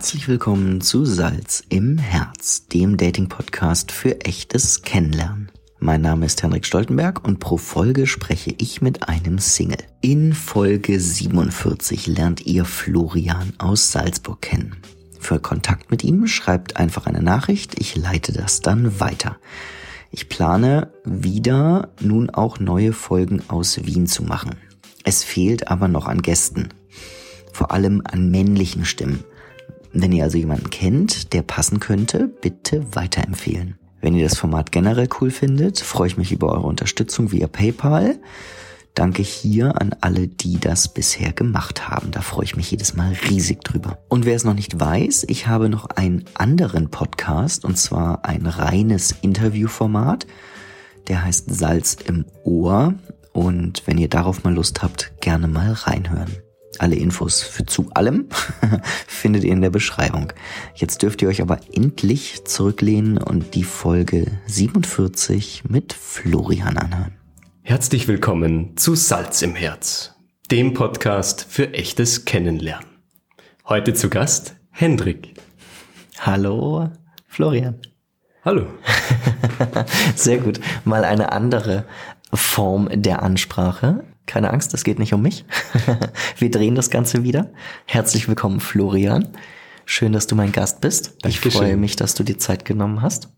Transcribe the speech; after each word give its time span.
Herzlich 0.00 0.28
willkommen 0.28 0.80
zu 0.80 1.04
Salz 1.04 1.62
im 1.68 1.98
Herz, 1.98 2.66
dem 2.68 2.96
Dating-Podcast 2.96 3.92
für 3.92 4.22
echtes 4.22 4.80
Kennenlernen. 4.80 5.52
Mein 5.78 6.00
Name 6.00 6.24
ist 6.24 6.42
Henrik 6.42 6.64
Stoltenberg 6.64 7.22
und 7.22 7.38
pro 7.38 7.58
Folge 7.58 8.06
spreche 8.06 8.54
ich 8.56 8.80
mit 8.80 9.10
einem 9.10 9.38
Single. 9.38 9.84
In 10.00 10.32
Folge 10.32 10.98
47 10.98 12.06
lernt 12.06 12.46
ihr 12.46 12.64
Florian 12.64 13.52
aus 13.58 13.92
Salzburg 13.92 14.40
kennen. 14.40 14.76
Für 15.18 15.38
Kontakt 15.38 15.90
mit 15.90 16.02
ihm 16.02 16.26
schreibt 16.26 16.78
einfach 16.78 17.04
eine 17.06 17.22
Nachricht, 17.22 17.78
ich 17.78 17.94
leite 17.94 18.32
das 18.32 18.62
dann 18.62 19.00
weiter. 19.00 19.36
Ich 20.10 20.30
plane 20.30 20.94
wieder 21.04 21.90
nun 22.00 22.30
auch 22.30 22.58
neue 22.58 22.94
Folgen 22.94 23.42
aus 23.48 23.84
Wien 23.84 24.06
zu 24.06 24.22
machen. 24.22 24.54
Es 25.04 25.24
fehlt 25.24 25.68
aber 25.68 25.88
noch 25.88 26.06
an 26.06 26.22
Gästen. 26.22 26.70
Vor 27.52 27.70
allem 27.70 28.00
an 28.10 28.30
männlichen 28.30 28.86
Stimmen. 28.86 29.24
Wenn 29.92 30.12
ihr 30.12 30.24
also 30.24 30.38
jemanden 30.38 30.70
kennt, 30.70 31.32
der 31.32 31.42
passen 31.42 31.80
könnte, 31.80 32.28
bitte 32.28 32.94
weiterempfehlen. 32.94 33.78
Wenn 34.00 34.14
ihr 34.14 34.24
das 34.24 34.38
Format 34.38 34.72
generell 34.72 35.08
cool 35.20 35.30
findet, 35.30 35.80
freue 35.80 36.06
ich 36.06 36.16
mich 36.16 36.32
über 36.32 36.52
eure 36.52 36.66
Unterstützung 36.66 37.32
via 37.32 37.46
PayPal. 37.48 38.18
Danke 38.94 39.22
hier 39.22 39.80
an 39.80 39.94
alle, 40.00 40.26
die 40.26 40.58
das 40.58 40.92
bisher 40.92 41.32
gemacht 41.32 41.88
haben. 41.88 42.10
Da 42.10 42.22
freue 42.22 42.44
ich 42.44 42.56
mich 42.56 42.70
jedes 42.70 42.94
Mal 42.94 43.14
riesig 43.28 43.62
drüber. 43.62 43.98
Und 44.08 44.26
wer 44.26 44.34
es 44.34 44.44
noch 44.44 44.54
nicht 44.54 44.80
weiß, 44.80 45.26
ich 45.28 45.46
habe 45.46 45.68
noch 45.68 45.86
einen 45.86 46.24
anderen 46.34 46.90
Podcast 46.90 47.64
und 47.64 47.76
zwar 47.78 48.24
ein 48.24 48.46
reines 48.46 49.14
Interviewformat. 49.22 50.26
Der 51.08 51.24
heißt 51.24 51.54
Salz 51.54 51.96
im 52.04 52.24
Ohr. 52.44 52.94
Und 53.32 53.82
wenn 53.86 53.98
ihr 53.98 54.08
darauf 54.08 54.44
mal 54.44 54.54
Lust 54.54 54.82
habt, 54.82 55.12
gerne 55.20 55.46
mal 55.46 55.72
reinhören. 55.72 56.36
Alle 56.78 56.94
Infos 56.96 57.42
für 57.42 57.66
zu 57.66 57.90
allem 57.94 58.28
findet 59.06 59.44
ihr 59.44 59.52
in 59.52 59.60
der 59.60 59.70
Beschreibung. 59.70 60.32
Jetzt 60.74 61.02
dürft 61.02 61.20
ihr 61.20 61.28
euch 61.28 61.42
aber 61.42 61.60
endlich 61.72 62.44
zurücklehnen 62.44 63.18
und 63.18 63.54
die 63.54 63.64
Folge 63.64 64.26
47 64.46 65.64
mit 65.68 65.92
Florian 65.92 66.76
anhören. 66.76 67.12
Herzlich 67.62 68.08
willkommen 68.08 68.76
zu 68.76 68.94
Salz 68.94 69.42
im 69.42 69.54
Herz, 69.54 70.14
dem 70.50 70.72
Podcast 70.72 71.44
für 71.48 71.74
echtes 71.74 72.24
Kennenlernen. 72.24 72.86
Heute 73.68 73.92
zu 73.92 74.08
Gast 74.08 74.54
Hendrik. 74.70 75.34
Hallo, 76.20 76.90
Florian. 77.26 77.80
Hallo. 78.44 78.66
Sehr 80.14 80.38
gut. 80.38 80.60
Mal 80.84 81.04
eine 81.04 81.32
andere 81.32 81.84
Form 82.32 82.88
der 82.90 83.22
Ansprache. 83.22 84.04
Keine 84.30 84.52
Angst, 84.52 84.72
es 84.74 84.84
geht 84.84 85.00
nicht 85.00 85.12
um 85.12 85.22
mich. 85.22 85.44
Wir 86.38 86.52
drehen 86.52 86.76
das 86.76 86.88
Ganze 86.90 87.24
wieder. 87.24 87.50
Herzlich 87.86 88.28
willkommen, 88.28 88.60
Florian. 88.60 89.26
Schön, 89.86 90.12
dass 90.12 90.28
du 90.28 90.36
mein 90.36 90.52
Gast 90.52 90.80
bist. 90.80 91.14
Ich 91.26 91.40
Dankeschön. 91.40 91.50
freue 91.50 91.76
mich, 91.76 91.96
dass 91.96 92.14
du 92.14 92.22
dir 92.22 92.38
Zeit 92.38 92.64
genommen 92.64 93.02
hast. 93.02 93.28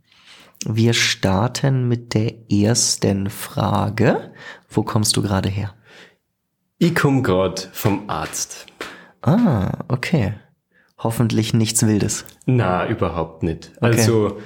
Wir 0.66 0.92
starten 0.92 1.88
mit 1.88 2.12
der 2.12 2.34
ersten 2.52 3.30
Frage. 3.30 4.32
Wo 4.68 4.82
kommst 4.82 5.16
du 5.16 5.22
gerade 5.22 5.48
her? 5.48 5.72
Ich 6.76 6.94
komme 6.94 7.22
gerade 7.22 7.62
vom 7.72 8.10
Arzt. 8.10 8.66
Ah, 9.22 9.70
okay. 9.88 10.34
Hoffentlich 10.98 11.54
nichts 11.54 11.86
Wildes. 11.86 12.26
Na, 12.44 12.86
überhaupt 12.86 13.42
nicht. 13.44 13.72
Also, 13.80 14.40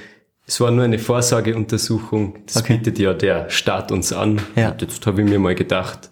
es 0.47 0.61
war 0.61 0.71
nur 0.71 0.85
eine 0.85 1.01
Vorsorgeuntersuchung. 1.01 2.39
Das 2.47 2.59
Okay. 2.59 2.77
bietet 2.77 3.01
ja 3.01 3.15
der 3.15 3.51
Staat 3.51 3.91
uns 3.91 4.13
an. 4.13 4.41
Ja. 4.55 4.71
Und 4.71 4.81
jetzt 4.83 5.05
habe 5.09 5.23
ich 5.23 5.29
mir 5.29 5.41
mal 5.41 5.57
gedacht, 5.57 6.11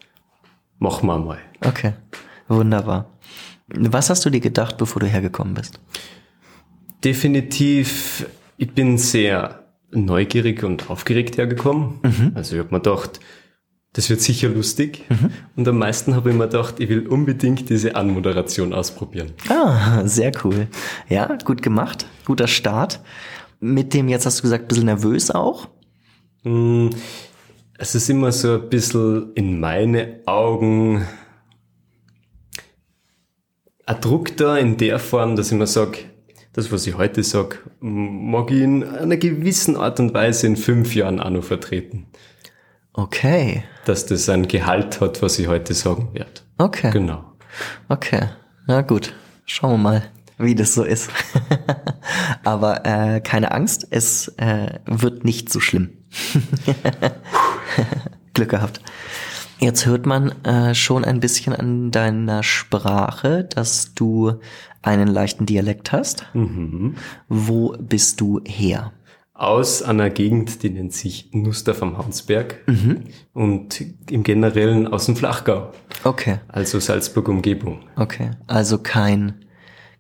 machen 0.79 1.07
wir 1.07 1.19
mal. 1.19 1.39
Okay, 1.65 1.93
wunderbar. 2.49 3.11
Was 3.69 4.11
hast 4.11 4.25
du 4.25 4.31
dir 4.31 4.41
gedacht, 4.41 4.77
bevor 4.77 5.01
du 5.01 5.07
hergekommen 5.07 5.55
bist? 5.55 5.81
Definitiv, 7.03 8.27
ich 8.57 8.73
bin 8.73 8.99
sehr 8.99 9.65
neugierig 9.91 10.63
und 10.65 10.91
aufgeregt 10.91 11.39
hergekommen. 11.39 12.33
Also 12.35 12.57
ich 12.57 12.63
habe 12.63 12.75
mir 12.75 12.81
gedacht, 12.81 13.21
das 13.93 14.11
wird 14.11 14.21
sicher 14.21 14.49
lustig. 14.49 15.05
Und 15.55 15.69
am 15.69 15.79
meisten 15.79 16.17
habe 16.17 16.31
ich 16.31 16.37
mir 16.37 16.49
gedacht, 16.49 16.81
ich 16.81 16.89
will 16.89 17.07
unbedingt 17.07 17.71
diese 17.71 17.95
Anmoderation 17.95 18.75
ausprobieren. 18.75 19.33
Ah, 19.49 20.05
sehr 20.05 20.33
cool. 20.45 20.67
Ja, 21.09 21.39
gut 21.45 21.63
gemacht. 21.63 22.07
Guter 22.25 22.49
Start. 22.49 23.01
Mit 23.61 23.95
dem, 23.95 24.09
jetzt 24.09 24.27
hast 24.27 24.41
du 24.41 24.43
gesagt, 24.43 24.65
ein 24.65 24.69
bisschen 24.69 24.87
nervös 24.87 25.31
auch. 25.31 25.69
Es 27.85 27.95
ist 27.95 28.09
immer 28.09 28.33
so 28.33 28.55
ein 28.55 28.71
bisschen 28.71 29.35
in 29.35 29.61
meine 29.61 30.21
Augen 30.25 31.07
ein 33.85 34.01
Druck 34.01 34.39
da 34.39 34.57
in 34.57 34.79
der 34.79 34.99
Form, 34.99 35.37
dass 35.37 35.53
ich 35.53 35.59
mir 35.59 35.67
sage, 35.67 35.99
das, 36.55 36.73
was 36.73 36.87
ich 36.87 36.97
heute 36.97 37.23
sage, 37.23 37.59
mag 37.81 38.51
ich 38.51 38.63
in 38.63 38.85
einer 38.85 39.19
gewissen 39.19 39.77
Art 39.77 40.01
und 40.01 40.15
Weise 40.15 40.47
in 40.47 40.57
fünf 40.57 40.95
Jahren 40.95 41.21
auch 41.21 41.29
noch 41.29 41.45
vertreten. 41.45 42.07
Okay, 42.95 43.65
Dass 43.85 44.07
das 44.07 44.31
ein 44.31 44.49
Gehalt 44.49 45.03
hat, 45.03 45.21
was 45.21 45.39
ich 45.39 45.49
heute 45.49 45.75
sagen 45.75 46.09
werde. 46.15 46.41
okay, 46.57 46.91
Genau. 46.91 47.35
okay. 47.91 48.31
Na 48.67 48.81
gut, 48.81 49.13
schauen 49.45 49.73
wir 49.73 49.77
mal, 49.91 50.03
wie 50.39 50.55
das 50.55 50.73
so 50.73 50.85
ist. 50.85 51.11
Aber 52.45 52.87
äh, 52.87 53.21
keine 53.21 53.53
Angst, 53.53 53.87
es 53.91 54.29
äh, 54.39 54.79
wird 54.87 55.27
nicht 55.27 55.53
so 55.53 55.61
schlimm. 55.61 55.91
Glück 58.35 58.51
gehabt. 58.51 58.81
Jetzt 59.59 59.87
hört 59.87 60.05
man 60.07 60.33
äh, 60.45 60.75
schon 60.75 61.05
ein 61.05 61.21
bisschen 61.21 61.55
an 61.55 61.91
deiner 61.91 62.43
Sprache, 62.43 63.45
dass 63.45 63.95
du 63.95 64.41
einen 64.83 65.09
leichten 65.09 65.47
Dialekt 65.47 65.93
hast. 65.93 66.27
Wo 67.29 67.75
bist 67.79 68.21
du 68.21 68.41
her? 68.45 68.93
Aus 69.33 69.83
einer 69.83 70.11
Gegend, 70.11 70.63
die 70.63 70.71
nennt 70.71 70.93
sich 70.93 71.31
Nuster 71.33 71.75
vom 71.75 71.97
Hansberg 71.99 72.61
und 73.33 73.85
im 74.11 74.23
Generellen 74.23 74.87
aus 74.87 75.07
dem 75.07 75.17
Flachgau, 75.17 75.73
Okay, 76.05 76.39
also 76.49 76.79
Salzburg 76.79 77.29
Umgebung. 77.29 77.81
okay. 77.97 78.31
Also 78.47 78.79
kein, 78.79 79.45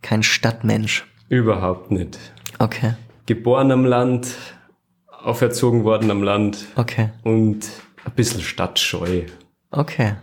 kein 0.02 0.22
Stadtmensch. 0.22 1.06
Überhaupt 1.28 1.90
nicht. 1.90 2.18
Okay, 2.58 2.94
Geboren 3.26 3.72
am 3.72 3.86
Land, 3.86 4.36
auferzogen 5.24 5.84
worden 5.84 6.10
am 6.10 6.22
Land 6.22 6.66
okay, 6.76 7.10
und 7.22 7.66
ein 8.04 8.12
bisschen 8.14 8.42
stadtscheu. 8.42 9.22
okay. 9.70 10.14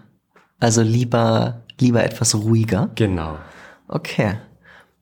Also 0.60 0.84
lieber, 0.84 1.64
lieber 1.80 2.04
etwas 2.04 2.36
ruhiger. 2.36 2.92
Genau. 2.94 3.40
Okay. 3.88 4.36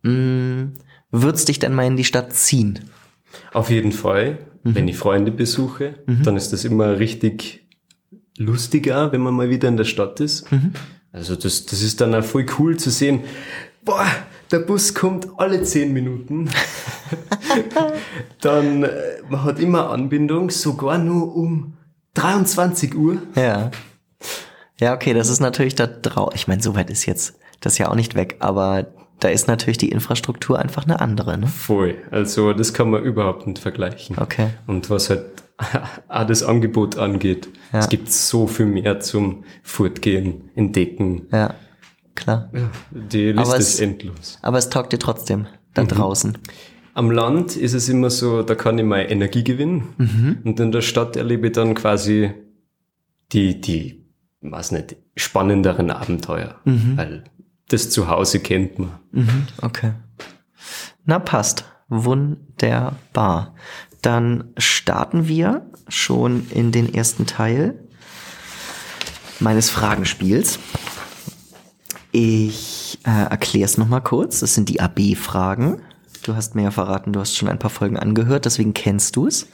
Mm, 0.03 0.75
würdest 1.11 1.49
dich 1.49 1.59
denn 1.59 1.73
mal 1.73 1.85
in 1.85 1.97
die 1.97 2.05
Stadt 2.05 2.33
ziehen? 2.33 2.79
Auf 3.51 3.69
jeden 3.69 3.91
Fall, 3.91 4.37
wenn 4.63 4.87
ich 4.87 4.95
Freunde 4.95 5.31
besuche, 5.31 5.95
dann 6.05 6.37
ist 6.37 6.53
das 6.53 6.63
immer 6.63 6.99
richtig 6.99 7.67
lustiger, 8.37 9.11
wenn 9.11 9.19
man 9.19 9.33
mal 9.33 9.49
wieder 9.49 9.67
in 9.67 9.75
der 9.75 9.83
Stadt 9.83 10.21
ist. 10.21 10.47
Also 11.11 11.35
das, 11.35 11.65
das 11.65 11.81
ist 11.81 11.99
dann 11.99 12.15
auch 12.15 12.23
voll 12.23 12.45
cool 12.57 12.77
zu 12.77 12.89
sehen, 12.89 13.21
boah, 13.83 14.05
der 14.51 14.59
Bus 14.59 14.93
kommt 14.93 15.27
alle 15.37 15.63
zehn 15.63 15.93
Minuten. 15.93 16.49
dann, 18.41 18.83
äh, 18.83 18.89
man 19.29 19.43
hat 19.43 19.59
immer 19.59 19.89
Anbindung, 19.89 20.49
sogar 20.49 20.97
nur 20.97 21.35
um 21.35 21.73
23 22.15 22.95
Uhr. 22.95 23.17
Ja. 23.35 23.71
Ja, 24.79 24.93
okay, 24.93 25.13
das 25.13 25.29
ist 25.29 25.39
natürlich 25.41 25.75
da 25.75 25.87
drau. 25.87 26.31
Ich 26.33 26.47
meine, 26.47 26.61
soweit 26.61 26.89
ist 26.89 27.05
jetzt 27.05 27.35
das 27.59 27.77
ja 27.77 27.89
auch 27.89 27.95
nicht 27.95 28.15
weg, 28.15 28.37
aber 28.39 28.87
da 29.19 29.27
ist 29.27 29.47
natürlich 29.49 29.77
die 29.77 29.89
Infrastruktur 29.89 30.57
einfach 30.57 30.85
eine 30.85 31.01
andere, 31.01 31.37
ne? 31.37 31.47
Voll. 31.47 31.95
Also 32.09 32.53
das 32.53 32.73
kann 32.73 32.89
man 32.89 33.03
überhaupt 33.03 33.45
nicht 33.47 33.59
vergleichen. 33.59 34.17
Okay. 34.17 34.47
Und 34.65 34.89
was 34.89 35.09
halt 35.09 35.25
auch 36.07 36.23
das 36.25 36.41
Angebot 36.43 36.97
angeht, 36.97 37.49
Ja. 37.73 37.79
es 37.79 37.89
gibt 37.89 38.09
so 38.11 38.47
viel 38.47 38.65
mehr 38.67 39.01
zum 39.01 39.43
Fortgehen, 39.61 40.49
Entdecken. 40.55 41.27
Ja, 41.33 41.53
klar. 42.19 42.49
Die 42.91 43.31
Liste 43.31 43.41
Aber 43.41 43.57
ist 43.57 43.73
es- 43.75 43.79
endlos. 43.79 44.37
Aber 44.41 44.57
es 44.57 44.69
taugt 44.69 44.93
dir 44.93 44.99
trotzdem 44.99 45.47
da 45.73 45.83
draußen. 45.83 46.37
Am 46.93 47.11
Land 47.11 47.55
ist 47.55 47.73
es 47.73 47.87
immer 47.89 48.09
so, 48.09 48.43
da 48.43 48.55
kann 48.55 48.77
ich 48.77 48.85
mal 48.85 48.99
Energie 49.09 49.43
gewinnen. 49.43 50.41
Und 50.43 50.59
in 50.59 50.71
der 50.71 50.81
Stadt 50.81 51.15
erlebe 51.15 51.47
ich 51.47 51.53
dann 51.53 51.73
quasi 51.75 52.31
die, 53.31 53.61
die, 53.61 54.05
weiß 54.41 54.71
nicht, 54.71 54.97
spannenderen 55.15 55.91
Abenteuer. 55.91 56.55
Weil 56.65 57.23
das 57.69 57.89
Zuhause 57.89 58.39
kennt 58.39 58.79
man. 58.79 58.91
Mhm, 59.11 59.47
okay. 59.61 59.93
Na, 61.05 61.19
passt. 61.19 61.65
Wunderbar. 61.87 63.55
Dann 64.01 64.53
starten 64.57 65.27
wir 65.27 65.69
schon 65.87 66.47
in 66.51 66.71
den 66.71 66.93
ersten 66.93 67.25
Teil 67.25 67.79
meines 69.39 69.69
Fragenspiels. 69.69 70.59
Ich 72.11 72.99
äh, 73.05 73.29
erkläre 73.29 73.65
es 73.65 73.77
nochmal 73.77 74.01
kurz. 74.01 74.39
Das 74.39 74.55
sind 74.55 74.69
die 74.69 74.81
AB-Fragen. 74.81 75.81
Du 76.23 76.35
hast 76.35 76.55
mir 76.55 76.63
ja 76.63 76.71
verraten, 76.71 77.13
du 77.13 77.19
hast 77.19 77.37
schon 77.37 77.47
ein 77.47 77.59
paar 77.59 77.69
Folgen 77.69 77.97
angehört, 77.97 78.45
deswegen 78.45 78.73
kennst 78.73 79.15
du 79.15 79.27
es. 79.27 79.47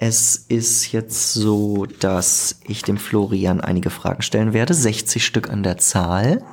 Es 0.00 0.36
ist 0.36 0.92
jetzt 0.92 1.34
so, 1.34 1.84
dass 1.84 2.60
ich 2.64 2.82
dem 2.82 2.98
Florian 2.98 3.60
einige 3.60 3.90
Fragen 3.90 4.22
stellen 4.22 4.52
werde, 4.52 4.72
60 4.72 5.26
Stück 5.26 5.50
an 5.50 5.64
der 5.64 5.76
Zahl. 5.76 6.44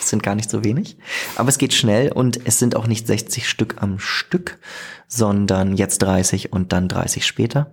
Es 0.00 0.08
sind 0.08 0.22
gar 0.22 0.34
nicht 0.34 0.48
so 0.48 0.64
wenig. 0.64 0.96
Aber 1.36 1.50
es 1.50 1.58
geht 1.58 1.74
schnell 1.74 2.10
und 2.10 2.40
es 2.46 2.58
sind 2.58 2.76
auch 2.76 2.86
nicht 2.86 3.06
60 3.06 3.46
Stück 3.46 3.76
am 3.82 3.98
Stück, 3.98 4.58
sondern 5.06 5.76
jetzt 5.76 5.98
30 5.98 6.52
und 6.52 6.72
dann 6.72 6.88
30 6.88 7.26
später, 7.26 7.72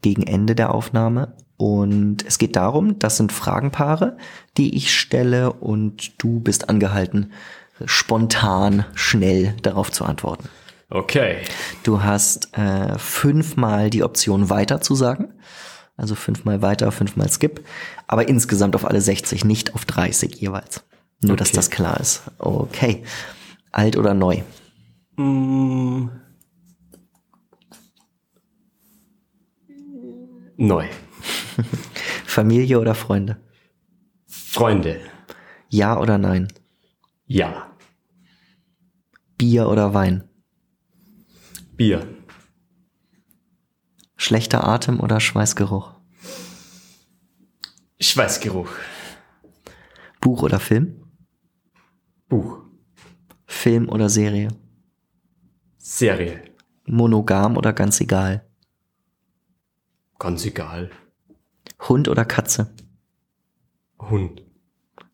gegen 0.00 0.22
Ende 0.22 0.54
der 0.54 0.72
Aufnahme. 0.72 1.34
Und 1.62 2.24
es 2.26 2.38
geht 2.38 2.56
darum, 2.56 2.98
das 2.98 3.18
sind 3.18 3.30
Fragenpaare, 3.30 4.16
die 4.56 4.74
ich 4.74 4.92
stelle 4.92 5.52
und 5.52 6.20
du 6.20 6.40
bist 6.40 6.68
angehalten, 6.68 7.30
spontan, 7.84 8.84
schnell 8.96 9.54
darauf 9.62 9.92
zu 9.92 10.04
antworten. 10.04 10.48
Okay. 10.90 11.36
Du 11.84 12.02
hast 12.02 12.58
äh, 12.58 12.98
fünfmal 12.98 13.90
die 13.90 14.02
Option 14.02 14.50
weiter 14.50 14.80
zu 14.80 14.96
sagen. 14.96 15.34
Also 15.96 16.16
fünfmal 16.16 16.62
weiter, 16.62 16.90
fünfmal 16.90 17.28
skip. 17.30 17.64
Aber 18.08 18.26
insgesamt 18.26 18.74
auf 18.74 18.84
alle 18.84 19.00
60, 19.00 19.44
nicht 19.44 19.76
auf 19.76 19.84
30 19.84 20.34
jeweils. 20.40 20.82
Nur, 21.22 21.36
dass 21.36 21.50
Okay. 21.50 21.56
das 21.58 21.70
klar 21.70 22.00
ist. 22.00 22.22
Okay. 22.38 23.04
Alt 23.70 23.96
oder 23.96 24.14
neu? 24.14 24.42
Mm. 25.16 26.08
Neu. 30.56 30.88
Familie 32.26 32.80
oder 32.80 32.94
Freunde? 32.94 33.40
Freunde. 34.26 35.00
Ja 35.68 35.98
oder 35.98 36.18
nein? 36.18 36.48
Ja. 37.26 37.74
Bier 39.38 39.68
oder 39.68 39.94
Wein? 39.94 40.28
Bier. 41.76 42.06
Schlechter 44.16 44.66
Atem 44.66 45.00
oder 45.00 45.18
Schweißgeruch? 45.18 45.94
Schweißgeruch. 48.00 48.70
Buch 50.20 50.42
oder 50.42 50.60
Film? 50.60 51.02
Buch. 52.28 52.60
Film 53.46 53.88
oder 53.88 54.08
Serie? 54.08 54.48
Serie. 55.78 56.44
Monogam 56.86 57.56
oder 57.56 57.72
ganz 57.72 58.00
egal? 58.00 58.46
Ganz 60.18 60.44
egal. 60.44 60.90
Hund 61.88 62.08
oder 62.08 62.24
Katze? 62.24 62.72
Hund. 63.98 64.42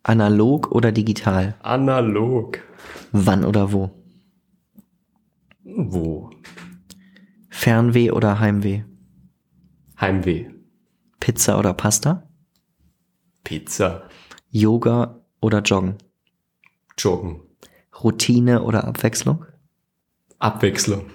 Analog 0.03 0.70
oder 0.70 0.93
digital? 0.93 1.55
Analog. 1.62 2.59
Wann 3.12 3.44
oder 3.44 3.73
wo? 3.73 3.91
Wo? 5.65 6.31
Fernweh 7.50 8.11
oder 8.11 8.38
Heimweh? 8.41 8.85
Heimweh. 10.00 10.50
Pizza 11.20 11.59
oder 11.59 11.75
Pasta? 11.75 12.29
Pizza. 13.44 14.09
Yoga 14.50 15.23
oder 15.41 15.62
Joggen? 15.62 15.97
Joggen. 16.97 17.41
Routine 18.03 18.62
oder 18.62 18.85
Abwechslung? 18.85 19.44
Abwechslung. 20.38 21.11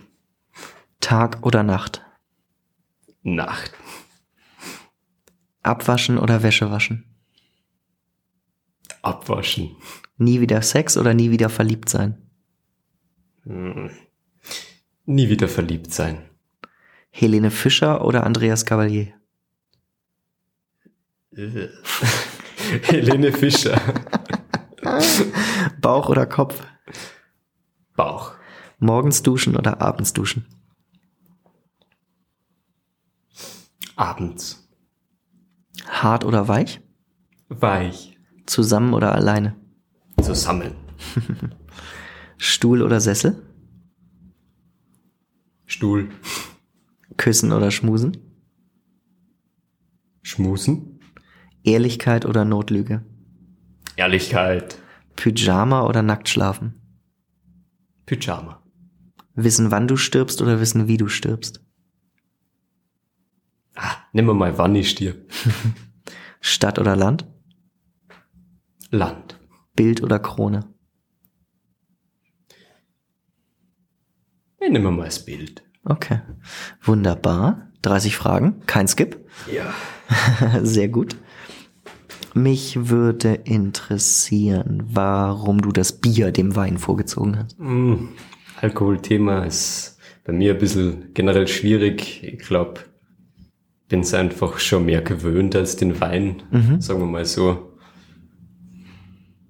Tag 1.00 1.46
oder 1.46 1.64
Nacht? 1.64 2.02
Nacht. 3.22 3.72
Abwaschen 5.64 6.18
oder 6.18 6.44
Wäsche 6.44 6.70
waschen? 6.70 7.06
Abwaschen. 9.02 9.76
Nie 10.18 10.42
wieder 10.42 10.62
Sex 10.62 10.98
oder 10.98 11.14
nie 11.14 11.32
wieder 11.32 11.50
verliebt 11.50 11.90
sein? 11.90 12.22
Nie 13.46 15.30
wieder 15.30 15.48
verliebt 15.48 15.94
sein. 15.94 16.30
Helene 17.10 17.52
Fischer 17.52 18.06
oder 18.06 18.26
Andreas 18.26 18.66
Cavalier? 18.66 19.14
Helene 22.84 23.32
Fischer. 23.32 23.80
Bauch 25.82 26.10
oder 26.10 26.26
Kopf? 26.26 26.64
Bauch. 27.96 28.34
Morgens 28.80 29.24
duschen 29.24 29.56
oder 29.56 29.82
abends 29.82 30.14
duschen? 30.14 30.46
Abends. 33.96 34.63
Hart 36.04 36.26
oder 36.26 36.48
weich? 36.48 36.82
Weich. 37.48 38.18
Zusammen 38.46 38.94
oder 38.94 39.16
alleine? 39.16 39.56
Zusammen. 40.22 40.74
Stuhl 42.38 42.82
oder 42.82 43.00
Sessel? 43.00 43.42
Stuhl. 45.66 46.10
Küssen 47.16 47.54
oder 47.54 47.72
schmusen? 47.72 48.18
Schmusen. 50.22 51.00
Ehrlichkeit 51.64 52.26
oder 52.26 52.44
Notlüge? 52.44 53.06
Ehrlichkeit. 53.96 54.78
Pyjama 55.16 55.86
oder 55.88 56.02
nackt 56.02 56.28
schlafen? 56.28 56.82
Pyjama. 58.06 58.62
Wissen, 59.36 59.72
wann 59.72 59.88
du 59.88 59.96
stirbst 59.96 60.42
oder 60.42 60.60
wissen, 60.60 60.88
wie 60.88 60.98
du 60.98 61.08
stirbst? 61.08 61.64
Ah, 63.76 63.96
wir 64.12 64.24
mal, 64.24 64.58
wann 64.58 64.76
ich 64.76 64.90
stirb. 64.90 65.32
Stadt 66.46 66.78
oder 66.78 66.98
Land? 66.98 67.26
Land. 68.92 69.40
Bild 69.76 70.04
oder 70.04 70.20
Krone? 70.20 70.66
Ja, 74.62 74.70
nehmen 74.70 74.84
wir 74.84 74.92
mal 74.92 75.06
das 75.06 75.24
Bild. 75.24 75.64
Okay. 75.86 76.20
Wunderbar. 76.82 77.72
30 77.82 78.18
Fragen. 78.18 78.62
Kein 78.66 78.90
Skip. 78.90 79.26
Ja. 79.52 79.74
Sehr 80.64 80.90
gut. 80.90 81.16
Mich 82.34 82.90
würde 82.90 83.36
interessieren, 83.46 84.84
warum 84.88 85.62
du 85.62 85.72
das 85.72 85.94
Bier 85.94 86.34
dem 86.34 86.58
Wein 86.58 86.78
vorgezogen 86.78 87.38
hast. 87.40 87.58
Mm, 87.58 88.10
Alkoholthema 88.60 89.46
ist 89.46 89.98
bei 90.26 90.34
mir 90.34 90.54
ein 90.54 90.60
bisschen 90.60 91.14
generell 91.14 91.48
schwierig. 91.48 92.22
Ich 92.22 92.40
glaube, 92.40 92.82
bin 93.88 94.02
es 94.02 94.14
einfach 94.14 94.60
schon 94.60 94.86
mehr 94.86 95.02
gewöhnt 95.02 95.56
als 95.56 95.76
den 95.76 96.00
Wein, 96.02 96.44
sagen 96.80 97.00
wir 97.00 97.06
mal 97.06 97.26
so. 97.26 97.74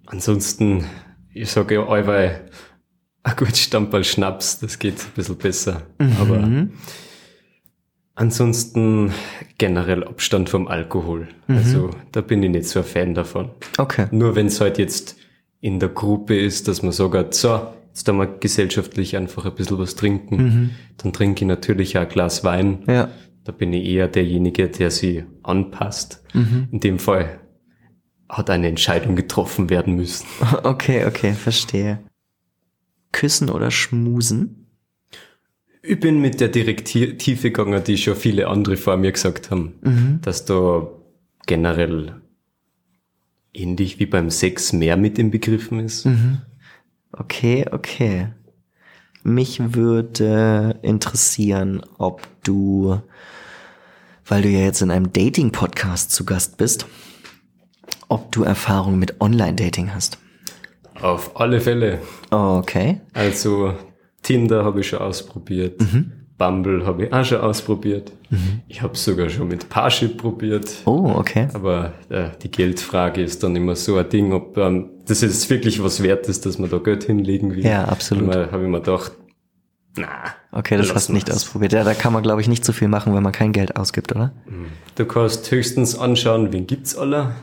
Ansonsten, 0.06 0.86
ich 1.34 1.50
sage 1.50 1.76
ja 1.76 1.86
allweil, 1.88 2.50
ein 3.24 3.36
gut 3.36 3.56
Stammball 3.56 4.04
Schnaps, 4.04 4.60
das 4.60 4.80
geht 4.80 4.96
ein 4.96 5.12
bisschen 5.16 5.38
besser. 5.38 5.84
Aber 6.20 6.68
ansonsten 8.16 9.12
generell 9.58 10.04
Abstand 10.04 10.50
vom 10.50 10.68
Alkohol. 10.68 11.30
Also 11.48 11.92
da 12.12 12.22
bin 12.22 12.44
ich 12.44 12.50
nicht 12.50 12.68
so 12.68 12.80
ein 12.80 12.86
Fan 12.86 13.14
davon. 13.14 13.50
Okay. 13.78 14.08
Nur 14.12 14.36
wenn 14.36 14.48
es 14.48 14.62
halt 14.62 14.78
jetzt 14.78 15.16
in 15.62 15.80
der 15.80 15.90
Gruppe 15.90 16.38
ist, 16.38 16.68
dass 16.68 16.84
man 16.84 16.92
sagt, 16.92 17.34
so, 17.34 17.68
jetzt 17.88 18.08
da 18.08 18.14
mal 18.14 18.28
gesellschaftlich 18.40 19.16
einfach 19.16 19.46
ein 19.46 19.56
bisschen 19.56 19.78
was 19.78 19.96
trinken, 19.96 20.72
dann 20.98 21.14
trinke 21.14 21.44
ich 21.44 21.48
natürlich 21.48 21.98
auch 21.98 22.02
ein 22.02 22.10
Glas 22.10 22.44
Wein. 22.44 22.84
Ja. 22.88 23.10
Da 23.44 23.52
bin 23.52 23.74
ich 23.74 23.86
eher 23.86 24.08
derjenige, 24.08 24.70
der 24.70 24.90
sie 24.90 25.26
anpasst. 25.44 26.24
In 26.72 26.80
dem 26.80 27.00
Fall 27.00 27.40
hat 28.30 28.50
eine 28.50 28.68
Entscheidung 28.68 29.16
getroffen 29.16 29.70
werden 29.70 29.96
müssen. 29.96 30.26
Okay, 30.64 31.06
okay, 31.06 31.34
verstehe. 31.34 32.00
Küssen 33.12 33.50
oder 33.50 33.70
schmusen? 33.70 34.68
Ich 35.82 36.00
bin 36.00 36.22
mit 36.22 36.40
der 36.40 36.48
Direktive 36.48 37.36
gegangen, 37.36 37.84
die 37.84 37.98
schon 37.98 38.16
viele 38.16 38.48
andere 38.48 38.78
vor 38.78 38.96
mir 38.98 39.12
gesagt 39.12 39.52
haben, 39.52 40.20
dass 40.22 40.46
da 40.46 40.88
generell 41.46 42.22
ähnlich 43.54 44.00
wie 44.00 44.06
beim 44.06 44.30
Sex 44.30 44.74
mehr 44.74 44.98
mit 44.98 45.20
im 45.20 45.30
Begriffen 45.30 45.80
ist. 45.80 46.08
Okay, 47.12 47.66
okay. 47.72 48.30
Mich 49.24 49.74
würde 49.74 50.80
interessieren, 50.82 51.82
ob 51.98 52.28
du, 52.44 53.00
weil 54.26 54.42
du 54.42 54.50
ja 54.50 54.60
jetzt 54.60 54.82
in 54.82 54.92
einem 54.92 55.12
Dating-Podcast 55.12 56.12
zu 56.12 56.26
Gast 56.26 56.58
bist, 56.58 56.86
ob 58.08 58.32
du 58.32 58.44
Erfahrung 58.44 59.00
mit 59.00 59.20
Online-Dating 59.22 59.94
hast. 59.94 60.18
Auf 61.02 61.40
alle 61.40 61.60
Fälle. 61.60 62.00
Okay. 62.30 63.02
Also 63.14 63.74
Tinder 64.22 64.64
habe 64.64 64.82
ich 64.82 64.88
schon 64.88 65.00
ausprobiert. 65.00 65.82
Bumble 66.38 66.86
habe 66.86 67.06
ich 67.06 67.14
auch 67.14 67.26
schon 67.26 67.42
ausprobiert. 67.42 68.12
Ich 68.68 68.82
habe 68.82 68.98
sogar 68.98 69.30
schon 69.30 69.48
mit 69.48 69.70
Parship 69.70 70.18
probiert. 70.18 70.68
Oh, 70.86 71.14
okay. 71.16 71.48
Aber 71.54 71.94
äh, 72.10 72.30
die 72.42 72.50
Geldfrage 72.50 73.22
ist 73.22 73.44
dann 73.44 73.56
immer 73.56 73.76
so 73.76 73.98
ein 73.98 74.10
Ding, 74.10 74.34
ob 74.34 74.58
ähm, 74.58 74.90
das 75.06 75.22
jetzt 75.22 75.48
wirklich 75.50 75.84
was 75.84 76.02
wert 76.02 76.28
ist, 76.28 76.46
dass 76.46 76.58
man 76.58 76.70
da 76.70 76.80
Geld 76.80 77.04
hinlegen 77.04 77.56
will. 77.56 77.64
Ja, 77.64 77.86
absolut. 77.86 78.34
Da 78.34 78.52
habe 78.52 78.64
ich 78.64 78.70
mir 78.70 78.80
gedacht, 78.80 79.12
na, 79.96 80.34
Okay, 80.52 80.78
das 80.78 80.94
hast 80.94 81.10
du 81.10 81.14
nicht 81.14 81.32
ausprobiert. 81.32 81.74
Ja, 81.74 81.84
da 81.84 81.94
kann 81.94 82.14
man, 82.14 82.24
glaube 82.24 82.42
ich, 82.42 82.48
nicht 82.48 82.64
so 82.64 82.74
viel 82.74 82.88
machen, 82.88 83.14
wenn 83.16 83.24
man 83.24 83.32
kein 83.32 83.52
Geld 83.52 83.76
ausgibt, 83.76 84.16
oder? 84.16 84.34
Du 84.96 85.06
kannst 85.06 85.50
höchstens 85.50 85.98
anschauen, 85.98 86.54
wen 86.54 86.68
gibt's 86.68 86.96
alle. 86.96 87.36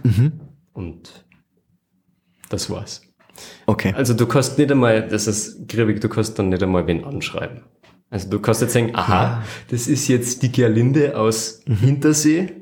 Und 0.72 1.24
das 2.48 2.70
war's. 2.70 3.02
Okay. 3.66 3.92
Also 3.96 4.14
du 4.14 4.26
kannst 4.26 4.58
nicht 4.58 4.70
einmal, 4.70 5.08
das 5.08 5.26
ist 5.26 5.68
griebig, 5.68 6.00
du 6.00 6.08
kannst 6.08 6.38
dann 6.38 6.50
nicht 6.50 6.62
einmal 6.62 6.86
wen 6.86 7.04
anschreiben. 7.04 7.62
Also 8.10 8.28
du 8.28 8.40
kannst 8.40 8.60
jetzt 8.60 8.72
sagen, 8.72 8.94
aha, 8.94 9.42
das 9.68 9.86
ist 9.86 10.08
jetzt 10.08 10.42
die 10.42 10.50
Gerlinde 10.50 11.16
aus 11.16 11.62
Hintersee 11.66 12.52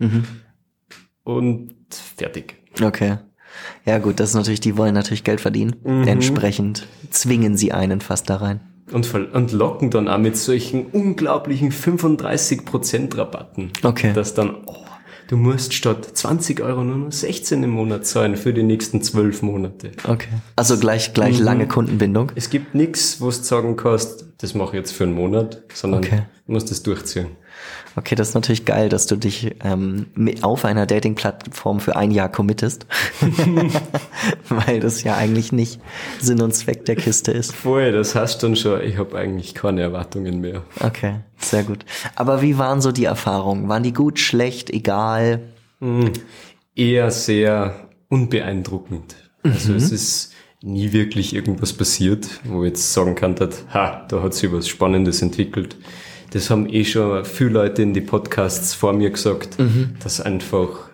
und 1.24 1.74
fertig. 1.90 2.56
Okay. 2.82 3.18
Ja 3.84 3.98
gut, 3.98 4.20
das 4.20 4.30
ist 4.30 4.34
natürlich, 4.34 4.60
die 4.60 4.76
wollen 4.76 4.94
natürlich 4.94 5.24
Geld 5.24 5.40
verdienen. 5.40 5.76
Mhm. 5.82 6.06
Entsprechend 6.06 6.86
zwingen 7.10 7.56
sie 7.56 7.72
einen 7.72 8.00
fast 8.00 8.28
da 8.30 8.36
rein. 8.36 8.60
Und, 8.92 9.12
und 9.14 9.52
locken 9.52 9.90
dann 9.90 10.08
auch 10.08 10.18
mit 10.18 10.36
solchen 10.36 10.86
unglaublichen 10.86 11.72
35% 11.72 13.16
Rabatten. 13.16 13.70
Okay. 13.82 14.12
Dass 14.14 14.34
dann, 14.34 14.56
oh, 14.66 14.74
du 15.28 15.36
musst 15.36 15.74
statt 15.74 16.04
20 16.04 16.60
Euro 16.60 16.82
nur 16.84 16.96
noch 16.96 17.12
16 17.12 17.62
im 17.62 17.70
Monat 17.70 18.06
zahlen 18.06 18.36
für 18.36 18.52
die 18.52 18.62
nächsten 18.62 19.02
12 19.02 19.42
Monate. 19.42 19.92
Okay. 20.04 20.28
Also 20.56 20.78
gleich, 20.78 21.12
gleich 21.12 21.38
lange 21.38 21.68
Kundenbindung. 21.68 22.32
Es 22.34 22.50
gibt 22.50 22.74
nichts, 22.74 23.20
wo 23.20 23.26
du 23.26 23.32
sagen 23.32 23.76
kannst, 23.76 24.26
das 24.38 24.54
mache 24.54 24.68
ich 24.70 24.74
jetzt 24.80 24.92
für 24.92 25.04
einen 25.04 25.14
Monat, 25.14 25.62
sondern 25.74 26.04
Okay. 26.04 26.22
du 26.46 26.52
musst 26.52 26.70
das 26.70 26.82
durchziehen. 26.82 27.26
Okay, 27.96 28.14
das 28.14 28.28
ist 28.28 28.34
natürlich 28.34 28.64
geil, 28.64 28.88
dass 28.88 29.06
du 29.06 29.16
dich 29.16 29.56
ähm, 29.64 30.06
auf 30.42 30.64
einer 30.64 30.86
Dating-Plattform 30.86 31.80
für 31.80 31.96
ein 31.96 32.10
Jahr 32.10 32.30
committest. 32.30 32.86
Weil 34.48 34.80
das 34.80 35.02
ja 35.02 35.16
eigentlich 35.16 35.52
nicht 35.52 35.80
Sinn 36.20 36.40
und 36.40 36.54
Zweck 36.54 36.84
der 36.84 36.96
Kiste 36.96 37.32
ist. 37.32 37.54
Vorher, 37.54 37.92
das 37.92 38.14
hast 38.14 38.42
dann 38.42 38.56
schon, 38.56 38.82
ich 38.82 38.98
habe 38.98 39.18
eigentlich 39.18 39.54
keine 39.54 39.82
Erwartungen 39.82 40.40
mehr. 40.40 40.62
Okay, 40.80 41.16
sehr 41.38 41.64
gut. 41.64 41.84
Aber 42.14 42.42
wie 42.42 42.58
waren 42.58 42.80
so 42.80 42.92
die 42.92 43.04
Erfahrungen? 43.04 43.68
Waren 43.68 43.82
die 43.82 43.92
gut, 43.92 44.18
schlecht, 44.18 44.70
egal? 44.70 45.40
Eher 46.74 47.10
sehr 47.10 47.88
unbeeindruckend. 48.08 49.16
Also 49.42 49.74
es 49.74 49.92
ist 49.92 50.32
nie 50.60 50.92
wirklich 50.92 51.34
irgendwas 51.34 51.72
passiert, 51.72 52.28
wo 52.44 52.64
ich 52.64 52.70
jetzt 52.70 52.92
sagen 52.92 53.14
kann, 53.14 53.34
dass, 53.36 53.64
ha, 53.72 54.04
da 54.08 54.22
hat 54.22 54.34
sich 54.34 54.52
was 54.52 54.68
Spannendes 54.68 55.22
entwickelt. 55.22 55.76
Das 56.30 56.50
haben 56.50 56.68
eh 56.68 56.84
schon 56.84 57.24
viele 57.24 57.50
Leute 57.50 57.82
in 57.82 57.94
die 57.94 58.00
Podcasts 58.00 58.74
vor 58.74 58.92
mir 58.92 59.10
gesagt, 59.10 59.56
dass 60.02 60.20
einfach, 60.20 60.90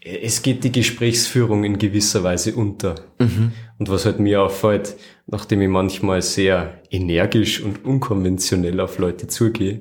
es 0.00 0.42
geht 0.42 0.62
die 0.64 0.72
Gesprächsführung 0.72 1.64
in 1.64 1.78
gewisser 1.78 2.22
Weise 2.22 2.54
unter. 2.54 2.94
Und 3.78 3.88
was 3.88 4.04
halt 4.04 4.18
mir 4.20 4.42
auffällt, 4.42 4.96
nachdem 5.26 5.60
ich 5.62 5.68
manchmal 5.68 6.20
sehr 6.22 6.82
energisch 6.90 7.62
und 7.62 7.84
unkonventionell 7.84 8.80
auf 8.80 8.98
Leute 8.98 9.26
zugehe, 9.26 9.80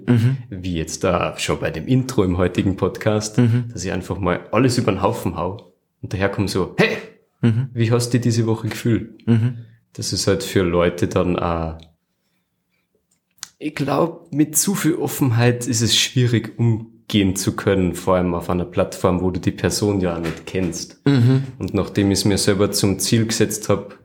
wie 0.50 0.75
jetzt 0.75 1.03
da 1.03 1.36
schon 1.38 1.60
bei 1.60 1.72
dem 1.72 1.88
Intro 1.88 2.24
im 2.24 2.38
heutigen 2.38 2.75
Podcast, 2.77 3.38
dass 3.72 3.84
ich 3.84 3.91
einfach 3.91 4.20
mal 4.20 4.41
alles 4.51 4.77
über 4.77 4.91
den 4.91 5.01
Haufen 5.01 5.36
hau 5.36 5.74
und 6.01 6.13
daher 6.13 6.29
kommt 6.29 6.50
so, 6.50 6.75
hey, 6.77 6.98
wie 7.74 7.91
hast 7.91 8.13
du 8.13 8.20
diese 8.20 8.46
Woche 8.46 8.67
gefühlt? 8.70 9.22
Das 9.94 10.13
ist 10.13 10.27
halt 10.27 10.44
für 10.44 10.63
Leute 10.63 11.08
dann 11.08 11.38
auch, 11.38 11.77
ich 13.59 13.75
glaube, 13.75 14.27
mit 14.31 14.57
zu 14.57 14.75
viel 14.75 14.95
Offenheit 14.95 15.67
ist 15.67 15.81
es 15.81 15.97
schwierig 15.97 16.57
umgehen 16.59 17.35
zu 17.35 17.55
können, 17.55 17.95
vor 17.95 18.15
allem 18.15 18.33
auf 18.35 18.49
einer 18.49 18.65
Plattform, 18.65 19.21
wo 19.21 19.31
du 19.31 19.39
die 19.39 19.51
Person 19.51 19.99
ja 19.99 20.15
auch 20.15 20.21
nicht 20.21 20.45
kennst. 20.45 21.01
Und 21.05 21.73
nachdem 21.73 22.11
ich 22.11 22.19
es 22.19 22.25
mir 22.25 22.37
selber 22.37 22.71
zum 22.71 22.99
Ziel 22.99 23.25
gesetzt 23.25 23.69
habe, 23.69 23.95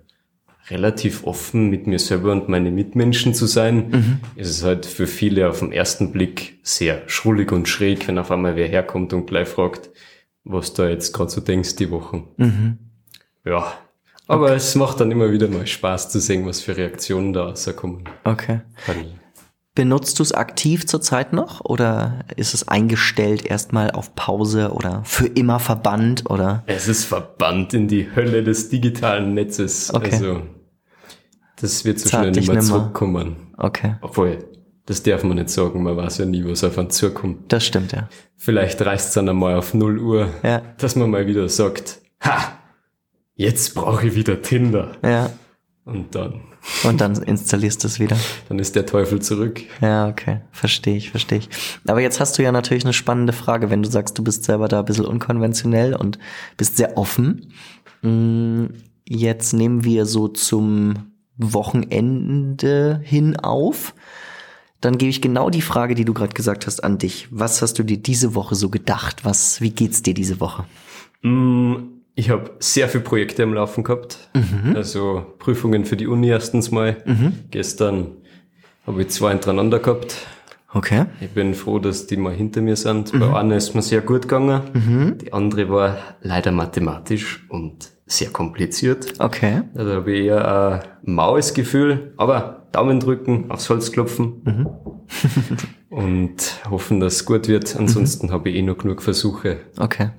relativ 0.71 1.25
offen 1.25 1.68
mit 1.68 1.87
mir 1.87 1.99
selber 1.99 2.32
und 2.32 2.49
meine 2.49 2.71
Mitmenschen 2.71 3.35
zu 3.35 3.47
sein, 3.47 4.21
ist 4.37 4.49
es 4.49 4.62
halt 4.62 4.87
für 4.87 5.06
viele 5.06 5.50
auf 5.50 5.59
den 5.59 5.73
ersten 5.73 6.12
Blick 6.12 6.61
sehr 6.62 7.02
schrullig 7.09 7.52
und 7.52 7.68
schräg, 7.68 8.09
wenn 8.09 8.18
auf 8.18 8.30
einmal 8.30 8.56
wer 8.56 8.68
herkommt 8.68 9.12
und 9.12 9.26
gleich 9.26 9.49
fragt, 9.49 9.90
was 10.44 10.73
du 10.73 10.88
jetzt 10.88 11.12
gerade 11.12 11.30
so 11.30 11.40
denkst 11.42 11.76
die 11.76 11.90
Wochen. 11.90 12.78
Ja, 13.44 13.75
aber 14.28 14.54
es 14.54 14.75
macht 14.76 15.00
dann 15.00 15.11
immer 15.11 15.30
wieder 15.30 15.49
mal 15.49 15.66
Spaß 15.66 16.09
zu 16.09 16.21
sehen, 16.21 16.47
was 16.47 16.62
für 16.62 16.76
Reaktionen 16.76 17.32
da 17.35 17.49
rauskommen. 17.49 18.04
Okay. 18.25 18.61
Weil 18.87 19.04
Benutzt 19.75 20.19
du 20.19 20.23
es 20.23 20.33
aktiv 20.33 20.87
zurzeit 20.87 21.33
noch 21.33 21.64
oder 21.64 22.26
ist 22.37 22.52
es 22.52 22.69
eingestellt 22.69 23.47
erstmal 23.47 23.91
auf 23.91 24.14
Pause 24.14 24.73
oder 24.73 25.02
für 25.05 25.26
immer 25.26 25.59
verbannt 25.61 26.29
oder? 26.29 26.62
Es 26.67 26.88
ist 26.88 27.05
verbannt 27.07 27.73
in 27.73 27.88
die 27.88 28.14
Hölle 28.14 28.43
des 28.43 28.69
digitalen 28.69 29.33
Netzes. 29.33 29.93
Okay. 29.95 30.11
Also, 30.12 30.43
das 31.61 31.85
wird 31.87 32.00
so 32.00 32.11
Zart 32.11 32.23
schnell 32.25 32.33
nicht 32.33 32.52
mehr 32.52 32.61
zurückkommen. 32.61 33.37
Okay, 33.57 33.95
Obwohl, 34.02 34.45
das 34.85 35.02
darf 35.05 35.23
man 35.23 35.37
nicht 35.37 35.49
sagen, 35.49 35.83
man 35.83 35.97
weiß 35.97 36.19
ja 36.19 36.26
nie, 36.26 36.45
was 36.45 36.64
auf 36.64 36.76
einen 36.76 36.91
zukommt. 36.91 37.50
das 37.52 37.64
stimmt 37.64 37.93
ja. 37.93 38.09
Vielleicht 38.37 38.85
reißt 38.85 39.09
es 39.09 39.14
dann 39.14 39.29
einmal 39.29 39.55
auf 39.57 39.73
0 39.73 39.99
Uhr, 40.00 40.29
Ja, 40.43 40.61
dass 40.79 40.97
man 40.97 41.09
mal 41.11 41.26
wieder 41.26 41.49
sagt, 41.49 42.00
ha, 42.23 42.59
jetzt 43.37 43.75
brauche 43.75 44.07
ich 44.09 44.14
wieder 44.17 44.43
Tinder. 44.43 44.93
ja. 45.02 45.31
Und 45.85 46.15
dann, 46.15 46.43
Und 46.85 47.01
dann 47.01 47.17
installierst 47.23 47.83
du 47.83 47.89
es 47.89 47.99
wieder. 47.99 48.17
dann 48.49 48.59
ist 48.61 48.77
der 48.77 48.87
Teufel 48.87 49.21
zurück. 49.21 49.62
Ja, 49.81 50.09
okay. 50.09 50.41
Verstehe 50.53 50.97
ich, 50.97 51.11
verstehe 51.11 51.39
ich. 51.39 51.49
Aber 51.89 52.01
jetzt 52.01 52.21
hast 52.21 52.39
du 52.39 52.43
ja 52.43 52.53
natürlich 52.53 52.85
eine 52.85 52.93
spannende 52.93 53.33
Frage, 53.33 53.69
wenn 53.69 53.83
du 53.83 53.91
sagst, 53.91 54.17
du 54.17 54.23
bist 54.23 54.45
selber 54.45 54.69
da 54.69 54.79
ein 54.81 54.85
bisschen 54.85 55.07
unkonventionell 55.07 55.95
und 55.97 56.19
bist 56.57 56.77
sehr 56.77 56.97
offen. 56.97 57.53
Mm, 58.03 58.67
Jetzt 59.05 59.53
nehmen 59.53 59.83
wir 59.85 60.07
so 60.07 60.29
zum 60.29 61.11
Wochenende 61.37 63.01
hin 63.03 63.37
auf. 63.37 63.95
Dann 64.81 64.99
gebe 64.99 65.11
ich 65.11 65.21
genau 65.21 65.51
die 65.51 65.62
Frage, 65.62 65.95
die 65.95 66.05
du 66.05 66.15
gerade 66.15 66.33
gesagt 66.35 66.67
hast, 66.67 66.83
an 66.83 66.99
dich. 66.99 67.29
Was 67.31 67.62
hast 67.62 67.79
du 67.79 67.83
dir 67.83 67.99
diese 67.99 68.35
Woche 68.35 68.55
so 68.55 68.69
gedacht? 68.69 69.25
Was, 69.25 69.61
wie 69.61 69.71
geht's 69.71 70.03
dir 70.03 70.15
diese 70.15 70.41
Woche? 70.41 70.65
Mm, 71.23 71.75
Ich 72.14 72.31
habe 72.31 72.50
sehr 72.59 72.88
viele 72.88 73.04
Projekte 73.04 73.42
am 73.42 73.54
Laufen 73.54 73.85
gehabt. 73.85 74.28
Also 74.75 75.25
Prüfungen 75.38 75.85
für 75.85 75.97
die 75.97 76.07
Uni 76.07 76.28
erstens 76.28 76.71
mal. 76.71 76.97
Gestern 77.50 78.09
habe 78.87 79.02
ich 79.02 79.09
zwei 79.09 79.31
hintereinander 79.31 79.78
gehabt. 79.78 80.26
Okay. 80.75 81.04
Ich 81.21 81.31
bin 81.31 81.54
froh, 81.54 81.78
dass 81.78 82.07
die 82.07 82.16
mal 82.16 82.33
hinter 82.35 82.62
mir 82.62 82.76
sind. 82.76 83.12
Bei 83.19 83.35
einer 83.35 83.57
ist 83.57 83.75
mir 83.75 83.83
sehr 83.83 84.00
gut 84.00 84.23
gegangen. 84.23 85.16
Die 85.23 85.33
andere 85.33 85.69
war 85.71 85.99
leider 86.23 86.50
mathematisch 86.52 87.47
und 87.49 87.90
sehr 88.07 88.31
kompliziert. 88.31 89.14
Okay. 89.19 89.62
Da 89.75 89.85
habe 89.85 90.12
ich 90.12 90.26
eher 90.26 91.00
ein 91.02 91.14
maues 91.14 91.54
Gefühl, 91.54 92.12
aber 92.16 92.66
Daumen 92.73 93.00
drücken, 93.00 93.50
aufs 93.50 93.69
Holz 93.71 93.92
klopfen 93.92 94.42
und 95.90 96.61
hoffen, 96.71 97.00
dass 97.00 97.16
es 97.16 97.25
gut 97.26 97.49
wird. 97.49 97.76
Ansonsten 97.76 98.31
habe 98.31 98.50
ich 98.50 98.57
eh 98.57 98.62
noch 98.62 98.78
genug 98.78 99.02
Versuche. 99.02 99.61
Okay. 99.78 100.11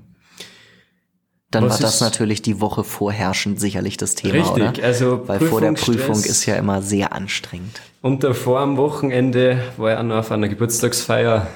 Dann 1.54 1.66
Was 1.66 1.74
war 1.74 1.82
das 1.82 2.02
natürlich 2.02 2.42
die 2.42 2.60
Woche 2.60 2.84
vorherrschend 2.84 3.60
sicherlich 3.60 3.96
das 3.98 4.16
Thema, 4.16 4.34
Richtig, 4.34 4.80
oder? 4.80 4.84
also 4.84 5.22
Weil 5.28 5.40
vor 5.40 5.62
der. 5.62 5.74
Prüfung 5.74 6.16
ist 6.16 6.48
ja 6.48 6.56
immer 6.56 6.82
sehr 6.82 7.14
anstrengend. 7.14 7.80
Und 8.02 8.24
davor 8.24 8.60
am 8.60 8.76
Wochenende 8.78 9.60
war 9.78 9.94
ich 9.94 10.00
auch 10.00 10.04
noch 10.04 10.16
auf 10.18 10.32
einer 10.32 10.50
Geburtstagsfeier. 10.50 11.48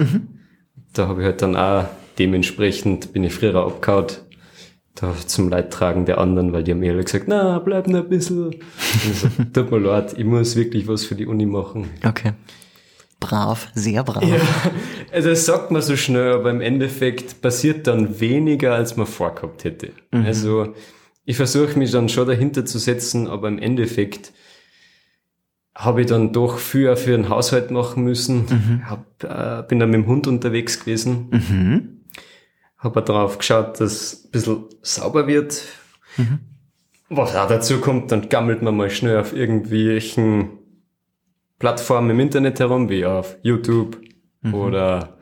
Da 0.94 1.08
habe 1.08 1.22
ich 1.22 1.25
halt 1.25 1.42
dann 1.42 1.56
auch 1.56 1.86
dementsprechend, 2.20 3.12
bin 3.12 3.24
ich 3.24 3.34
früher 3.34 3.56
abgehauen. 3.56 4.06
Da 4.94 5.13
zum 5.25 5.50
Leidtragen 5.50 6.06
der 6.06 6.20
anderen, 6.20 6.54
weil 6.54 6.63
die 6.63 6.72
haben 6.72 6.80
mir 6.80 6.94
alle 6.94 7.04
gesagt, 7.04 7.25
na, 7.27 7.60
bleib 7.60 7.88
noch 7.88 8.00
ein 8.00 8.10
bisschen. 8.10 8.56
So, 9.13 9.27
Tut 9.54 9.72
mir 9.72 9.80
leid, 9.80 10.13
ich 10.18 10.25
muss 10.25 10.56
wirklich 10.56 10.88
was 10.88 11.06
für 11.06 11.16
die 11.16 11.25
Uni 11.25 11.46
machen. 11.46 11.89
Okay. 12.04 12.34
Brav, 13.20 13.70
sehr 13.74 14.04
brav. 14.04 14.24
Ja, 14.24 14.40
also 15.12 15.30
das 15.30 15.46
sagt 15.46 15.72
man 15.72 15.82
so 15.82 15.96
schnell, 15.96 16.34
aber 16.34 16.52
im 16.52 16.62
Endeffekt 16.62 17.42
passiert 17.42 17.88
dann 17.88 18.20
weniger, 18.20 18.76
als 18.76 18.96
man 18.96 19.08
vorgehabt 19.08 19.64
hätte. 19.64 19.92
Also 20.12 20.74
ich 21.26 21.36
versuche 21.36 21.78
mich 21.78 21.92
dann 21.92 22.10
schon 22.10 22.28
dahinter 22.28 22.66
zu 22.66 22.78
setzen, 22.80 23.28
aber 23.28 23.48
im 23.48 23.60
Endeffekt 23.60 24.32
habe 25.76 26.02
ich 26.02 26.08
dann 26.08 26.34
doch 26.34 26.58
viel 26.58 26.96
für 26.96 27.12
den 27.12 27.30
Haushalt 27.30 27.70
machen 27.70 28.04
müssen. 28.04 28.46
Hab, 28.90 29.24
äh, 29.24 29.64
bin 29.68 29.80
dann 29.80 29.92
mit 29.92 30.02
dem 30.02 30.08
Hund 30.08 30.26
unterwegs 30.28 30.80
gewesen. 30.80 31.28
Mhm. 31.32 32.02
Habe 32.78 33.02
darauf 33.02 33.38
geschaut, 33.38 33.80
dass 33.80 33.92
es 33.92 34.26
ein 34.26 34.32
bisschen 34.32 34.66
sauber 34.82 35.28
wird. 35.28 35.64
Was 37.10 37.36
auch 37.36 37.48
dazu 37.48 37.80
kommt, 37.80 38.12
dann 38.12 38.30
gammelt 38.30 38.62
man 38.62 38.76
mal 38.76 38.90
schnell 38.90 39.20
auf 39.20 39.34
irgendwelchen 39.34 40.50
Plattformen 41.60 42.12
im 42.12 42.20
Internet 42.20 42.60
herum, 42.60 42.90
wie 42.90 43.06
auf 43.06 43.38
YouTube 43.42 43.98
oder 44.54 45.18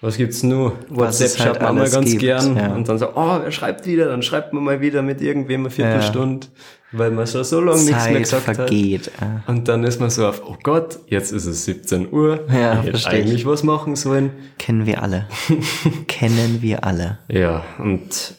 was 0.00 0.18
gibt's 0.18 0.42
nur? 0.42 0.70
Mhm. 0.70 0.96
WhatsApp 0.96 1.38
halt 1.38 1.56
schaut 1.56 1.62
man 1.62 1.74
mal 1.76 1.90
ganz 1.90 2.10
gibt, 2.10 2.20
gern. 2.20 2.56
ja. 2.56 2.74
Und 2.74 2.88
dann 2.88 2.98
so, 2.98 3.08
oh, 3.14 3.38
wer 3.42 3.50
schreibt 3.50 3.86
wieder? 3.86 4.06
Dann 4.06 4.22
schreibt 4.22 4.52
man 4.52 4.62
mal 4.62 4.80
wieder 4.80 5.02
mit 5.02 5.22
irgendwem 5.22 5.60
eine 5.62 5.70
Viertelstunde, 5.70 6.48
weil 6.92 7.10
man 7.10 7.26
schon 7.26 7.44
so 7.44 7.60
lange 7.60 7.82
nichts 7.82 8.08
mehr 8.08 8.20
gesagt 8.20 8.46
hat. 8.46 8.56
vergeht. 8.56 9.08
äh. 9.20 9.50
Und 9.50 9.68
dann 9.68 9.84
ist 9.84 9.98
man 9.98 10.10
so 10.10 10.26
auf, 10.26 10.42
oh 10.46 10.56
Gott, 10.62 10.98
jetzt 11.06 11.32
ist 11.32 11.46
es 11.46 11.64
17 11.64 12.12
Uhr. 12.12 12.44
Ja, 12.52 12.74
ich 12.80 12.86
hätte 12.86 12.96
ich. 12.98 13.06
eigentlich 13.08 13.46
was 13.46 13.62
machen 13.62 13.96
sollen. 13.96 14.32
Kennen 14.58 14.86
wir 14.86 15.02
alle. 15.02 15.26
Kennen 16.08 16.58
wir 16.60 16.84
alle. 16.84 17.18
Ja, 17.28 17.64
und 17.78 18.34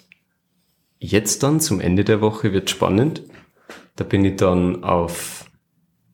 jetzt 1.00 1.42
dann 1.44 1.60
zum 1.60 1.80
Ende 1.80 2.04
der 2.04 2.22
Woche 2.22 2.54
wird 2.54 2.70
spannend. 2.70 3.24
Da 3.96 4.04
bin 4.04 4.24
ich 4.24 4.36
dann 4.36 4.84
auf 4.84 5.46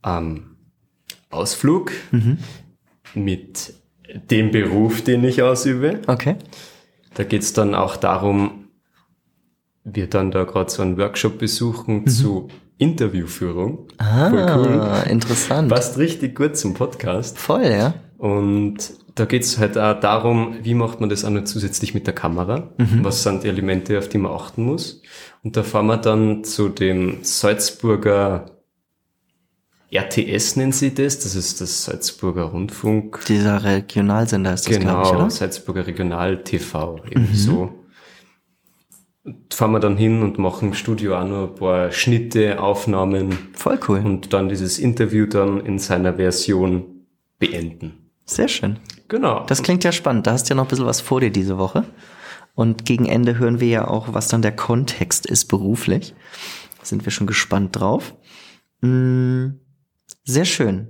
ähm, 0.05 0.52
Ausflug 1.33 1.91
mit 3.13 3.73
dem 4.29 4.51
Beruf, 4.51 5.03
den 5.03 5.23
ich 5.23 5.41
ausübe. 5.41 5.99
Okay. 6.07 6.35
Da 7.15 7.23
geht's 7.23 7.53
dann 7.53 7.75
auch 7.75 7.95
darum, 7.95 8.69
wir 9.83 10.07
dann 10.07 10.31
da 10.31 10.43
gerade 10.43 10.71
so 10.71 10.81
einen 10.81 10.97
Workshop 10.97 11.37
besuchen 11.37 12.07
zu 12.07 12.47
Interviewführung. 12.77 13.87
Voll 13.99 14.51
cool. 14.55 14.79
Ah, 14.79 15.03
interessant. 15.03 15.69
Passt 15.69 15.97
richtig 15.97 16.35
gut 16.35 16.57
zum 16.57 16.73
Podcast. 16.73 17.37
Voll, 17.37 17.65
ja. 17.65 17.93
Und 18.17 18.77
da 19.15 19.25
geht's 19.25 19.57
halt 19.59 19.77
auch 19.77 19.99
darum, 19.99 20.55
wie 20.63 20.73
macht 20.73 20.99
man 21.01 21.09
das 21.09 21.25
auch 21.25 21.29
noch 21.29 21.43
zusätzlich 21.43 21.93
mit 21.93 22.07
der 22.07 22.15
Kamera? 22.15 22.73
Was 23.01 23.23
sind 23.23 23.43
die 23.43 23.49
Elemente, 23.49 23.97
auf 23.99 24.07
die 24.09 24.17
man 24.17 24.31
achten 24.31 24.63
muss? 24.63 25.01
Und 25.43 25.55
da 25.57 25.63
fahren 25.63 25.87
wir 25.87 25.97
dann 25.97 26.43
zu 26.43 26.69
dem 26.69 27.17
Salzburger 27.23 28.45
RTS 29.95 30.55
nennen 30.55 30.71
sie 30.71 30.93
das. 30.93 31.19
Das 31.19 31.35
ist 31.35 31.61
das 31.61 31.85
Salzburger 31.85 32.43
Rundfunk. 32.43 33.21
Dieser 33.27 33.63
Regionalsender 33.63 34.53
ist 34.53 34.67
das, 34.67 34.79
glaube 34.79 35.01
ich, 35.01 35.09
Genau, 35.09 35.15
oder? 35.15 35.29
Salzburger 35.29 35.85
Regional 35.87 36.43
TV, 36.43 36.99
eben 37.09 37.29
so. 37.33 37.73
Und 39.23 39.53
fahren 39.53 39.71
wir 39.71 39.79
dann 39.79 39.95
hin 39.95 40.21
und 40.21 40.37
machen 40.37 40.69
im 40.69 40.73
Studio 40.73 41.17
auch 41.17 41.25
noch 41.27 41.49
ein 41.49 41.55
paar 41.55 41.91
Schnitte, 41.91 42.59
Aufnahmen 42.61 43.37
Voll 43.53 43.79
cool. 43.87 43.99
und 43.99 44.33
dann 44.33 44.49
dieses 44.49 44.79
Interview 44.79 45.25
dann 45.25 45.61
in 45.65 45.79
seiner 45.79 46.15
Version 46.15 47.05
beenden. 47.39 48.09
Sehr 48.25 48.49
schön. 48.49 48.79
Genau. 49.07 49.45
Das 49.45 49.63
klingt 49.63 49.83
ja 49.83 49.91
spannend. 49.91 50.27
Da 50.27 50.31
hast 50.33 50.49
du 50.49 50.53
ja 50.53 50.55
noch 50.55 50.65
ein 50.65 50.69
bisschen 50.69 50.85
was 50.85 50.99
vor 51.01 51.21
dir 51.21 51.29
diese 51.29 51.57
Woche. 51.57 51.85
Und 52.55 52.85
gegen 52.85 53.05
Ende 53.05 53.37
hören 53.39 53.59
wir 53.59 53.67
ja 53.67 53.87
auch, 53.87 54.13
was 54.13 54.27
dann 54.27 54.41
der 54.41 54.55
Kontext 54.55 55.25
ist 55.25 55.45
beruflich. 55.45 56.13
Sind 56.81 57.05
wir 57.05 57.11
schon 57.11 57.27
gespannt 57.27 57.79
drauf. 57.79 58.13
Mm, 58.81 59.51
Sehr 60.23 60.45
schön. 60.45 60.87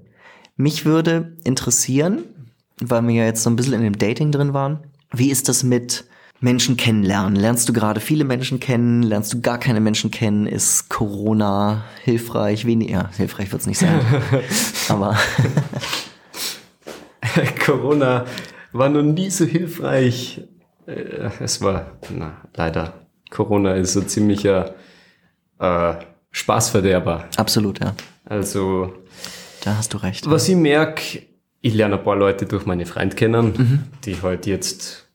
Mich 0.55 0.85
würde 0.85 1.35
interessieren, 1.43 2.23
weil 2.79 3.01
wir 3.07 3.15
ja 3.15 3.25
jetzt 3.25 3.43
so 3.43 3.49
ein 3.49 3.55
bisschen 3.55 3.73
in 3.73 3.81
dem 3.81 3.97
Dating 3.97 4.31
drin 4.31 4.53
waren, 4.53 4.79
wie 5.11 5.31
ist 5.31 5.49
das 5.49 5.63
mit 5.63 6.05
Menschen 6.39 6.77
kennenlernen? 6.77 7.35
Lernst 7.35 7.69
du 7.69 7.73
gerade 7.73 7.99
viele 7.99 8.25
Menschen 8.25 8.59
kennen? 8.59 9.01
Lernst 9.01 9.33
du 9.33 9.41
gar 9.41 9.57
keine 9.57 9.79
Menschen 9.79 10.11
kennen? 10.11 10.45
Ist 10.45 10.89
Corona 10.89 11.83
hilfreich? 12.03 12.65
Wenig, 12.65 12.89
ja, 12.89 13.09
hilfreich 13.15 13.51
wird's 13.51 13.65
nicht 13.65 13.79
sein. 13.79 14.01
Aber 14.89 15.17
Corona 17.65 18.25
war 18.71 18.89
noch 18.89 19.03
nie 19.03 19.29
so 19.29 19.45
hilfreich. 19.45 20.41
Äh, 20.85 21.29
Es 21.39 21.61
war, 21.61 21.97
na, 22.09 22.41
leider. 22.55 22.93
Corona 23.29 23.73
ist 23.75 23.93
so 23.93 24.01
ziemlicher 24.01 24.75
äh, 25.59 25.93
Spaßverderber. 26.31 27.25
absolut, 27.37 27.79
ja. 27.79 27.95
Also, 28.25 28.93
Da 29.63 29.77
hast 29.77 29.93
du 29.93 29.97
recht. 29.97 30.29
was 30.29 30.49
ich 30.49 30.55
merke, 30.55 31.21
ich 31.61 31.73
lerne 31.73 31.97
ein 31.97 32.03
paar 32.03 32.15
Leute 32.17 32.45
durch 32.45 32.65
meine 32.65 32.85
Freunde 32.85 33.15
kennen, 33.15 33.89
die 34.05 34.21
halt 34.21 34.45
jetzt 34.45 35.07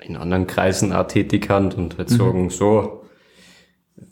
in 0.00 0.16
anderen 0.16 0.46
Kreisen 0.46 0.92
auch 0.92 1.06
tätig 1.06 1.46
sind 1.48 1.74
und 1.74 1.98
halt 1.98 2.08
sagen, 2.08 2.50
so, 2.50 3.04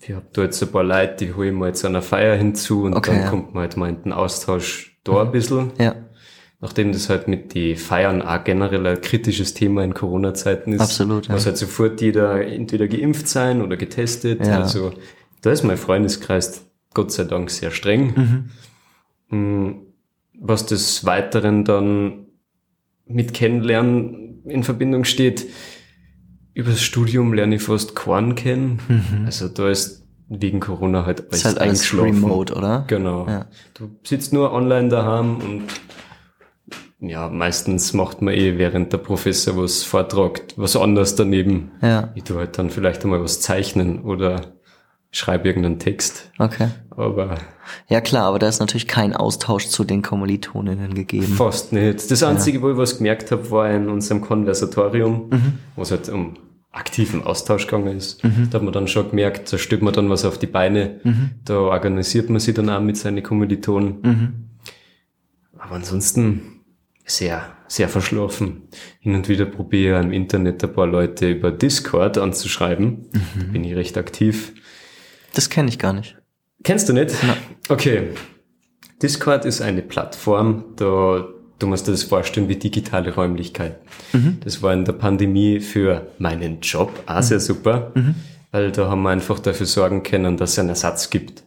ich 0.00 0.12
hab 0.12 0.32
da 0.32 0.42
jetzt 0.42 0.62
ein 0.62 0.70
paar 0.70 0.84
Leute, 0.84 1.24
die 1.26 1.34
hole 1.34 1.48
ich 1.48 1.54
mal 1.54 1.74
zu 1.74 1.86
einer 1.86 2.02
Feier 2.02 2.36
hinzu 2.36 2.84
und 2.84 2.94
Okay, 2.94 3.10
dann 3.12 3.20
ja. 3.22 3.30
kommt 3.30 3.54
man 3.54 3.62
halt 3.62 3.76
mal 3.76 3.88
in 3.88 4.02
den 4.02 4.12
Austausch 4.12 4.96
da 5.04 5.22
ein 5.22 5.32
bisschen. 5.32 5.72
Ja, 5.78 5.94
Nachdem 6.60 6.92
das 6.92 7.10
halt 7.10 7.28
mit 7.28 7.52
die 7.54 7.76
Feiern 7.76 8.22
auch 8.22 8.42
generell 8.42 8.86
ein 8.86 9.00
kritisches 9.00 9.52
Thema 9.52 9.84
in 9.84 9.92
Corona-Zeiten 9.92 10.72
ist. 10.72 10.80
Absolut, 10.80 11.26
ja. 11.26 11.34
Muss 11.34 11.44
halt 11.44 11.58
sofort 11.58 12.00
jeder 12.00 12.44
entweder 12.46 12.88
geimpft 12.88 13.28
sein 13.28 13.60
oder 13.60 13.76
getestet. 13.76 14.46
Ja. 14.46 14.62
Also 14.62 14.94
da 15.42 15.50
ist 15.52 15.64
mein 15.64 15.76
Freundeskreis 15.76 16.64
Gott 16.94 17.12
sei 17.12 17.24
Dank 17.24 17.50
sehr 17.50 17.70
streng. 17.70 18.06
Mm, 18.06 18.50
Was 19.30 20.66
des 20.66 21.04
Weiteren 21.04 21.64
dann 21.64 22.26
mit 23.06 23.34
Kennenlernen 23.34 24.42
in 24.44 24.62
Verbindung 24.62 25.04
steht, 25.04 25.46
über 26.54 26.70
das 26.70 26.82
Studium 26.82 27.32
lerne 27.34 27.56
ich 27.56 27.62
fast 27.62 27.94
keinen 27.96 28.34
kennen. 28.34 29.22
Also 29.26 29.48
da 29.48 29.68
ist 29.68 30.06
wegen 30.28 30.60
Corona 30.60 31.04
halt 31.06 31.20
alles 31.20 31.30
Mhm. 31.30 31.34
ist 31.36 31.44
halt 31.44 31.58
alles 31.58 31.94
remote, 31.94 32.54
oder? 32.54 32.84
Genau. 32.88 33.26
Ja. 33.28 33.46
Du 33.74 33.90
sitzt 34.02 34.32
nur 34.32 34.52
online 34.52 34.88
daheim 34.88 35.36
und 35.36 35.62
ja, 36.98 37.28
meistens 37.28 37.92
macht 37.92 38.22
man 38.22 38.34
eh, 38.34 38.56
während 38.58 38.92
der 38.92 38.98
Professor 38.98 39.56
was 39.62 39.82
vortragt, 39.84 40.54
was 40.56 40.76
anderes 40.76 41.14
daneben. 41.14 41.72
Ja, 41.82 42.10
Ich 42.14 42.24
tue 42.24 42.38
halt 42.38 42.58
dann 42.58 42.70
vielleicht 42.70 43.04
einmal 43.04 43.22
was 43.22 43.40
zeichnen 43.40 44.00
oder 44.02 44.55
schreibe 45.10 45.48
irgendeinen 45.48 45.78
Text. 45.78 46.30
okay. 46.38 46.68
Aber 46.90 47.36
Ja 47.88 48.00
klar, 48.00 48.24
aber 48.24 48.38
da 48.38 48.48
ist 48.48 48.58
natürlich 48.60 48.86
kein 48.88 49.14
Austausch 49.14 49.66
zu 49.66 49.84
den 49.84 50.00
Kommilitoninnen 50.00 50.94
gegeben. 50.94 51.26
fast 51.26 51.72
nicht. 51.72 52.10
Das 52.10 52.22
Einzige, 52.22 52.62
wo 52.62 52.70
ich 52.70 52.76
was 52.78 52.96
gemerkt 52.98 53.30
habe, 53.30 53.50
war 53.50 53.70
in 53.70 53.88
unserem 53.90 54.22
Konversatorium, 54.22 55.30
wo 55.74 55.82
es 55.82 55.90
halt 55.90 56.08
um 56.08 56.38
aktiven 56.72 57.22
Austausch 57.22 57.66
gegangen 57.66 57.96
ist. 57.96 58.22
Da 58.22 58.58
hat 58.58 58.62
man 58.62 58.72
dann 58.72 58.88
schon 58.88 59.10
gemerkt, 59.10 59.52
da 59.52 59.58
stellt 59.58 59.82
man 59.82 59.92
dann 59.94 60.08
was 60.10 60.24
auf 60.24 60.38
die 60.38 60.46
Beine, 60.46 61.00
da 61.44 61.58
organisiert 61.58 62.30
man 62.30 62.40
sich 62.40 62.54
dann 62.54 62.70
auch 62.70 62.80
mit 62.80 62.96
seinen 62.96 63.22
Kommilitonen. 63.22 64.48
Aber 65.58 65.74
ansonsten 65.74 66.60
sehr, 67.04 67.44
sehr 67.68 67.88
verschlafen. 67.88 68.62
Hin 69.00 69.14
und 69.14 69.28
wieder 69.28 69.44
probiere 69.46 69.98
ich 69.98 70.04
im 70.06 70.12
Internet 70.12 70.64
ein 70.64 70.72
paar 70.72 70.86
Leute 70.86 71.30
über 71.30 71.50
Discord 71.50 72.18
anzuschreiben. 72.18 73.06
Da 73.12 73.52
bin 73.52 73.64
ich 73.64 73.74
recht 73.76 73.96
aktiv. 73.96 74.52
Das 75.36 75.50
kenne 75.50 75.68
ich 75.68 75.78
gar 75.78 75.92
nicht. 75.92 76.16
Kennst 76.64 76.88
du 76.88 76.94
nicht? 76.94 77.14
Okay. 77.68 78.08
Discord 79.02 79.44
ist 79.44 79.60
eine 79.60 79.82
Plattform, 79.82 80.64
da 80.76 81.28
du 81.58 81.66
musst 81.66 81.86
dir 81.86 81.90
das 81.90 82.04
vorstellen 82.04 82.48
wie 82.48 82.56
digitale 82.56 83.14
Räumlichkeit. 83.14 83.76
Das 84.44 84.62
war 84.62 84.72
in 84.72 84.86
der 84.86 84.94
Pandemie 84.94 85.60
für 85.60 86.06
meinen 86.18 86.60
Job 86.60 86.90
auch 87.04 87.22
sehr 87.22 87.40
super, 87.40 87.92
weil 88.50 88.72
da 88.72 88.88
haben 88.88 89.02
wir 89.02 89.10
einfach 89.10 89.38
dafür 89.38 89.66
sorgen 89.66 90.02
können, 90.02 90.38
dass 90.38 90.52
es 90.52 90.58
einen 90.58 90.70
Ersatz 90.70 91.10
gibt. 91.10 91.44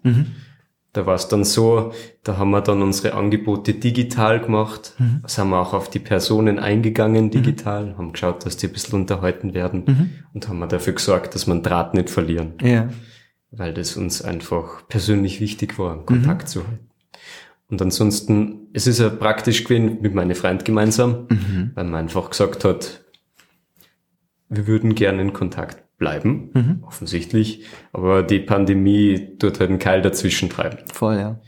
Da 0.93 1.05
war 1.07 1.15
es 1.15 1.27
dann 1.27 1.43
so, 1.43 1.91
da 2.23 2.37
haben 2.37 2.51
wir 2.51 2.61
dann 2.61 2.83
unsere 2.83 3.15
Angebote 3.15 3.73
digital 3.73 4.39
gemacht, 4.39 4.93
sind 5.25 5.49
wir 5.49 5.59
auch 5.59 5.73
auf 5.73 5.89
die 5.89 5.99
Personen 5.99 6.59
eingegangen 6.59 7.31
digital, 7.31 7.95
haben 7.97 8.13
geschaut, 8.13 8.45
dass 8.45 8.57
die 8.57 8.67
ein 8.67 8.73
bisschen 8.73 8.99
unterhalten 8.99 9.55
werden 9.55 10.21
und 10.35 10.47
haben 10.47 10.59
wir 10.59 10.67
dafür 10.67 10.93
gesorgt, 10.93 11.33
dass 11.33 11.47
man 11.47 11.63
Draht 11.63 11.95
nicht 11.95 12.11
verlieren 12.11 12.53
Ja. 12.61 12.87
Weil 13.51 13.73
das 13.73 13.97
uns 13.97 14.21
einfach 14.21 14.87
persönlich 14.87 15.39
wichtig 15.41 15.79
war, 15.79 15.93
einen 15.93 16.05
Kontakt 16.05 16.49
zu 16.49 16.67
halten. 16.67 16.89
Und 17.69 17.81
ansonsten, 17.81 18.67
es 18.73 18.87
ist 18.87 18.99
ja 18.99 19.09
praktisch 19.09 19.63
gewesen 19.63 19.99
mit 20.01 20.13
meinen 20.15 20.35
Freunden 20.35 20.63
gemeinsam, 20.63 21.27
weil 21.75 21.83
man 21.83 21.95
einfach 21.95 22.29
gesagt 22.29 22.65
hat, 22.65 23.05
wir 24.49 24.65
würden 24.65 24.95
gerne 24.95 25.21
in 25.21 25.33
Kontakt 25.33 25.83
bleiben, 25.97 26.81
offensichtlich, 26.87 27.65
aber 27.91 28.23
die 28.23 28.39
Pandemie 28.39 29.37
tut 29.37 29.59
halt 29.59 29.69
einen 29.69 29.79
Keil 29.79 30.01
dazwischen 30.01 30.49
treiben. 30.49 30.79
Voll, 30.91 31.17
ja. 31.17 31.39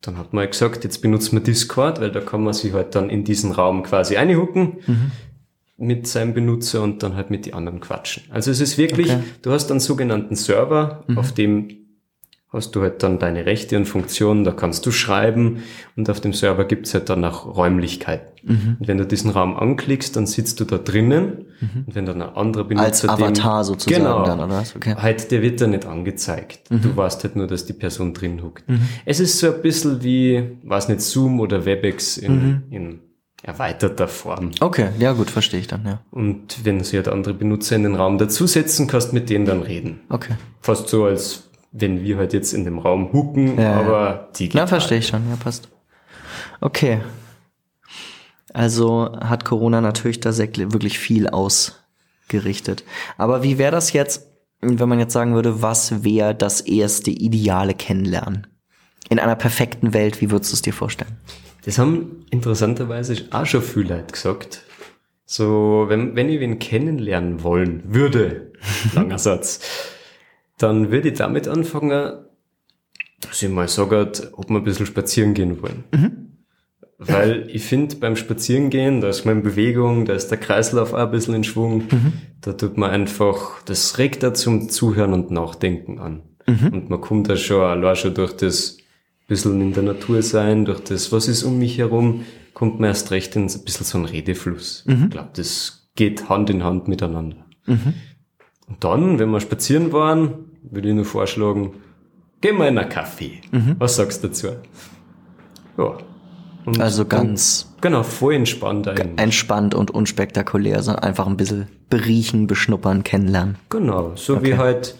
Dann 0.00 0.16
hat 0.16 0.32
man 0.32 0.42
halt 0.42 0.52
gesagt, 0.52 0.84
jetzt 0.84 1.02
benutzen 1.02 1.36
wir 1.36 1.42
Discord, 1.42 2.00
weil 2.00 2.12
da 2.12 2.20
kann 2.20 2.44
man 2.44 2.54
sich 2.54 2.72
halt 2.72 2.94
dann 2.94 3.10
in 3.10 3.24
diesen 3.24 3.50
Raum 3.52 3.82
quasi 3.82 4.16
einhucken 4.16 4.78
mit 5.78 6.06
seinem 6.06 6.34
Benutzer 6.34 6.82
und 6.82 7.02
dann 7.02 7.14
halt 7.16 7.30
mit 7.30 7.46
die 7.46 7.54
anderen 7.54 7.80
quatschen. 7.80 8.24
Also 8.30 8.50
es 8.50 8.60
ist 8.60 8.76
wirklich, 8.78 9.10
Okay. 9.10 9.22
du 9.42 9.52
hast 9.52 9.70
einen 9.70 9.80
sogenannten 9.80 10.34
Server, 10.34 11.04
auf 11.16 11.32
dem 11.32 11.68
hast 12.50 12.74
du 12.74 12.80
halt 12.80 13.02
dann 13.02 13.18
deine 13.18 13.44
Rechte 13.44 13.76
und 13.76 13.84
Funktionen, 13.84 14.42
da 14.42 14.52
kannst 14.52 14.84
du 14.86 14.90
schreiben 14.90 15.62
und 15.96 16.08
auf 16.08 16.18
dem 16.20 16.32
Server 16.32 16.64
gibt's 16.64 16.94
halt 16.94 17.10
dann 17.10 17.22
auch 17.24 17.56
Räumlichkeiten. 17.56 18.26
Und 18.80 18.88
wenn 18.88 18.96
du 18.96 19.04
diesen 19.06 19.30
Raum 19.30 19.54
anklickst, 19.54 20.16
dann 20.16 20.26
sitzt 20.26 20.58
du 20.58 20.64
da 20.64 20.78
drinnen 20.78 21.44
und 21.86 21.94
wenn 21.94 22.06
dann 22.06 22.22
ein 22.22 22.34
anderer 22.34 22.64
Benutzer 22.64 22.86
Als 22.86 23.00
dem- 23.02 23.10
Avatar 23.10 23.64
sozusagen 23.64 24.02
genau, 24.02 24.24
dann, 24.24 24.38
oder 24.40 24.48
was? 24.48 24.74
Okay. 24.74 24.94
Halt, 24.96 25.30
der 25.30 25.42
wird 25.42 25.60
da 25.60 25.66
nicht 25.66 25.84
angezeigt. 25.84 26.60
Du 26.70 26.96
weißt 26.96 27.22
halt 27.24 27.36
nur, 27.36 27.46
dass 27.46 27.66
die 27.66 27.74
Person 27.74 28.14
drin 28.14 28.42
huckt. 28.42 28.64
Es 29.04 29.20
ist 29.20 29.38
so 29.38 29.52
ein 29.52 29.60
bisschen 29.60 30.02
wie, 30.02 30.56
weiß 30.64 30.88
nicht, 30.88 31.02
Zoom 31.02 31.40
oder 31.40 31.66
Webex 31.66 32.16
in, 32.16 32.62
in 32.70 33.00
erweiterter 33.48 34.08
Form. 34.08 34.50
Okay, 34.60 34.90
ja 34.98 35.12
gut, 35.12 35.30
verstehe 35.30 35.60
ich 35.60 35.66
dann, 35.66 35.84
ja. 35.84 36.00
Und 36.10 36.64
wenn 36.64 36.84
sie 36.84 36.96
halt 36.96 37.08
andere 37.08 37.34
Benutzer 37.34 37.76
in 37.76 37.82
den 37.82 37.96
Raum 37.96 38.18
dazusetzen, 38.18 38.86
kannst 38.86 39.12
mit 39.12 39.30
denen 39.30 39.46
dann 39.46 39.62
reden. 39.62 40.00
Okay. 40.10 40.34
Fast 40.60 40.88
so, 40.88 41.06
als 41.06 41.48
wenn 41.72 42.02
wir 42.02 42.18
halt 42.18 42.32
jetzt 42.34 42.52
in 42.52 42.64
dem 42.64 42.78
Raum 42.78 43.12
hucken, 43.12 43.58
Ja, 43.58 43.74
aber 43.74 44.28
digital. 44.38 44.62
Na, 44.62 44.66
verstehe 44.66 44.98
ich 44.98 45.06
schon, 45.06 45.28
ja, 45.28 45.36
passt. 45.36 45.68
Okay. 46.60 47.00
Also 48.52 49.12
hat 49.18 49.44
Corona 49.44 49.80
natürlich 49.80 50.20
da 50.20 50.36
wirklich 50.36 50.98
viel 50.98 51.28
ausgerichtet. 51.28 52.84
Aber 53.16 53.42
wie 53.42 53.58
wäre 53.58 53.72
das 53.72 53.92
jetzt, 53.92 54.26
wenn 54.60 54.88
man 54.88 54.98
jetzt 54.98 55.12
sagen 55.12 55.34
würde, 55.34 55.62
was 55.62 56.04
wäre 56.04 56.34
das 56.34 56.60
erste 56.60 57.10
ideale 57.10 57.74
Kennenlernen? 57.74 58.46
In 59.08 59.18
einer 59.18 59.36
perfekten 59.36 59.94
Welt, 59.94 60.20
wie 60.20 60.30
würdest 60.30 60.52
du 60.52 60.54
es 60.56 60.62
dir 60.62 60.74
vorstellen? 60.74 61.16
Das 61.64 61.78
haben 61.78 62.24
interessanterweise 62.30 63.16
auch 63.30 63.46
schon 63.46 63.62
viele 63.62 63.96
Leute 63.96 64.12
gesagt. 64.12 64.64
So, 65.26 65.86
wenn, 65.88 66.16
wenn 66.16 66.28
ich 66.28 66.40
wen 66.40 66.58
kennenlernen 66.58 67.42
wollen 67.42 67.82
würde, 67.86 68.52
langer 68.94 69.18
Satz, 69.18 69.60
dann 70.56 70.90
würde 70.90 71.10
ich 71.10 71.18
damit 71.18 71.48
anfangen, 71.48 72.24
dass 73.20 73.42
ich 73.42 73.48
mal 73.48 73.68
sage, 73.68 74.12
ob 74.32 74.48
wir 74.48 74.56
ein 74.56 74.64
bisschen 74.64 74.86
spazieren 74.86 75.34
gehen 75.34 75.60
wollen. 75.62 75.84
Weil 76.98 77.48
ich 77.52 77.64
finde, 77.64 77.94
beim 77.96 78.16
Spazierengehen, 78.16 79.00
da 79.00 79.08
ist 79.08 79.24
man 79.24 79.36
in 79.36 79.42
Bewegung, 79.44 80.04
da 80.04 80.14
ist 80.14 80.28
der 80.28 80.38
Kreislauf 80.38 80.94
auch 80.94 80.98
ein 80.98 81.10
bisschen 81.12 81.34
in 81.34 81.44
Schwung. 81.44 81.84
Da 82.40 82.54
tut 82.54 82.76
man 82.76 82.90
einfach, 82.90 83.62
das 83.64 83.98
regt 83.98 84.22
da 84.24 84.34
zum 84.34 84.68
Zuhören 84.68 85.12
und 85.12 85.30
Nachdenken 85.30 86.00
an. 86.00 86.22
Und 86.72 86.90
man 86.90 87.00
kommt 87.00 87.28
da 87.28 87.36
schon, 87.36 87.62
allein 87.62 87.94
schon 87.94 88.14
durch 88.14 88.32
das 88.34 88.77
bisschen 89.28 89.60
in 89.60 89.72
der 89.72 89.84
Natur 89.84 90.22
sein, 90.22 90.64
durch 90.64 90.80
das, 90.80 91.12
was 91.12 91.28
ist 91.28 91.44
um 91.44 91.58
mich 91.58 91.78
herum, 91.78 92.24
kommt 92.54 92.80
man 92.80 92.88
erst 92.88 93.12
recht 93.12 93.36
in 93.36 93.42
ein 93.42 93.64
bisschen 93.64 93.84
so 93.86 93.98
einen 93.98 94.06
Redefluss. 94.06 94.84
Ich 94.86 95.10
glaube, 95.10 95.28
das 95.34 95.88
geht 95.94 96.28
Hand 96.28 96.50
in 96.50 96.64
Hand 96.64 96.88
miteinander. 96.88 97.36
Und 97.66 97.94
dann, 98.80 99.18
wenn 99.20 99.30
wir 99.30 99.40
spazieren 99.40 99.92
waren, 99.92 100.32
würde 100.62 100.88
ich 100.88 100.94
nur 100.94 101.04
vorschlagen, 101.04 101.74
gehen 102.40 102.56
wir 102.58 102.66
in 102.68 102.78
einen 102.78 102.88
Kaffee. 102.88 103.40
Was 103.78 103.96
sagst 103.96 104.24
du 104.24 104.28
dazu? 104.28 104.48
Ja. 105.76 105.98
Und 106.64 106.80
Also 106.80 107.04
ganz 107.04 107.72
Genau, 107.80 108.02
voll 108.02 108.34
entspannt 108.34 108.88
eigentlich. 108.88 109.18
entspannt 109.18 109.74
und 109.74 109.90
unspektakulär, 109.92 110.82
sondern 110.82 111.04
einfach 111.04 111.26
ein 111.26 111.36
bisschen 111.36 111.68
beriechen, 111.88 112.46
beschnuppern, 112.48 113.04
kennenlernen. 113.04 113.56
Genau, 113.70 114.12
so 114.16 114.42
wie 114.42 114.56
halt 114.56 114.96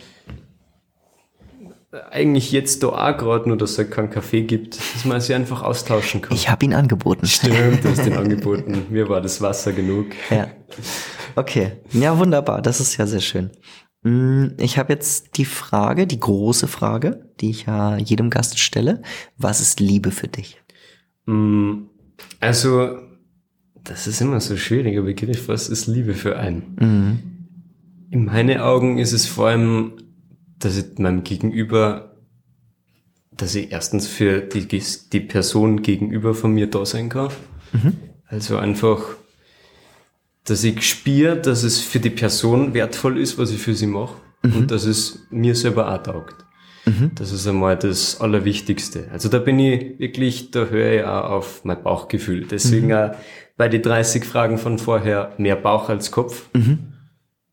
eigentlich 2.11 2.53
jetzt 2.53 2.83
da 2.83 2.89
auch 2.89 3.17
gerade 3.17 3.49
nur, 3.49 3.57
dass 3.57 3.73
es 3.73 3.79
halt 3.79 3.91
keinen 3.91 4.11
Kaffee 4.11 4.43
gibt, 4.43 4.79
dass 4.95 5.05
man 5.05 5.21
sich 5.21 5.35
einfach 5.35 5.63
austauschen 5.63 6.21
kann. 6.21 6.37
Ich 6.37 6.51
habe 6.51 6.65
ihn 6.65 6.75
angeboten. 6.75 7.27
Stimmt, 7.27 7.83
du 7.83 7.89
hast 7.91 8.05
den 8.05 8.13
angeboten. 8.17 8.87
Mir 8.91 9.09
war 9.09 9.21
das 9.23 9.41
Wasser 9.41 9.73
genug. 9.73 10.09
Ja. 10.31 10.49
Okay. 11.35 11.73
Ja, 11.93 12.19
wunderbar. 12.19 12.61
Das 12.61 12.81
ist 12.81 12.97
ja 12.99 13.07
sehr 13.07 13.21
schön. 13.21 13.51
Mm, 14.03 14.49
Ich 14.59 14.77
habe 14.77 14.93
jetzt 14.93 15.39
die 15.39 15.47
Frage, 15.47 16.07
die 16.07 16.21
große 16.21 16.69
Frage, 16.69 17.31
die 17.41 17.51
ich 17.51 17.65
ja 17.67 17.97
jedem 17.97 18.29
Gast 18.29 18.59
stelle. 18.59 19.03
Was 19.39 19.61
ist 19.61 19.81
Liebe 19.81 20.11
für 20.11 20.29
dich? 20.29 20.61
Mm, 21.27 21.85
Also, 22.41 22.99
das 23.83 24.07
ist 24.07 24.21
immer 24.21 24.41
so 24.41 24.55
ein 24.55 24.59
schwieriger 24.59 25.03
Begriff. 25.03 25.49
Was 25.49 25.71
ist 25.71 25.87
Liebe 25.87 26.13
für 26.13 26.37
einen? 26.39 27.31
In 28.11 28.25
meinen 28.27 28.61
Augen 28.61 28.99
ist 28.99 29.13
es 29.13 29.27
vor 29.27 29.49
allem, 29.49 29.93
dass 30.59 30.77
ich 30.77 30.99
meinem 30.99 31.25
Gegenüber, 31.25 32.17
dass 33.31 33.55
ich 33.55 33.71
erstens 33.73 34.07
für 34.07 34.41
die, 34.41 34.67
die 34.67 35.21
Person 35.21 35.83
gegenüber 35.83 36.35
von 36.35 36.53
mir 36.53 36.69
da 36.69 36.85
sein 36.85 37.09
kann. 37.09 37.31
Also 38.27 38.57
einfach, 38.59 39.01
dass 40.45 40.65
ich 40.65 40.83
spüre, 40.83 41.37
dass 41.37 41.63
es 41.63 41.81
für 41.81 42.01
die 42.01 42.11
Person 42.11 42.75
wertvoll 42.75 43.19
ist, 43.19 43.39
was 43.39 43.51
ich 43.51 43.61
für 43.61 43.75
sie 43.75 43.87
mache. 43.87 44.17
Und 44.43 44.71
dass 44.71 44.85
es 44.85 45.27
mir 45.31 45.55
selber 45.55 45.93
auch 45.93 46.03
taugt. 46.03 46.45
Das 47.17 47.33
ist 47.33 47.47
einmal 47.47 47.77
das 47.77 48.21
Allerwichtigste. 48.21 49.09
Also 49.13 49.29
da 49.29 49.39
bin 49.41 49.59
ich 49.59 49.99
wirklich, 49.99 50.51
da 50.53 50.67
höre 50.67 50.93
ich 50.93 51.05
auch 51.05 51.31
auf 51.31 51.65
mein 51.65 51.83
Bauchgefühl. 51.83 52.47
Deswegen 52.51 52.93
auch 52.95 53.11
bei 53.57 53.69
den 53.69 53.83
30 53.83 54.25
Fragen 54.25 54.57
von 54.59 54.79
vorher 54.79 55.35
mehr 55.39 55.57
Bauch 55.57 55.89
als 55.89 56.11
Kopf. 56.11 56.49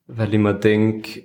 Weil 0.07 0.33
ich 0.33 0.39
mir 0.39 0.53
denke, 0.53 1.23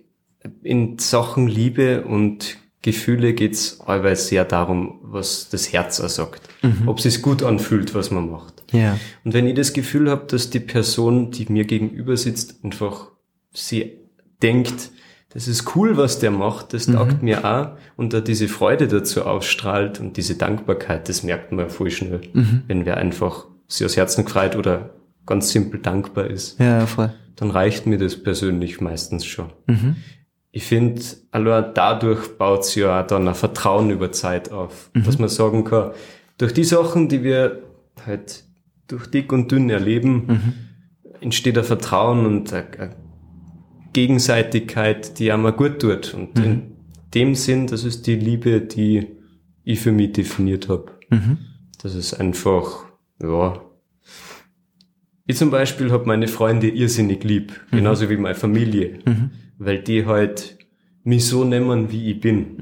in 0.62 0.98
Sachen 0.98 1.46
Liebe 1.48 2.02
und 2.04 2.56
Gefühle 2.82 3.34
geht's 3.34 3.80
allweil 3.80 4.16
sehr 4.16 4.44
darum, 4.46 5.00
was 5.02 5.48
das 5.50 5.70
Herz 5.72 6.00
auch 6.00 6.08
sagt. 6.08 6.48
Ob 6.86 6.96
es 6.98 7.02
sich 7.04 7.20
gut 7.22 7.42
anfühlt, 7.42 7.94
was 7.94 8.10
man 8.10 8.30
macht. 8.30 8.62
Ja. 8.72 8.98
Und 9.24 9.34
wenn 9.34 9.46
ich 9.46 9.54
das 9.54 9.72
Gefühl 9.74 10.10
habe, 10.10 10.24
dass 10.26 10.48
die 10.50 10.60
Person, 10.60 11.30
die 11.30 11.46
mir 11.52 11.64
gegenüber 11.64 12.16
sitzt, 12.16 12.64
einfach 12.64 13.10
sie 13.52 13.98
denkt, 14.42 14.90
das 15.32 15.46
ist 15.46 15.76
cool, 15.76 15.96
was 15.96 16.18
der 16.20 16.30
macht, 16.30 16.72
das 16.72 16.86
taugt 16.86 17.22
mir 17.22 17.44
auch 17.44 17.76
und 17.96 18.12
da 18.14 18.20
diese 18.20 18.48
Freude 18.48 18.88
dazu 18.88 19.24
ausstrahlt 19.26 20.00
und 20.00 20.16
diese 20.16 20.34
Dankbarkeit, 20.36 21.08
das 21.08 21.22
merkt 21.22 21.52
man 21.52 21.68
voll 21.70 21.90
schnell, 21.90 22.20
wenn 22.66 22.84
wer 22.86 22.96
einfach 22.96 23.46
sich 23.68 23.84
aus 23.84 23.96
Herzen 23.96 24.24
gefreut 24.24 24.56
oder 24.56 24.94
ganz 25.26 25.50
simpel 25.50 25.80
dankbar 25.80 26.26
ist, 26.28 26.58
Ja, 26.58 26.84
voll. 26.86 27.12
dann 27.36 27.50
reicht 27.50 27.86
mir 27.86 27.98
das 27.98 28.20
persönlich 28.20 28.80
meistens 28.80 29.24
schon. 29.24 29.50
Ich 30.52 30.64
finde, 30.64 31.00
allein 31.30 31.72
dadurch 31.74 32.36
baut 32.36 32.64
sich 32.64 32.76
ja 32.76 33.02
auch 33.02 33.06
dann 33.06 33.28
ein 33.28 33.34
Vertrauen 33.34 33.90
über 33.90 34.10
Zeit 34.10 34.50
auf, 34.50 34.90
dass 34.94 35.18
man 35.18 35.28
sagen 35.28 35.64
kann, 35.64 35.92
durch 36.38 36.52
die 36.52 36.64
Sachen, 36.64 37.08
die 37.08 37.22
wir 37.22 37.62
halt 38.04 38.44
durch 38.88 39.06
dick 39.06 39.32
und 39.32 39.52
dünn 39.52 39.70
erleben, 39.70 40.26
entsteht 41.20 41.56
ein 41.56 41.64
Vertrauen 41.64 42.26
und 42.26 42.52
eine, 42.52 42.96
Gegenseitigkeit, 43.92 45.18
die 45.18 45.32
einmal 45.32 45.52
gut 45.52 45.80
tut. 45.80 46.14
Und 46.14 46.38
in 46.44 46.62
dem 47.14 47.34
Sinn, 47.34 47.66
das 47.66 47.84
ist 47.84 48.06
die 48.06 48.14
Liebe, 48.14 48.60
die 48.60 49.06
ich 49.64 49.80
für 49.80 49.92
mich 49.92 50.12
definiert 50.12 50.68
habe. 50.68 50.92
Das 51.82 51.94
ist 51.94 52.14
einfach, 52.14 52.84
ja. 53.22 53.60
Ich 55.26 55.36
zum 55.36 55.50
Beispiel 55.50 55.92
habe 55.92 56.06
meine 56.06 56.28
Freunde 56.28 56.68
irrsinnig 56.68 57.22
lieb, 57.24 57.60
genauso 57.70 58.10
wie 58.10 58.16
meine 58.16 58.34
Familie, 58.34 58.98
weil 59.60 59.78
die 59.78 60.06
halt 60.06 60.58
mich 61.04 61.26
so 61.26 61.44
nehmen, 61.44 61.92
wie 61.92 62.10
ich 62.10 62.20
bin. 62.20 62.56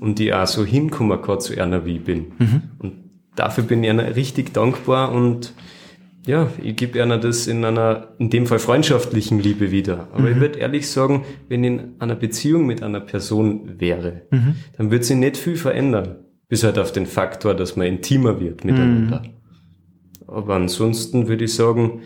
Und 0.00 0.20
die 0.20 0.32
auch 0.32 0.46
so 0.46 0.64
hinkommen 0.64 1.20
kann 1.20 1.40
zu 1.40 1.60
einer, 1.60 1.84
wie 1.84 1.96
ich 1.96 2.04
bin. 2.04 2.26
Und 2.78 2.92
dafür 3.34 3.64
bin 3.64 3.82
ich 3.82 3.90
einer 3.90 4.14
richtig 4.14 4.52
dankbar 4.52 5.10
und 5.12 5.54
ja, 6.26 6.50
ich 6.62 6.76
gebe 6.76 7.02
einer 7.02 7.16
das 7.16 7.46
in 7.46 7.64
einer, 7.64 8.08
in 8.18 8.28
dem 8.28 8.46
Fall 8.46 8.58
freundschaftlichen 8.58 9.40
Liebe 9.40 9.70
wieder. 9.70 10.08
Aber 10.12 10.30
ich 10.30 10.38
würde 10.38 10.58
ehrlich 10.58 10.90
sagen, 10.90 11.24
wenn 11.48 11.64
ich 11.64 11.70
in 11.70 11.94
einer 12.00 12.16
Beziehung 12.16 12.66
mit 12.66 12.82
einer 12.82 13.00
Person 13.00 13.80
wäre, 13.80 14.22
dann 14.76 14.90
wird 14.90 15.04
sie 15.04 15.14
nicht 15.14 15.38
viel 15.38 15.56
verändern. 15.56 16.16
Bis 16.48 16.64
halt 16.64 16.78
auf 16.78 16.92
den 16.92 17.06
Faktor, 17.06 17.54
dass 17.54 17.76
man 17.76 17.86
intimer 17.86 18.40
wird 18.40 18.64
miteinander. 18.64 19.22
Aber 20.26 20.54
ansonsten 20.56 21.28
würde 21.28 21.44
ich 21.44 21.54
sagen, 21.54 22.02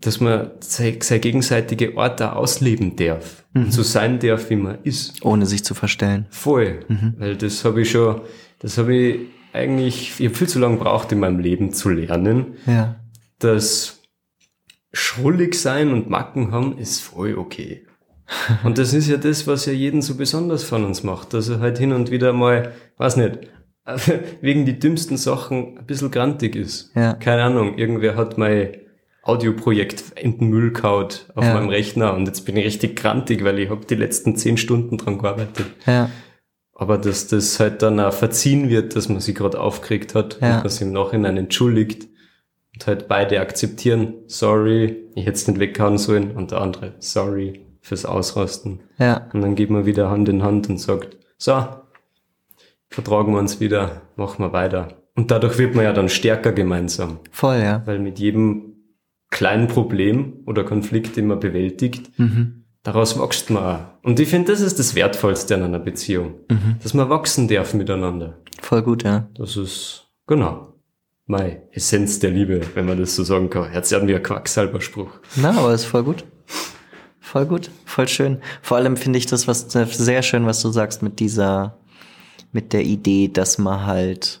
dass 0.00 0.20
man 0.20 0.50
seine, 0.60 0.92
gegenseitige 0.98 1.96
Art 1.96 2.20
da 2.20 2.32
ausleben 2.34 2.96
darf. 2.96 3.44
Und 3.54 3.72
so 3.72 3.82
sein 3.82 4.18
darf, 4.18 4.50
wie 4.50 4.56
man 4.56 4.78
ist. 4.82 5.24
Ohne 5.24 5.46
sich 5.46 5.64
zu 5.64 5.74
verstellen. 5.74 6.26
Voll. 6.30 6.80
Weil 7.18 7.36
das 7.36 7.64
habe 7.64 7.80
ich 7.82 7.90
schon, 7.90 8.20
das 8.58 8.76
habe 8.78 8.94
ich 8.94 9.20
eigentlich, 9.52 10.12
ich 10.20 10.26
habe 10.26 10.34
viel 10.36 10.48
zu 10.48 10.58
lange 10.58 10.76
braucht 10.76 11.12
in 11.12 11.20
meinem 11.20 11.38
Leben 11.38 11.72
zu 11.72 11.88
lernen, 11.88 12.54
Ja. 12.66 12.96
dass 13.38 14.02
schrullig 14.92 15.54
sein 15.54 15.90
und 15.92 16.10
Macken 16.10 16.52
haben 16.52 16.76
ist 16.78 17.00
voll 17.00 17.36
okay. 17.36 17.86
Und 18.64 18.76
das 18.78 18.92
ist 18.92 19.08
ja 19.08 19.18
das, 19.18 19.46
was 19.46 19.66
ja 19.66 19.72
jeden 19.72 20.02
so 20.02 20.16
besonders 20.16 20.64
von 20.64 20.84
uns 20.84 21.04
macht, 21.04 21.32
dass 21.32 21.48
er 21.48 21.60
halt 21.60 21.78
hin 21.78 21.92
und 21.92 22.10
wieder 22.10 22.32
mal, 22.32 22.72
weiß 22.96 23.16
nicht, 23.18 23.38
wegen 24.40 24.66
die 24.66 24.78
dümmsten 24.80 25.16
Sachen 25.16 25.78
ein 25.78 25.86
bisschen 25.86 26.10
grantig 26.10 26.56
ist. 26.56 26.90
Ja. 26.96 27.14
Keine 27.14 27.44
Ahnung, 27.44 27.78
irgendwer 27.78 28.16
hat 28.16 28.36
mein 28.36 28.68
Audioprojekt 29.26 30.04
in 30.20 30.38
den 30.38 30.48
Müll 30.48 30.72
kaut 30.72 31.26
auf 31.34 31.44
Ja. 31.44 31.54
meinem 31.54 31.68
Rechner 31.68 32.14
und 32.14 32.26
jetzt 32.26 32.42
bin 32.46 32.56
ich 32.56 32.64
richtig 32.64 32.96
grantig, 32.96 33.44
weil 33.44 33.58
ich 33.58 33.70
habe 33.70 33.84
die 33.84 33.94
letzten 33.96 34.36
zehn 34.36 34.56
Stunden 34.56 34.98
dran 34.98 35.18
gearbeitet. 35.18 35.66
Ja. 35.86 36.10
Aber 36.74 36.98
dass 36.98 37.26
das 37.28 37.58
halt 37.58 37.82
dann 37.82 37.98
auch 38.00 38.12
verziehen 38.12 38.68
wird, 38.68 38.94
dass 38.96 39.08
man 39.08 39.20
sich 39.20 39.34
gerade 39.34 39.58
aufgeregt 39.60 40.14
hat 40.14 40.38
Ja. 40.40 40.56
und 40.56 40.64
man 40.64 40.68
sich 40.68 40.82
im 40.82 40.92
Nachhinein 40.92 41.36
entschuldigt 41.38 42.06
und 42.74 42.86
halt 42.86 43.08
beide 43.08 43.40
akzeptieren, 43.40 44.14
sorry, 44.26 45.04
ich 45.14 45.22
hätte 45.26 45.36
es 45.36 45.48
nicht 45.48 45.58
weghauen 45.58 45.96
sollen 45.98 46.32
und 46.32 46.50
der 46.50 46.60
andere, 46.60 46.92
sorry 46.98 47.62
fürs 47.80 48.04
Ausrasten. 48.04 48.80
Ja. 48.98 49.28
Und 49.32 49.40
dann 49.42 49.54
geht 49.54 49.70
man 49.70 49.86
wieder 49.86 50.10
Hand 50.10 50.28
in 50.28 50.42
Hand 50.42 50.68
und 50.68 50.78
sagt, 50.78 51.16
so, 51.38 51.64
vertragen 52.88 53.32
wir 53.32 53.38
uns 53.38 53.60
wieder, 53.60 54.02
machen 54.16 54.44
wir 54.44 54.52
weiter. 54.52 54.88
Und 55.16 55.30
dadurch 55.30 55.56
wird 55.58 55.74
man 55.74 55.84
ja 55.84 55.92
dann 55.92 56.08
stärker 56.08 56.52
gemeinsam, 56.52 57.18
Voll, 57.30 57.56
ja. 57.58 57.82
weil 57.86 57.98
mit 57.98 58.18
jedem 58.18 58.65
kleinen 59.30 59.68
Problem 59.68 60.34
oder 60.46 60.64
Konflikt, 60.64 61.16
den 61.16 61.26
man 61.26 61.40
bewältigt, 61.40 62.10
daraus 62.82 63.18
wächst 63.18 63.50
man 63.50 63.62
auch. 63.62 63.80
Und 64.02 64.20
ich 64.20 64.28
finde, 64.28 64.52
das 64.52 64.60
ist 64.60 64.78
das 64.78 64.94
Wertvollste 64.94 65.54
an 65.54 65.62
einer 65.62 65.78
Beziehung, 65.78 66.34
dass 66.82 66.94
man 66.94 67.08
wachsen 67.10 67.48
darf 67.48 67.74
miteinander. 67.74 68.38
Voll 68.60 68.82
gut, 68.82 69.02
ja. 69.02 69.28
Das 69.34 69.56
ist, 69.56 70.08
genau, 70.26 70.74
meine 71.26 71.62
Essenz 71.72 72.20
der 72.20 72.30
Liebe, 72.30 72.60
wenn 72.74 72.86
man 72.86 72.98
das 72.98 73.16
so 73.16 73.24
sagen 73.24 73.50
kann. 73.50 73.72
An 73.72 74.08
wie 74.08 74.14
ein 74.14 74.22
Quacksalberspruch. 74.22 75.10
Na, 75.36 75.50
aber 75.50 75.74
ist 75.74 75.84
voll 75.84 76.04
gut. 76.04 76.24
Voll 77.20 77.46
gut, 77.46 77.70
voll 77.84 78.06
schön. 78.06 78.38
Vor 78.62 78.76
allem 78.76 78.96
finde 78.96 79.18
ich 79.18 79.26
das 79.26 79.48
was 79.48 79.66
sehr 79.68 80.22
schön, 80.22 80.46
was 80.46 80.62
du 80.62 80.70
sagst 80.70 81.02
mit 81.02 81.18
dieser, 81.18 81.76
mit 82.52 82.72
der 82.72 82.84
Idee, 82.84 83.28
dass 83.28 83.58
man 83.58 83.84
halt 83.84 84.40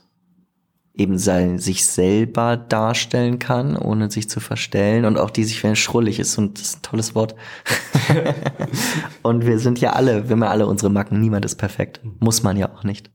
eben 0.96 1.18
sein, 1.18 1.58
sich 1.58 1.86
selber 1.86 2.56
darstellen 2.56 3.38
kann, 3.38 3.76
ohne 3.76 4.10
sich 4.10 4.30
zu 4.30 4.40
verstellen 4.40 5.04
und 5.04 5.18
auch 5.18 5.30
die 5.30 5.44
sich, 5.44 5.62
wenn 5.62 5.76
schrullig 5.76 6.18
ist 6.18 6.38
und 6.38 6.58
das 6.58 6.68
ist 6.68 6.78
ein 6.78 6.82
tolles 6.82 7.14
Wort. 7.14 7.34
und 9.22 9.46
wir 9.46 9.58
sind 9.58 9.80
ja 9.80 9.92
alle, 9.92 10.24
wir 10.24 10.32
haben 10.32 10.42
ja 10.42 10.50
alle 10.50 10.66
unsere 10.66 10.90
Macken, 10.90 11.20
niemand 11.20 11.44
ist 11.44 11.56
perfekt. 11.56 12.00
Muss 12.18 12.42
man 12.42 12.56
ja 12.56 12.72
auch 12.72 12.82
nicht. 12.82 13.10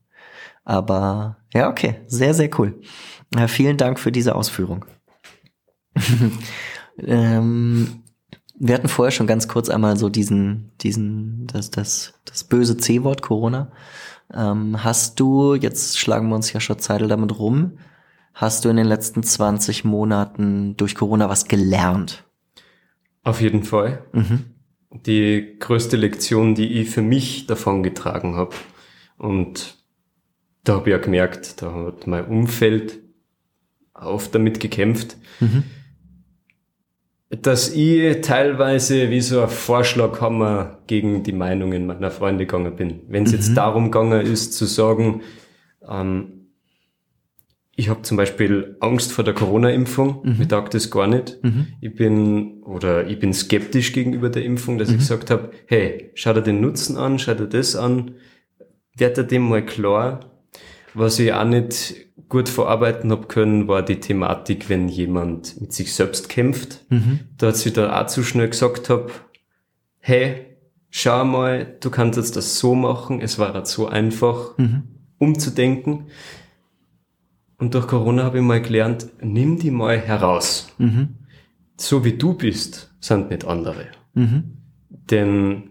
Aber 0.64 1.38
ja, 1.52 1.68
okay, 1.68 2.00
sehr, 2.06 2.34
sehr 2.34 2.50
cool. 2.58 2.80
Ja, 3.34 3.48
vielen 3.48 3.76
Dank 3.76 3.98
für 3.98 4.12
diese 4.12 4.36
Ausführung. 4.36 4.84
ähm, 6.98 8.02
wir 8.54 8.74
hatten 8.76 8.88
vorher 8.88 9.10
schon 9.10 9.26
ganz 9.26 9.48
kurz 9.48 9.68
einmal 9.68 9.96
so 9.96 10.08
diesen, 10.08 10.70
diesen, 10.80 11.48
das, 11.48 11.70
das, 11.70 12.14
das 12.24 12.44
böse 12.44 12.76
C-Wort 12.76 13.22
Corona. 13.22 13.72
Ähm, 14.34 14.82
hast 14.82 15.20
du, 15.20 15.54
jetzt 15.54 15.98
schlagen 15.98 16.28
wir 16.28 16.36
uns 16.36 16.52
ja 16.52 16.60
schon 16.60 16.78
Zeit 16.78 17.02
damit 17.02 17.38
rum, 17.38 17.78
hast 18.34 18.64
du 18.64 18.68
in 18.68 18.76
den 18.76 18.86
letzten 18.86 19.22
20 19.22 19.84
Monaten 19.84 20.76
durch 20.76 20.94
Corona 20.94 21.28
was 21.28 21.46
gelernt? 21.46 22.24
Auf 23.24 23.40
jeden 23.40 23.64
Fall. 23.64 24.04
Die 24.90 25.56
größte 25.58 25.96
Lektion, 25.96 26.54
die 26.54 26.80
ich 26.80 26.90
für 26.90 27.02
mich 27.02 27.46
davon 27.46 27.82
getragen 27.82 28.36
habe. 28.36 28.54
Und 29.16 29.76
da 30.64 30.74
habe 30.74 30.90
ich 30.90 30.92
ja 30.92 30.98
gemerkt, 30.98 31.62
da 31.62 31.72
hat 31.72 32.06
mein 32.06 32.26
Umfeld 32.26 33.00
oft 33.94 34.34
damit 34.34 34.60
gekämpft, 34.60 35.16
mhm. 35.40 35.64
Dass 37.40 37.70
ich 37.74 38.20
teilweise 38.20 39.10
wie 39.10 39.22
so 39.22 39.40
ein 39.40 39.48
Vorschlaghammer 39.48 40.78
gegen 40.86 41.22
die 41.22 41.32
Meinungen 41.32 41.86
meiner 41.86 42.10
Freunde 42.10 42.44
gegangen 42.44 42.76
bin. 42.76 43.00
Wenn 43.08 43.24
es 43.24 43.32
mhm. 43.32 43.38
jetzt 43.38 43.54
darum 43.54 43.90
gegangen 43.90 44.20
ist 44.20 44.52
zu 44.52 44.66
sagen, 44.66 45.22
ähm, 45.88 46.42
ich 47.74 47.88
habe 47.88 48.02
zum 48.02 48.18
Beispiel 48.18 48.76
Angst 48.80 49.12
vor 49.12 49.24
der 49.24 49.32
Corona-Impfung. 49.32 50.20
Mhm. 50.22 50.38
Mir 50.38 50.48
taugt 50.48 50.74
das 50.74 50.90
gar 50.90 51.06
nicht. 51.06 51.42
Mhm. 51.42 51.68
Ich 51.80 51.94
bin 51.94 52.62
oder 52.64 53.06
ich 53.06 53.18
bin 53.18 53.32
skeptisch 53.32 53.94
gegenüber 53.94 54.28
der 54.28 54.44
Impfung, 54.44 54.76
dass 54.76 54.88
mhm. 54.88 54.96
ich 54.96 55.00
gesagt 55.00 55.30
habe, 55.30 55.50
hey, 55.66 56.10
schau 56.14 56.34
dir 56.34 56.42
den 56.42 56.60
Nutzen 56.60 56.98
an, 56.98 57.18
schau 57.18 57.32
dir 57.32 57.48
das 57.48 57.76
an, 57.76 58.16
werd 58.94 59.16
dir 59.16 59.24
dem 59.24 59.48
mal 59.48 59.64
klar. 59.64 60.31
Was 60.94 61.18
ich 61.18 61.32
auch 61.32 61.44
nicht 61.44 61.94
gut 62.28 62.48
verarbeiten 62.48 63.10
habe 63.10 63.26
können, 63.26 63.68
war 63.68 63.82
die 63.82 64.00
Thematik, 64.00 64.68
wenn 64.68 64.88
jemand 64.88 65.60
mit 65.60 65.72
sich 65.72 65.94
selbst 65.94 66.28
kämpft. 66.28 66.84
Mhm. 66.90 67.20
Da 67.36 67.48
hat 67.48 67.56
sie 67.56 67.72
dann 67.72 67.90
auch 67.90 68.06
zu 68.06 68.22
schnell 68.22 68.48
gesagt 68.48 68.88
habe, 68.90 69.10
hey, 69.98 70.46
schau 70.90 71.24
mal, 71.24 71.76
du 71.80 71.90
kannst 71.90 72.18
jetzt 72.18 72.36
das 72.36 72.58
so 72.58 72.74
machen, 72.74 73.20
es 73.20 73.38
war 73.38 73.54
halt 73.54 73.66
so 73.66 73.86
einfach 73.88 74.56
mhm. 74.58 74.84
umzudenken. 75.18 76.06
Und 77.58 77.74
durch 77.74 77.86
Corona 77.86 78.24
habe 78.24 78.38
ich 78.38 78.44
mal 78.44 78.60
gelernt, 78.60 79.06
nimm 79.20 79.58
die 79.58 79.70
mal 79.70 79.98
heraus. 79.98 80.68
Mhm. 80.78 81.18
So 81.76 82.04
wie 82.04 82.14
du 82.14 82.34
bist, 82.34 82.94
sind 83.00 83.30
nicht 83.30 83.44
andere. 83.44 83.86
Mhm. 84.14 84.58
Denn 84.88 85.70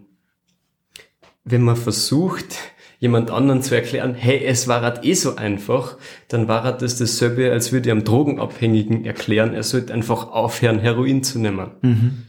wenn 1.44 1.62
man 1.62 1.76
versucht, 1.76 2.56
jemand 3.02 3.32
anderen 3.32 3.62
zu 3.62 3.74
erklären, 3.74 4.14
hey, 4.14 4.44
es 4.44 4.68
war 4.68 4.80
halt 4.80 5.04
eh 5.04 5.14
so 5.14 5.34
einfach, 5.34 5.98
dann 6.28 6.46
war 6.46 6.62
halt 6.62 6.82
das 6.82 6.98
dasselbe, 6.98 7.50
als 7.50 7.72
würde 7.72 7.88
ich 7.88 7.90
einem 7.90 8.04
Drogenabhängigen 8.04 9.04
erklären, 9.04 9.54
er 9.54 9.64
sollte 9.64 9.92
einfach 9.92 10.28
aufhören, 10.30 10.78
Heroin 10.78 11.24
zu 11.24 11.40
nehmen. 11.40 11.72
Mhm. 11.82 12.22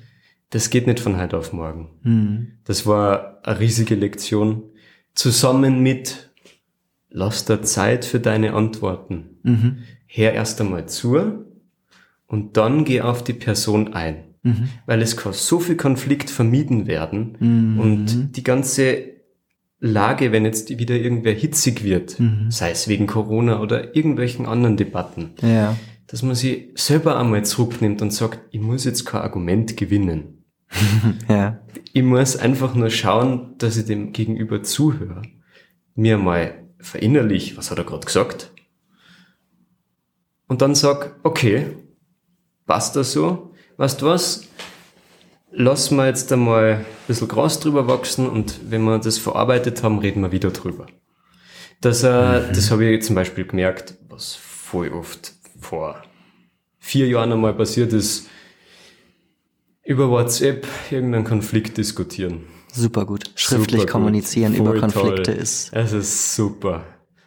Das 0.49 0.71
geht 0.71 0.87
nicht 0.87 0.99
von 0.99 1.21
heute 1.21 1.37
auf 1.37 1.53
morgen. 1.53 1.89
Mhm. 2.01 2.47
Das 2.63 2.87
war 2.87 3.37
eine 3.43 3.59
riesige 3.59 3.93
Lektion. 3.93 4.63
Zusammen 5.13 5.83
mit 5.83 6.31
lass 7.11 7.45
dir 7.45 7.61
Zeit 7.61 8.03
für 8.03 8.19
deine 8.19 8.55
Antworten. 8.55 9.37
Mhm. 9.43 9.77
Hör 10.07 10.31
erst 10.31 10.59
einmal 10.59 10.87
zu 10.87 11.45
und 12.25 12.57
dann 12.57 12.83
geh 12.83 13.01
auf 13.01 13.23
die 13.23 13.33
Person 13.33 13.93
ein. 13.93 14.23
Mhm. 14.41 14.69
Weil 14.87 15.03
es 15.03 15.17
kann 15.17 15.33
so 15.33 15.59
viel 15.59 15.77
Konflikt 15.77 16.31
vermieden 16.31 16.87
werden 16.87 17.37
mhm. 17.39 17.79
und 17.79 18.35
die 18.35 18.43
ganze 18.43 19.12
Lage, 19.85 20.31
wenn 20.31 20.45
jetzt 20.45 20.79
wieder 20.79 20.95
irgendwer 20.95 21.33
hitzig 21.33 21.83
wird, 21.83 22.17
mhm. 22.17 22.49
sei 22.49 22.71
es 22.71 22.87
wegen 22.87 23.05
Corona 23.05 23.59
oder 23.59 23.97
irgendwelchen 23.97 24.45
anderen 24.45 24.77
Debatten, 24.77 25.31
ja. 25.41 25.75
dass 26.07 26.23
man 26.23 26.35
sie 26.35 26.71
selber 26.75 27.19
einmal 27.19 27.43
zurücknimmt 27.43 28.01
und 28.01 28.13
sagt, 28.13 28.39
ich 28.51 28.61
muss 28.61 28.85
jetzt 28.85 29.03
kein 29.03 29.21
Argument 29.21 29.75
gewinnen. 29.75 30.45
ja. 31.27 31.59
Ich 31.91 32.01
muss 32.01 32.37
einfach 32.37 32.75
nur 32.75 32.89
schauen, 32.89 33.55
dass 33.57 33.75
ich 33.75 33.85
dem 33.85 34.13
Gegenüber 34.13 34.63
zuhöre, 34.63 35.23
mir 35.95 36.17
mal 36.17 36.63
verinnerlich, 36.79 37.57
was 37.57 37.69
hat 37.69 37.77
er 37.77 37.83
gerade 37.83 38.05
gesagt, 38.05 38.51
und 40.47 40.61
dann 40.61 40.75
sag, 40.75 41.19
okay, 41.23 41.75
passt 42.65 42.95
das 42.95 43.11
so? 43.11 43.51
Weißt 43.75 44.01
du 44.01 44.05
was? 44.05 44.47
Lass 45.55 45.91
mal 45.91 46.07
jetzt 46.07 46.33
einmal 46.33 46.77
ein 46.77 46.85
bisschen 47.07 47.27
Gras 47.27 47.59
drüber 47.59 47.87
wachsen 47.87 48.27
und 48.27 48.71
wenn 48.71 48.81
wir 48.83 48.97
das 48.97 49.19
verarbeitet 49.19 49.83
haben, 49.83 49.99
reden 49.99 50.21
wir 50.21 50.31
wieder 50.31 50.49
drüber. 50.49 50.87
Das, 51.79 52.03
äh, 52.03 52.07
mhm. 52.07 52.53
das 52.53 52.71
habe 52.71 52.85
ich 52.85 53.03
zum 53.03 53.15
Beispiel 53.15 53.45
gemerkt, 53.45 53.95
was 54.09 54.33
voll 54.35 54.89
oft 54.91 55.33
vor 55.59 56.01
vier 56.79 57.07
Jahren 57.07 57.31
einmal 57.31 57.53
passiert 57.53 57.93
ist, 57.93 58.27
über 59.83 60.09
WhatsApp 60.09 60.65
irgendeinen 60.89 61.23
Konflikt 61.23 61.77
diskutieren. 61.77 62.45
Super 62.71 63.05
gut. 63.05 63.31
Schriftlich 63.35 63.81
super 63.81 63.91
kommunizieren 63.91 64.53
gut. 64.55 64.67
über 64.67 64.79
Konflikte 64.79 65.33
toll. 65.33 65.35
ist. 65.35 65.71
Es 65.73 65.93
ist 65.93 66.35
super. 66.35 66.83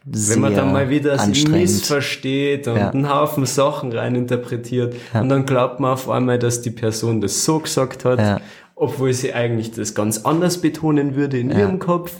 Wenn 0.09 0.41
man 0.41 0.55
dann 0.55 0.73
mal 0.73 0.89
wieder 0.89 1.17
das 1.17 1.49
missversteht 1.49 2.69
und 2.69 2.77
ja. 2.77 2.91
einen 2.91 3.13
Haufen 3.13 3.45
Sachen 3.45 3.93
reininterpretiert 3.93 4.95
ja. 5.13 5.21
und 5.21 5.29
dann 5.29 5.45
glaubt 5.47 5.81
man 5.81 5.93
auf 5.93 6.09
einmal, 6.09 6.39
dass 6.39 6.63
die 6.63 6.71
Person 6.71 7.21
das 7.21 7.45
so 7.45 7.59
gesagt 7.59 8.05
hat, 8.05 8.21
ja. 8.21 8.41
obwohl 8.77 9.13
sie 9.13 9.35
eigentlich 9.35 9.73
das 9.73 9.97
ganz 9.97 10.19
anders 10.19 10.59
betonen 10.59 11.17
würde 11.17 11.41
in 11.41 11.51
ihrem 11.51 11.81
Kopf. 11.81 12.13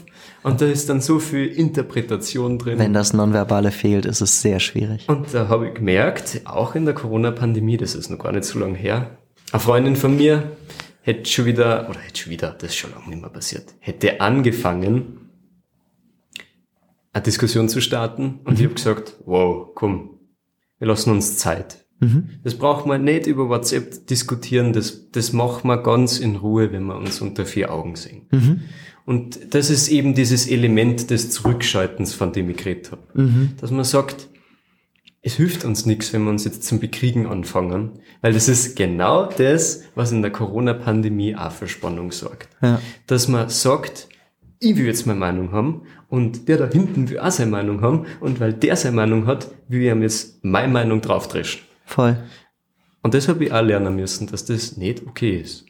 Und 0.43 0.59
da 0.61 0.65
ist 0.65 0.89
dann 0.89 0.99
so 0.99 1.19
viel 1.19 1.47
Interpretation 1.47 2.57
drin. 2.57 2.77
Wenn 2.77 2.93
das 2.93 3.13
Nonverbale 3.13 3.71
fehlt, 3.71 4.05
ist 4.05 4.21
es 4.21 4.41
sehr 4.41 4.59
schwierig. 4.59 5.07
Und 5.07 5.33
da 5.33 5.47
habe 5.47 5.69
ich 5.69 5.73
gemerkt, 5.73 6.41
auch 6.43 6.75
in 6.75 6.85
der 6.85 6.93
Corona-Pandemie, 6.93 7.77
das 7.77 7.95
ist 7.95 8.09
noch 8.09 8.19
gar 8.19 8.33
nicht 8.33 8.43
so 8.43 8.59
lange 8.59 8.77
her, 8.77 9.11
eine 9.51 9.59
Freundin 9.61 9.95
von 9.95 10.17
mir, 10.17 10.43
hätte 11.01 11.29
schon 11.29 11.45
wieder, 11.45 11.87
oder 11.89 11.99
hätte 11.99 12.19
schon 12.19 12.31
wieder, 12.31 12.51
das 12.51 12.71
ist 12.71 12.75
schon 12.75 12.91
lange 12.91 13.07
nicht 13.09 13.21
mehr 13.21 13.29
passiert, 13.29 13.75
hätte 13.79 14.19
angefangen, 14.19 15.26
eine 17.17 17.23
Diskussion 17.23 17.67
zu 17.67 17.81
starten 17.81 18.39
und 18.43 18.53
mhm. 18.53 18.59
ich 18.59 18.63
habe 18.63 18.75
gesagt, 18.75 19.15
wow, 19.25 19.69
komm, 19.73 20.19
wir 20.79 20.87
lassen 20.87 21.11
uns 21.11 21.37
Zeit. 21.37 21.85
Mhm. 21.99 22.29
Das 22.43 22.55
braucht 22.55 22.85
man 22.85 23.03
nicht 23.03 23.25
über 23.25 23.49
WhatsApp 23.49 24.07
diskutieren, 24.07 24.71
das, 24.71 25.09
das 25.11 25.33
machen 25.33 25.67
wir 25.67 25.81
ganz 25.81 26.19
in 26.19 26.35
Ruhe, 26.35 26.71
wenn 26.71 26.85
wir 26.85 26.95
uns 26.95 27.21
unter 27.21 27.45
vier 27.45 27.73
Augen 27.73 27.95
sehen. 27.95 28.27
Mhm. 28.31 28.61
Und 29.05 29.53
das 29.55 29.69
ist 29.69 29.87
eben 29.87 30.13
dieses 30.13 30.47
Element 30.47 31.09
des 31.09 31.31
Zurückschaltens, 31.31 32.13
von 32.13 32.33
dem 32.33 32.49
ich 32.49 32.57
geredet 32.57 32.91
habe. 32.91 33.01
Mhm. 33.13 33.51
Dass 33.59 33.71
man 33.71 33.85
sagt, 33.85 34.27
es 35.21 35.35
hilft 35.35 35.65
uns 35.65 35.85
nichts, 35.85 36.13
wenn 36.13 36.23
wir 36.23 36.29
uns 36.29 36.45
jetzt 36.45 36.63
zum 36.63 36.79
Bekriegen 36.79 37.25
anfangen, 37.25 37.99
weil 38.21 38.33
das 38.33 38.47
ist 38.47 38.75
genau 38.75 39.25
das, 39.25 39.83
was 39.95 40.11
in 40.11 40.21
der 40.21 40.31
Corona-Pandemie 40.31 41.35
auch 41.35 41.51
für 41.51 41.67
Spannung 41.67 42.11
sorgt. 42.11 42.49
Ja. 42.61 42.79
Dass 43.07 43.27
man 43.27 43.49
sagt, 43.49 44.07
ich 44.59 44.75
will 44.75 44.85
jetzt 44.85 45.05
meine 45.05 45.19
Meinung 45.19 45.51
haben 45.51 45.83
und 46.09 46.47
der 46.47 46.57
da 46.57 46.69
hinten 46.69 47.09
will 47.09 47.19
auch 47.19 47.31
seine 47.31 47.51
Meinung 47.51 47.81
haben 47.81 48.05
und 48.19 48.39
weil 48.39 48.53
der 48.53 48.75
seine 48.75 48.95
Meinung 48.95 49.25
hat, 49.25 49.49
will 49.67 49.81
ich 49.81 49.91
ihm 49.91 50.01
jetzt 50.01 50.43
meine 50.43 50.71
Meinung 50.71 51.01
draufdreschen. 51.01 51.61
Voll. 51.85 52.17
Und 53.01 53.13
das 53.13 53.27
habe 53.27 53.45
ich 53.45 53.53
auch 53.53 53.61
lernen 53.61 53.95
müssen, 53.95 54.27
dass 54.27 54.45
das 54.45 54.77
nicht 54.77 55.05
okay 55.07 55.39
ist. 55.39 55.65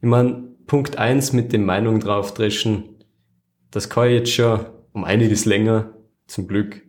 Ich 0.00 0.08
meine, 0.08 0.54
Punkt 0.66 0.98
eins 0.98 1.32
mit 1.32 1.52
dem 1.52 1.64
Meinung 1.64 2.00
draufdreschen, 2.00 2.84
das 3.70 3.88
kann 3.88 4.08
ich 4.08 4.14
jetzt 4.14 4.32
schon 4.32 4.66
um 4.92 5.04
einiges 5.04 5.44
länger, 5.44 5.92
zum 6.26 6.48
Glück, 6.48 6.82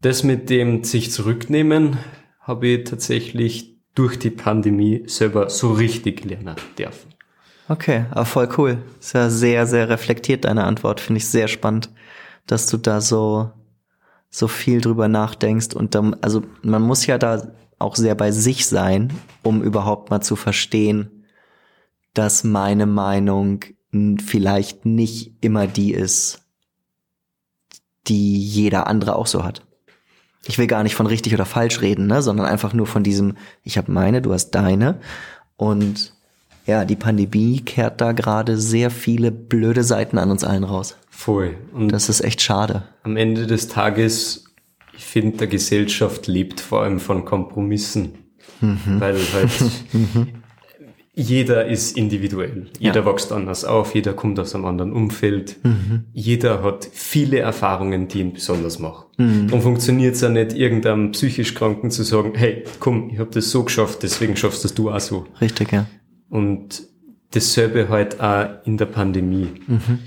das 0.00 0.22
mit 0.22 0.50
dem 0.50 0.84
sich 0.84 1.10
zurücknehmen 1.10 1.98
habe 2.40 2.68
ich 2.68 2.84
tatsächlich 2.84 3.78
durch 3.94 4.18
die 4.18 4.30
Pandemie 4.30 5.04
selber 5.06 5.48
so 5.50 5.72
richtig 5.72 6.24
lernen 6.24 6.56
dürfen. 6.78 7.13
Okay, 7.68 8.06
aber 8.10 8.24
voll 8.24 8.48
cool. 8.58 8.82
Ist 9.00 9.14
ja 9.14 9.30
sehr, 9.30 9.66
sehr 9.66 9.88
reflektiert 9.88 10.44
deine 10.44 10.64
Antwort. 10.64 11.00
Finde 11.00 11.18
ich 11.18 11.28
sehr 11.28 11.48
spannend, 11.48 11.90
dass 12.46 12.66
du 12.66 12.76
da 12.76 13.00
so, 13.00 13.50
so 14.30 14.48
viel 14.48 14.80
drüber 14.80 15.08
nachdenkst 15.08 15.74
und 15.74 15.94
dann, 15.94 16.14
also 16.20 16.42
man 16.62 16.82
muss 16.82 17.06
ja 17.06 17.18
da 17.18 17.52
auch 17.78 17.96
sehr 17.96 18.14
bei 18.14 18.32
sich 18.32 18.66
sein, 18.66 19.12
um 19.42 19.62
überhaupt 19.62 20.10
mal 20.10 20.20
zu 20.20 20.36
verstehen, 20.36 21.24
dass 22.12 22.44
meine 22.44 22.86
Meinung 22.86 23.64
vielleicht 24.24 24.84
nicht 24.84 25.32
immer 25.40 25.66
die 25.66 25.92
ist, 25.92 26.42
die 28.06 28.38
jeder 28.38 28.86
andere 28.86 29.16
auch 29.16 29.26
so 29.26 29.44
hat 29.44 29.64
ich 30.46 30.58
will 30.58 30.66
gar 30.66 30.82
nicht 30.82 30.94
von 30.94 31.06
richtig 31.06 31.34
oder 31.34 31.44
falsch 31.44 31.80
reden, 31.80 32.06
ne, 32.06 32.22
sondern 32.22 32.46
einfach 32.46 32.72
nur 32.72 32.86
von 32.86 33.02
diesem, 33.02 33.36
ich 33.62 33.78
habe 33.78 33.90
meine, 33.90 34.22
du 34.22 34.32
hast 34.32 34.50
deine. 34.50 35.00
Und 35.56 36.13
ja, 36.66 36.84
die 36.84 36.96
Pandemie 36.96 37.60
kehrt 37.60 38.00
da 38.00 38.12
gerade 38.12 38.56
sehr 38.58 38.90
viele 38.90 39.30
blöde 39.30 39.82
Seiten 39.82 40.18
an 40.18 40.30
uns 40.30 40.44
allen 40.44 40.64
raus. 40.64 40.96
Voll. 41.10 41.56
Und 41.72 41.92
das 41.92 42.08
ist 42.08 42.22
echt 42.22 42.40
schade. 42.40 42.84
Am 43.02 43.16
Ende 43.16 43.46
des 43.46 43.68
Tages, 43.68 44.44
ich 44.96 45.04
finde, 45.04 45.38
der 45.38 45.46
Gesellschaft 45.46 46.26
lebt 46.26 46.60
vor 46.60 46.82
allem 46.82 47.00
von 47.00 47.24
Kompromissen. 47.24 48.14
Mhm. 48.60 49.00
Weil 49.00 49.16
halt 49.32 49.50
mhm 49.92 50.28
jeder 51.16 51.66
ist 51.66 51.96
individuell. 51.96 52.66
Jeder 52.78 53.00
ja. 53.00 53.06
wächst 53.06 53.30
anders 53.30 53.64
auf, 53.64 53.94
jeder 53.94 54.14
kommt 54.14 54.38
aus 54.40 54.54
einem 54.54 54.64
anderen 54.64 54.92
Umfeld. 54.92 55.56
Mhm. 55.62 56.04
Jeder 56.12 56.62
hat 56.62 56.88
viele 56.92 57.38
Erfahrungen, 57.38 58.08
die 58.08 58.20
ihn 58.20 58.32
besonders 58.32 58.80
machen. 58.80 59.04
Mhm. 59.16 59.52
Und 59.52 59.62
funktioniert 59.62 60.16
es 60.16 60.22
ja 60.22 60.28
nicht, 60.28 60.54
irgendeinem 60.54 61.12
psychisch 61.12 61.54
Kranken 61.54 61.90
zu 61.92 62.02
sagen, 62.02 62.32
hey, 62.34 62.64
komm, 62.80 63.10
ich 63.10 63.18
habe 63.20 63.30
das 63.30 63.50
so 63.50 63.62
geschafft, 63.62 64.02
deswegen 64.02 64.36
schaffst 64.36 64.64
das 64.64 64.74
du 64.74 64.90
auch 64.90 65.00
so. 65.00 65.26
Richtig, 65.40 65.72
ja. 65.72 65.86
Und 66.34 66.82
dasselbe 67.30 67.88
halt 67.88 68.20
auch 68.20 68.48
in 68.64 68.76
der 68.76 68.86
Pandemie. 68.86 69.52
Mhm. 69.68 70.00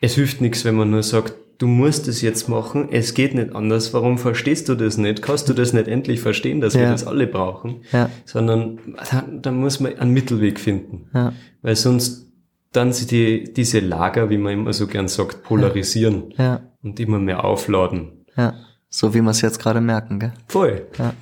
Es 0.00 0.16
hilft 0.16 0.40
nichts, 0.40 0.64
wenn 0.64 0.74
man 0.74 0.90
nur 0.90 1.04
sagt, 1.04 1.34
du 1.58 1.68
musst 1.68 2.08
es 2.08 2.22
jetzt 2.22 2.48
machen, 2.48 2.88
es 2.90 3.14
geht 3.14 3.32
nicht 3.32 3.54
anders, 3.54 3.94
warum 3.94 4.18
verstehst 4.18 4.68
du 4.68 4.74
das 4.74 4.98
nicht? 4.98 5.22
Kannst 5.22 5.48
du 5.48 5.52
das 5.52 5.72
nicht 5.72 5.86
endlich 5.86 6.20
verstehen, 6.20 6.60
dass 6.60 6.74
ja. 6.74 6.80
wir 6.80 6.90
das 6.90 7.06
alle 7.06 7.28
brauchen? 7.28 7.82
Ja. 7.92 8.10
Sondern 8.24 8.80
da, 9.12 9.24
da, 9.30 9.52
muss 9.52 9.78
man 9.78 9.96
einen 9.96 10.10
Mittelweg 10.10 10.58
finden. 10.58 11.08
Ja. 11.14 11.32
Weil 11.62 11.76
sonst 11.76 12.26
dann 12.72 12.92
sie 12.92 13.06
die, 13.06 13.52
diese 13.52 13.78
Lager, 13.78 14.28
wie 14.28 14.38
man 14.38 14.54
immer 14.54 14.72
so 14.72 14.88
gern 14.88 15.06
sagt, 15.06 15.44
polarisieren 15.44 16.34
ja. 16.36 16.62
und 16.82 16.98
immer 16.98 17.20
mehr 17.20 17.44
aufladen. 17.44 18.24
Ja. 18.36 18.54
So 18.88 19.14
wie 19.14 19.20
wir 19.20 19.30
es 19.30 19.40
jetzt 19.40 19.60
gerade 19.60 19.80
merken, 19.80 20.18
gell? 20.18 20.32
Voll. 20.48 20.88
Ja. 20.98 21.14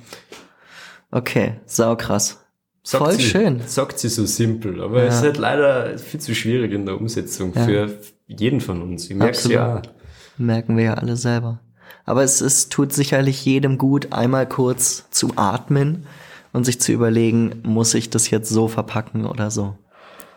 Okay, 1.11 1.59
saukrass. 1.67 2.40
Sagt 2.83 3.03
Voll 3.03 3.13
sie, 3.13 3.21
schön. 3.21 3.61
Sagt 3.67 3.99
sie 3.99 4.09
so 4.09 4.25
simpel, 4.25 4.81
aber 4.81 5.01
Ja. 5.03 5.05
es 5.09 5.15
ist 5.17 5.21
halt 5.21 5.37
leider 5.37 5.97
viel 5.99 6.19
zu 6.19 6.33
schwierig 6.33 6.71
in 6.71 6.85
der 6.85 6.99
Umsetzung 6.99 7.53
Ja. 7.53 7.65
für 7.65 7.99
jeden 8.27 8.59
von 8.61 8.81
uns. 8.81 9.09
Ich 9.09 9.15
merke 9.15 9.49
ja. 9.49 9.81
Merken 10.37 10.77
wir 10.77 10.83
ja 10.85 10.93
alle 10.95 11.15
selber. 11.15 11.59
Aber 12.05 12.23
es, 12.23 12.41
es 12.41 12.69
tut 12.69 12.91
sicherlich 12.93 13.45
jedem 13.45 13.77
gut, 13.77 14.11
einmal 14.11 14.47
kurz 14.49 15.05
zu 15.11 15.33
atmen 15.35 16.07
und 16.53 16.65
sich 16.65 16.81
zu 16.81 16.91
überlegen, 16.91 17.61
muss 17.63 17.93
ich 17.93 18.09
das 18.09 18.29
jetzt 18.31 18.49
so 18.49 18.67
verpacken 18.67 19.25
oder 19.27 19.51
so. 19.51 19.77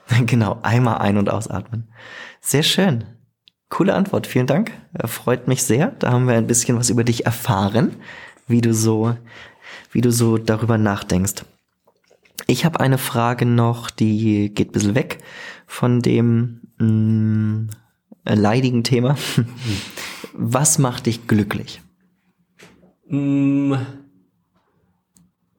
genau, 0.26 0.59
einmal 0.62 0.98
ein- 0.98 1.16
und 1.16 1.30
ausatmen. 1.30 1.88
Sehr 2.42 2.62
schön. 2.62 3.04
Coole 3.70 3.94
Antwort, 3.94 4.26
vielen 4.26 4.46
Dank. 4.46 4.70
Freut 5.07 5.48
mich 5.48 5.62
sehr. 5.62 5.92
Da 5.98 6.12
haben 6.12 6.28
wir 6.28 6.35
ein 6.35 6.46
bisschen 6.46 6.76
was 6.76 6.90
über 6.90 7.02
dich 7.04 7.24
erfahren, 7.24 7.96
wie 8.46 8.61
du 8.61 8.74
so, 8.74 9.16
wie 9.90 10.02
du 10.02 10.12
so 10.12 10.37
darüber 10.37 10.76
nachdenkst. 10.76 11.44
Ich 12.46 12.64
habe 12.64 12.80
eine 12.80 12.98
Frage 12.98 13.46
noch, 13.46 13.90
die 13.90 14.52
geht 14.52 14.68
ein 14.70 14.72
bisschen 14.72 14.94
weg 14.94 15.18
von 15.66 16.00
dem 16.00 16.61
mh, 16.78 17.68
äh, 18.24 18.35
leidigen 18.35 18.85
Thema. 18.85 19.16
Was 20.35 20.78
macht 20.78 21.07
dich 21.07 21.26
glücklich? 21.26 21.80
Mm, 23.09 23.74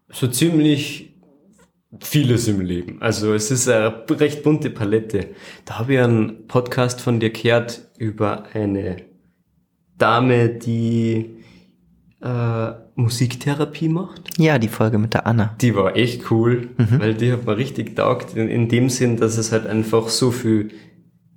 So 0.09 0.27
ziemlich 0.27 1.13
vieles 2.01 2.47
im 2.47 2.59
Leben. 2.61 3.01
Also 3.01 3.33
es 3.33 3.51
ist 3.51 3.67
eine 3.69 4.05
recht 4.09 4.43
bunte 4.43 4.69
Palette. 4.69 5.29
Da 5.63 5.79
habe 5.79 5.93
ich 5.93 5.99
einen 5.99 6.47
Podcast 6.47 7.01
von 7.01 7.19
dir 7.19 7.29
gehört 7.31 7.89
über 7.97 8.45
eine 8.53 8.97
Dame, 9.97 10.49
die 10.49 11.37
äh, 12.25 12.73
Musiktherapie 12.95 13.87
macht. 13.87 14.37
Ja, 14.39 14.57
die 14.57 14.67
Folge 14.67 14.97
mit 14.97 15.13
der 15.13 15.27
Anna. 15.27 15.55
Die 15.61 15.75
war 15.75 15.95
echt 15.95 16.31
cool, 16.31 16.69
weil 16.77 17.13
die 17.13 17.31
hat 17.31 17.45
mir 17.45 17.57
richtig 17.57 17.95
taugt, 17.95 18.35
in, 18.35 18.47
in 18.47 18.67
dem 18.67 18.89
Sinn, 18.89 19.17
dass 19.17 19.37
es 19.37 19.51
halt 19.51 19.67
einfach 19.67 20.09
so 20.09 20.31
viel 20.31 20.71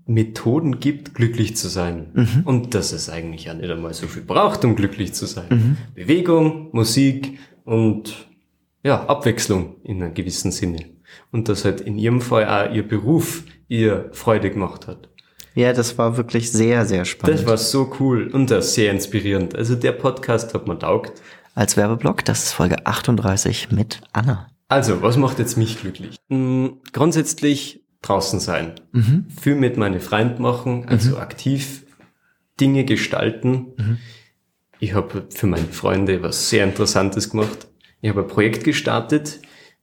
Methoden 0.07 0.81
gibt, 0.81 1.15
glücklich 1.15 1.57
zu 1.57 1.69
sein. 1.69 2.07
Und 2.45 2.75
dass 2.75 2.93
es 2.93 3.11
eigentlich 3.11 3.45
ja 3.45 3.55
nicht 3.55 3.71
einmal 3.71 3.93
so 3.93 4.07
viel 4.07 4.23
braucht, 4.23 4.65
um 4.65 4.75
glücklich 4.77 5.13
zu 5.13 5.27
sein. 5.27 5.77
Bewegung, 5.95 6.71
Musik 6.73 7.39
und 7.65 8.29
ja, 8.83 9.05
Abwechslung 9.05 9.77
in 9.85 10.03
einem 10.03 10.15
gewissen 10.15 10.53
Sinne. 10.53 10.79
Und 11.31 11.51
dass 11.51 11.67
halt 11.67 11.83
in 11.83 11.99
ihrem 11.99 12.23
Fall 12.23 12.47
auch 12.47 12.73
ihr 12.73 12.87
Beruf 12.87 13.45
ihr 13.69 14.09
Freude 14.13 14.51
gemacht 14.51 14.87
hat. 14.87 15.11
Ja, 15.59 15.73
das 15.73 15.99
war 15.99 16.17
wirklich 16.17 16.53
sehr, 16.53 16.87
sehr 16.87 17.05
spannend. 17.05 17.41
Das 17.41 17.47
war 17.47 17.57
so 17.57 17.93
cool 17.99 18.29
und 18.29 18.49
das 18.49 18.75
sehr 18.75 18.93
inspirierend. 18.93 19.57
Also 19.57 19.75
der 19.75 19.91
Podcast 19.91 20.55
hat 20.55 20.69
mir 20.69 20.79
taugt. 20.79 21.21
Als 21.57 21.77
Werbeblock, 21.77 22.25
das 22.25 22.45
ist 22.45 22.53
Folge 22.53 22.87
38 22.87 23.73
mit 23.73 24.01
Anna. 24.13 24.47
Also, 24.69 25.03
was 25.03 25.17
macht 25.17 25.41
jetzt 25.41 25.57
mich 25.57 25.81
glücklich? 25.81 26.15
Mm, 26.29 26.67
grundsätzlich 26.93 27.83
draußen 28.03 28.39
sein. 28.39 28.75
Viel 29.41 29.57
mit 29.57 29.77
meinen 29.77 29.99
Freunden 29.99 30.43
machen, 30.43 30.89
also 30.89 31.19
aktiv 31.19 31.85
Dinge 32.61 32.85
gestalten. 32.85 33.99
Ich 34.79 34.95
habe 34.95 35.27
für 35.29 35.49
meine 35.49 35.65
Freunde 35.65 36.23
was 36.23 36.51
sehr 36.51 36.63
Interessantes 36.63 37.31
gemacht. 37.31 37.67
Ich 38.01 38.11
habe 38.11 38.21
ein 38.21 38.29
Projekt 38.29 38.63
gestartet, 38.63 39.41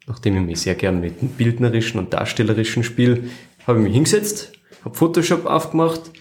nachdem 0.07 0.37
ich 0.37 0.45
mich 0.45 0.61
sehr 0.61 0.75
gern 0.75 1.01
mit 1.01 1.21
dem 1.21 1.27
bildnerischen 1.27 1.99
und 1.99 2.13
darstellerischen 2.13 2.85
Spiel, 2.85 3.29
habe 3.67 3.79
ich 3.79 3.83
mich 3.83 3.93
hingesetzt, 3.93 4.53
habe 4.85 4.95
Photoshop 4.95 5.45
aufgemacht 5.45 6.11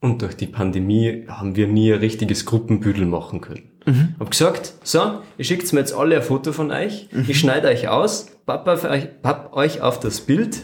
und 0.00 0.22
durch 0.22 0.36
die 0.36 0.46
Pandemie 0.46 1.26
haben 1.28 1.56
wir 1.56 1.68
nie 1.68 1.92
ein 1.92 2.00
richtiges 2.00 2.46
Gruppenbüdel 2.46 3.04
machen 3.06 3.40
können. 3.40 3.70
Hab 4.18 4.30
gesagt, 4.30 4.74
so, 4.82 5.20
ihr 5.38 5.44
schickt 5.44 5.72
mir 5.72 5.80
jetzt 5.80 5.94
alle 5.94 6.16
ein 6.16 6.22
Foto 6.22 6.52
von 6.52 6.70
euch, 6.70 7.08
ich 7.26 7.38
schneide 7.38 7.68
euch 7.68 7.88
aus, 7.88 8.26
papp, 8.46 8.66
auf 8.68 8.84
euch, 8.84 9.08
papp 9.22 9.54
euch 9.54 9.80
auf 9.80 10.00
das 10.00 10.20
Bild 10.20 10.62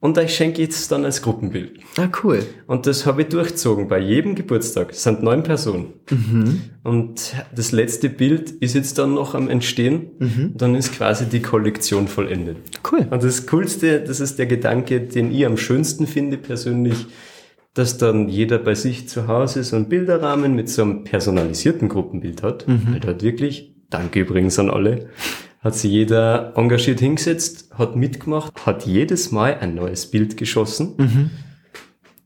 und 0.00 0.16
euch 0.16 0.34
schenke 0.34 0.62
jetzt 0.62 0.90
dann 0.90 1.04
als 1.04 1.20
Gruppenbild. 1.20 1.78
Ah, 1.96 2.08
cool. 2.24 2.42
Und 2.66 2.86
das 2.86 3.04
habe 3.04 3.22
ich 3.22 3.28
durchzogen 3.28 3.86
bei 3.86 3.98
jedem 3.98 4.34
Geburtstag. 4.34 4.92
Es 4.92 5.02
sind 5.02 5.22
neun 5.22 5.42
Personen. 5.42 5.92
Und 6.82 7.34
das 7.54 7.72
letzte 7.72 8.08
Bild 8.08 8.50
ist 8.50 8.74
jetzt 8.74 8.98
dann 8.98 9.14
noch 9.14 9.34
am 9.34 9.48
Entstehen. 9.50 10.52
Dann 10.56 10.74
ist 10.74 10.94
quasi 10.94 11.26
die 11.26 11.42
Kollektion 11.42 12.08
vollendet. 12.08 12.56
Cool. 12.90 13.06
Und 13.10 13.22
das 13.22 13.46
Coolste, 13.46 14.00
das 14.00 14.20
ist 14.20 14.38
der 14.38 14.46
Gedanke, 14.46 15.02
den 15.02 15.32
ich 15.32 15.44
am 15.44 15.58
schönsten 15.58 16.06
finde 16.06 16.38
persönlich, 16.38 17.06
dass 17.74 17.98
dann 17.98 18.28
jeder 18.28 18.58
bei 18.58 18.74
sich 18.74 19.06
zu 19.06 19.28
Hause 19.28 19.62
so 19.64 19.76
einen 19.76 19.88
Bilderrahmen 19.88 20.54
mit 20.54 20.70
so 20.70 20.82
einem 20.82 21.04
personalisierten 21.04 21.90
Gruppenbild 21.90 22.42
hat. 22.42 22.66
Weil 22.66 23.00
dort 23.00 23.22
wirklich, 23.22 23.74
danke 23.90 24.20
übrigens 24.20 24.58
an 24.58 24.70
alle, 24.70 25.10
hat 25.60 25.74
sich 25.74 25.90
jeder 25.90 26.52
engagiert 26.56 27.00
hingesetzt, 27.00 27.70
hat 27.76 27.94
mitgemacht, 27.94 28.66
hat 28.66 28.86
jedes 28.86 29.30
Mal 29.30 29.58
ein 29.60 29.74
neues 29.74 30.10
Bild 30.10 30.36
geschossen 30.36 31.30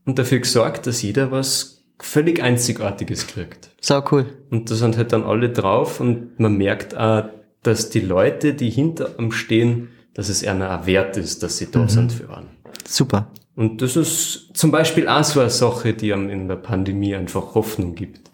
und 0.05 0.17
dafür 0.17 0.39
gesorgt, 0.39 0.87
dass 0.87 1.01
jeder 1.01 1.31
was 1.31 1.83
völlig 1.99 2.41
Einzigartiges 2.41 3.27
kriegt. 3.27 3.69
Sau 3.81 4.03
cool. 4.11 4.25
Und 4.49 4.69
da 4.71 4.75
sind 4.75 4.97
halt 4.97 5.13
dann 5.13 5.23
alle 5.23 5.49
drauf 5.49 5.99
und 5.99 6.39
man 6.39 6.57
merkt 6.57 6.95
auch, 6.95 7.25
dass 7.63 7.89
die 7.89 7.99
Leute, 7.99 8.53
die 8.53 8.69
hinter 8.69 9.15
am 9.17 9.31
stehen, 9.31 9.89
dass 10.13 10.29
es 10.29 10.45
einer 10.45 10.79
auch 10.79 10.85
wert 10.85 11.17
ist, 11.17 11.43
dass 11.43 11.57
sie 11.57 11.71
da 11.71 11.87
sind 11.87 12.11
für 12.11 12.35
einen. 12.35 12.49
Super. 12.87 13.31
Und 13.55 13.81
das 13.81 13.95
ist 13.95 14.51
zum 14.53 14.71
Beispiel 14.71 15.07
auch 15.07 15.23
so 15.23 15.39
eine 15.39 15.49
Sache, 15.49 15.93
die 15.93 16.13
einem 16.13 16.29
in 16.29 16.47
der 16.47 16.57
Pandemie 16.57 17.15
einfach 17.15 17.55
Hoffnung 17.55 17.95
gibt. 17.95 18.29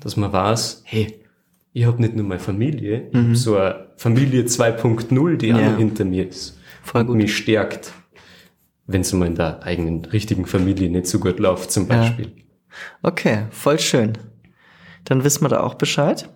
Dass 0.00 0.16
man 0.16 0.32
weiß, 0.32 0.82
hey, 0.84 1.20
ich 1.74 1.84
habe 1.84 2.00
nicht 2.00 2.14
nur 2.16 2.24
meine 2.24 2.40
Familie, 2.40 3.08
ich 3.10 3.16
habe 3.16 3.36
so 3.36 3.56
eine 3.56 3.88
Familie 3.96 4.44
2.0, 4.44 5.36
die 5.36 5.52
auch 5.52 5.58
Ja. 5.58 5.70
noch 5.72 5.76
hinter 5.78 6.04
mir 6.06 6.26
ist. 6.28 6.58
Voll 6.82 7.02
und 7.02 7.06
gut. 7.08 7.16
mich 7.18 7.36
stärkt, 7.36 7.92
wenn 8.86 9.02
es 9.02 9.12
mal 9.12 9.26
in 9.26 9.34
der 9.34 9.62
eigenen 9.62 10.04
richtigen 10.06 10.46
Familie 10.46 10.88
nicht 10.88 11.06
so 11.06 11.18
gut 11.18 11.38
läuft 11.38 11.70
zum 11.72 11.86
Beispiel. 11.86 12.32
Okay, 13.02 13.44
voll 13.50 13.78
schön. 13.78 14.12
Dann 15.04 15.24
wissen 15.24 15.42
wir 15.44 15.48
da 15.48 15.60
auch 15.60 15.74
Bescheid. 15.74 16.30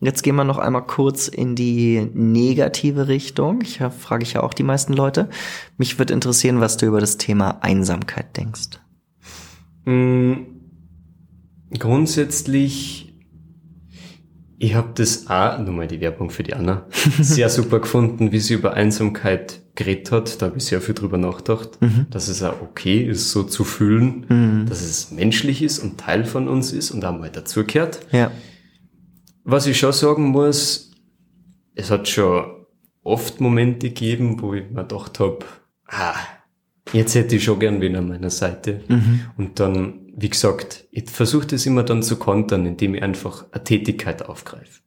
Jetzt 0.00 0.22
gehen 0.22 0.36
wir 0.36 0.44
noch 0.44 0.58
einmal 0.58 0.84
kurz 0.84 1.26
in 1.26 1.54
die 1.56 2.06
negative 2.12 3.08
Richtung. 3.08 3.60
Ich 3.62 3.78
frage 3.78 4.24
ich 4.24 4.34
ja 4.34 4.42
auch 4.42 4.52
die 4.52 4.62
meisten 4.62 4.92
Leute. 4.92 5.30
Mich 5.78 5.98
würde 5.98 6.12
interessieren, 6.12 6.60
was 6.60 6.76
du 6.76 6.84
über 6.86 7.00
das 7.00 7.16
Thema 7.16 7.62
Einsamkeit 7.62 8.36
denkst. 8.36 8.78
Mm, 9.86 10.34
Grundsätzlich, 11.78 13.05
ich 14.58 14.74
habe 14.74 14.90
das 14.94 15.26
auch, 15.28 15.58
nochmal 15.58 15.86
die 15.86 16.00
Werbung 16.00 16.30
für 16.30 16.42
die 16.42 16.54
Anna, 16.54 16.86
sehr 17.20 17.48
super 17.48 17.80
gefunden, 17.80 18.32
wie 18.32 18.40
sie 18.40 18.54
über 18.54 18.74
Einsamkeit 18.74 19.60
geredet 19.74 20.10
hat. 20.12 20.40
Da 20.40 20.46
habe 20.46 20.58
ich 20.58 20.64
sehr 20.64 20.80
viel 20.80 20.94
drüber 20.94 21.18
nachgedacht, 21.18 21.78
dass 22.10 22.28
es 22.28 22.42
auch 22.42 22.62
okay 22.62 23.02
ist, 23.02 23.30
so 23.30 23.42
zu 23.42 23.64
fühlen, 23.64 24.66
dass 24.66 24.80
es 24.80 25.10
menschlich 25.10 25.62
ist 25.62 25.78
und 25.80 25.98
Teil 25.98 26.24
von 26.24 26.48
uns 26.48 26.72
ist 26.72 26.90
und 26.90 27.04
auch 27.04 27.16
mal 27.16 27.30
dazugehört. 27.30 28.00
Ja. 28.12 28.30
Was 29.44 29.66
ich 29.66 29.78
schon 29.78 29.92
sagen 29.92 30.28
muss, 30.28 30.92
es 31.74 31.90
hat 31.90 32.08
schon 32.08 32.66
oft 33.02 33.40
Momente 33.40 33.88
gegeben, 33.88 34.40
wo 34.40 34.54
ich 34.54 34.68
mir 34.70 34.82
gedacht 34.82 35.20
habe, 35.20 35.38
ah, 35.86 36.14
jetzt 36.92 37.14
hätte 37.14 37.36
ich 37.36 37.44
schon 37.44 37.58
gern 37.58 37.80
wen 37.80 37.96
an 37.96 38.08
meiner 38.08 38.30
Seite. 38.30 38.82
Und 39.36 39.60
dann, 39.60 40.12
wie 40.16 40.28
gesagt, 40.28 40.84
ich 40.90 41.10
versuche 41.10 41.46
das 41.46 41.66
immer 41.66 41.82
dann 41.82 42.02
zu 42.02 42.16
kontern, 42.16 42.66
indem 42.66 42.94
ich 42.94 43.02
einfach 43.02 43.46
eine 43.52 43.64
Tätigkeit 43.64 44.28
aufgreife. 44.28 44.80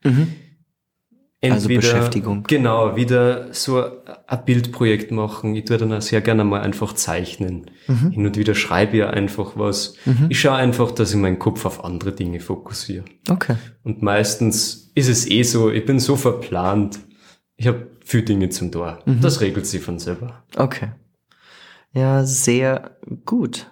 Also 1.42 1.70
Beschäftigung. 1.70 2.44
Genau, 2.48 2.98
wieder 2.98 3.54
so 3.54 3.82
ein 3.82 4.46
Bildprojekt 4.46 5.12
machen. 5.12 5.56
Ich 5.56 5.64
tue 5.64 5.78
dann 5.78 5.94
auch 5.94 6.02
sehr 6.02 6.20
gerne 6.20 6.44
mal 6.44 6.60
einfach 6.60 6.92
zeichnen. 6.94 7.72
Hin 7.88 8.26
und 8.26 8.38
wieder 8.38 8.56
schreibe 8.56 8.98
ich 8.98 9.04
einfach 9.06 9.54
was. 9.56 9.96
Ich 10.28 10.42
schaue 10.42 10.56
einfach, 10.56 10.92
dass 10.92 11.12
ich 11.12 11.18
meinen 11.18 11.40
Kopf 11.40 11.66
auf 11.66 11.86
andere 11.86 12.12
Dinge 12.12 12.42
fokussiere. 12.42 13.06
Okay. 13.30 13.56
Und 13.84 14.02
meistens 14.02 14.92
ist 14.96 15.08
es 15.08 15.30
eh 15.30 15.44
so, 15.44 15.72
ich 15.72 15.86
bin 15.86 16.00
so 16.00 16.18
verplant. 16.18 17.00
Ich 17.56 17.68
habe 17.68 17.88
viel 18.04 18.24
Dinge 18.24 18.50
zum 18.50 18.72
Tor. 18.72 19.00
Das 19.22 19.40
regelt 19.40 19.66
sich 19.66 19.82
von 19.82 19.98
selber. 19.98 20.44
Okay. 20.58 20.90
Ja, 21.94 22.24
sehr 22.26 22.98
gut. 23.26 23.70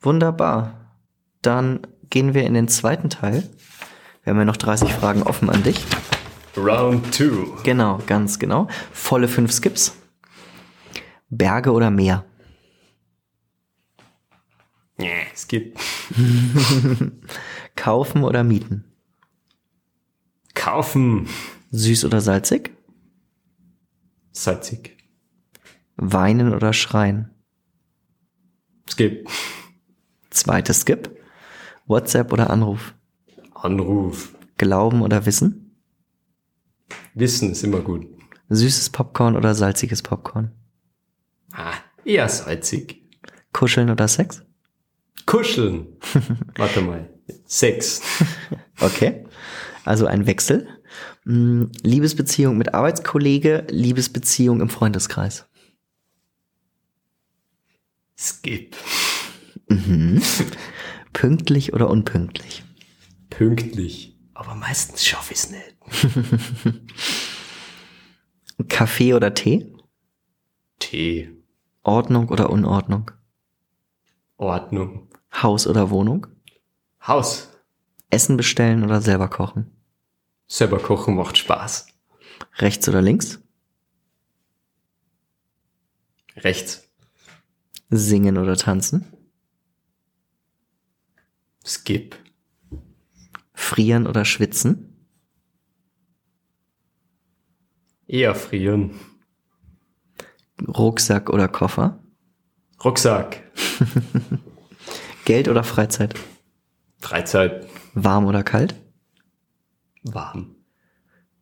Wunderbar. 0.00 0.96
Dann 1.42 1.80
gehen 2.10 2.34
wir 2.34 2.44
in 2.44 2.54
den 2.54 2.68
zweiten 2.68 3.10
Teil. 3.10 3.48
Wir 4.22 4.32
haben 4.32 4.38
ja 4.38 4.44
noch 4.44 4.56
30 4.56 4.92
Fragen 4.92 5.22
offen 5.22 5.50
an 5.50 5.62
dich. 5.62 5.84
Round 6.56 7.14
two. 7.16 7.56
Genau, 7.62 7.98
ganz 8.06 8.38
genau. 8.38 8.68
Volle 8.92 9.28
fünf 9.28 9.52
Skips. 9.52 9.96
Berge 11.30 11.72
oder 11.72 11.90
Meer? 11.90 12.24
Es 15.32 15.46
geht. 15.48 15.78
Kaufen 17.76 18.24
oder 18.24 18.42
mieten? 18.42 18.84
Kaufen. 20.54 21.28
Süß 21.70 22.04
oder 22.04 22.20
salzig? 22.20 22.72
Salzig. 24.32 24.97
Weinen 25.98 26.54
oder 26.54 26.72
schreien? 26.72 27.30
Geht. 28.96 29.28
Zweites 30.30 30.80
Skip. 30.80 31.10
WhatsApp 31.86 32.32
oder 32.32 32.50
Anruf? 32.50 32.94
Anruf. 33.54 34.34
Glauben 34.56 35.02
oder 35.02 35.26
Wissen? 35.26 35.76
Wissen 37.14 37.50
ist 37.50 37.64
immer 37.64 37.80
gut. 37.80 38.06
Süßes 38.48 38.90
Popcorn 38.90 39.36
oder 39.36 39.54
salziges 39.54 40.02
Popcorn? 40.02 40.52
Ah, 41.52 41.74
eher 42.04 42.28
salzig. 42.28 43.02
Kuscheln 43.52 43.90
oder 43.90 44.08
Sex? 44.08 44.42
Kuscheln. 45.26 45.88
Warte 46.56 46.80
mal. 46.80 47.10
Sex. 47.46 48.00
Okay. 48.80 49.24
Also 49.84 50.06
ein 50.06 50.28
Wechsel. 50.28 50.68
Hm, 51.24 51.72
Liebesbeziehung 51.82 52.56
mit 52.56 52.74
Arbeitskollege, 52.74 53.66
Liebesbeziehung 53.68 54.60
im 54.60 54.68
Freundeskreis. 54.68 55.47
Skip. 58.18 58.76
Pünktlich 61.12 61.72
oder 61.72 61.88
unpünktlich? 61.88 62.64
Pünktlich. 63.30 64.16
Aber 64.34 64.56
meistens 64.56 65.04
schaffe 65.04 65.32
ich 65.32 65.38
es 65.38 65.50
nicht. 65.50 65.76
Kaffee 68.68 69.14
oder 69.14 69.34
Tee? 69.34 69.72
Tee. 70.80 71.30
Ordnung 71.84 72.28
oder 72.28 72.50
Unordnung? 72.50 73.12
Ordnung. 74.36 75.08
Haus 75.32 75.66
oder 75.68 75.90
Wohnung? 75.90 76.26
Haus. 77.06 77.50
Essen 78.10 78.36
bestellen 78.36 78.82
oder 78.82 79.00
selber 79.00 79.28
kochen? 79.28 79.70
Selber 80.48 80.78
kochen 80.78 81.14
macht 81.14 81.38
Spaß. 81.38 81.86
Rechts 82.56 82.88
oder 82.88 83.00
links? 83.00 83.40
Rechts. 86.36 86.87
Singen 87.90 88.36
oder 88.36 88.56
tanzen? 88.56 89.06
Skip. 91.64 92.16
Frieren 93.54 94.06
oder 94.06 94.24
schwitzen? 94.24 95.06
Eher 98.06 98.34
frieren. 98.34 98.98
Rucksack 100.66 101.30
oder 101.30 101.48
Koffer? 101.48 102.02
Rucksack. 102.84 103.42
Geld 105.24 105.48
oder 105.48 105.62
Freizeit? 105.64 106.14
Freizeit. 106.98 107.68
Warm 107.94 108.26
oder 108.26 108.42
kalt? 108.42 108.74
Warm. 110.02 110.56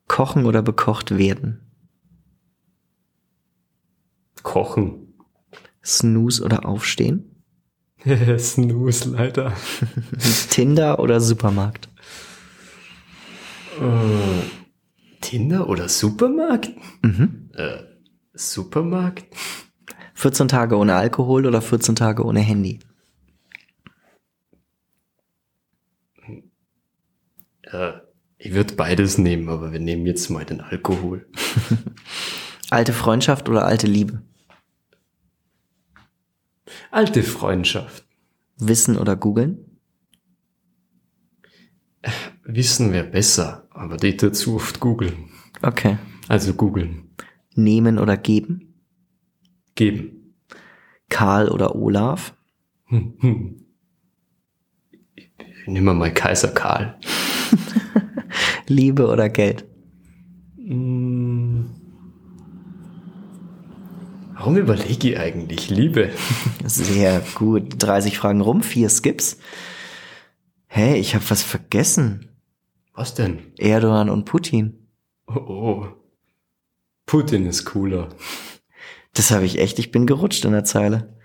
Kochen 0.08 0.44
oder 0.46 0.62
bekocht 0.62 1.16
werden? 1.16 1.70
Kochen. 4.42 5.05
Snooze 5.86 6.42
oder 6.42 6.66
aufstehen? 6.66 7.44
Snooze 8.38 9.10
leider. 9.10 9.52
Tinder 10.50 10.98
oder 10.98 11.20
Supermarkt? 11.20 11.88
Tinder 15.20 15.68
oder 15.68 15.88
Supermarkt? 15.88 16.70
Äh, 17.54 17.78
Supermarkt? 18.32 19.24
14 20.14 20.48
Tage 20.48 20.76
ohne 20.76 20.94
Alkohol 20.94 21.46
oder 21.46 21.60
14 21.60 21.94
Tage 21.94 22.24
ohne 22.24 22.40
Handy? 22.40 22.80
Äh, 27.62 27.92
ich 28.38 28.52
würde 28.54 28.74
beides 28.74 29.18
nehmen, 29.18 29.48
aber 29.48 29.72
wir 29.72 29.80
nehmen 29.80 30.06
jetzt 30.06 30.30
mal 30.30 30.44
den 30.44 30.60
Alkohol. 30.60 31.26
Alte 32.70 32.92
Freundschaft 32.92 33.48
oder 33.48 33.64
alte 33.64 33.86
Liebe? 33.86 34.22
Alte 36.90 37.22
Freundschaft. 37.22 38.06
Wissen 38.58 38.96
oder 38.96 39.16
googeln? 39.16 39.78
Wissen 42.44 42.92
wäre 42.92 43.06
besser, 43.06 43.66
aber 43.70 43.96
die 43.96 44.16
dazu 44.16 44.56
oft 44.56 44.80
googeln. 44.80 45.30
Okay. 45.62 45.98
Also 46.28 46.54
googeln. 46.54 47.10
Nehmen 47.54 47.98
oder 47.98 48.16
geben? 48.16 48.74
Geben. 49.74 50.34
Karl 51.08 51.48
oder 51.48 51.74
Olaf? 51.74 52.34
Hm, 52.86 53.14
hm. 53.18 53.66
Nehmen 55.66 55.86
wir 55.86 55.94
mal 55.94 56.14
Kaiser 56.14 56.48
Karl. 56.48 56.98
Liebe 58.68 59.08
oder 59.08 59.28
Geld? 59.28 59.64
Warum 64.46 64.58
überlege 64.58 65.08
ich 65.08 65.18
eigentlich 65.18 65.70
Liebe? 65.70 66.10
Sehr 66.64 67.20
gut. 67.34 67.74
30 67.78 68.16
Fragen 68.16 68.40
rum, 68.40 68.62
vier 68.62 68.88
Skips. 68.88 69.38
Hey, 70.68 71.00
ich 71.00 71.16
habe 71.16 71.28
was 71.30 71.42
vergessen. 71.42 72.28
Was 72.94 73.14
denn? 73.14 73.40
Erdogan 73.58 74.08
und 74.08 74.24
Putin. 74.24 74.86
Oh, 75.26 75.34
oh. 75.34 75.86
Putin 77.06 77.44
ist 77.44 77.64
cooler. 77.64 78.10
Das 79.14 79.32
habe 79.32 79.46
ich 79.46 79.58
echt, 79.58 79.80
ich 79.80 79.90
bin 79.90 80.06
gerutscht 80.06 80.44
in 80.44 80.52
der 80.52 80.62
Zeile. 80.62 81.18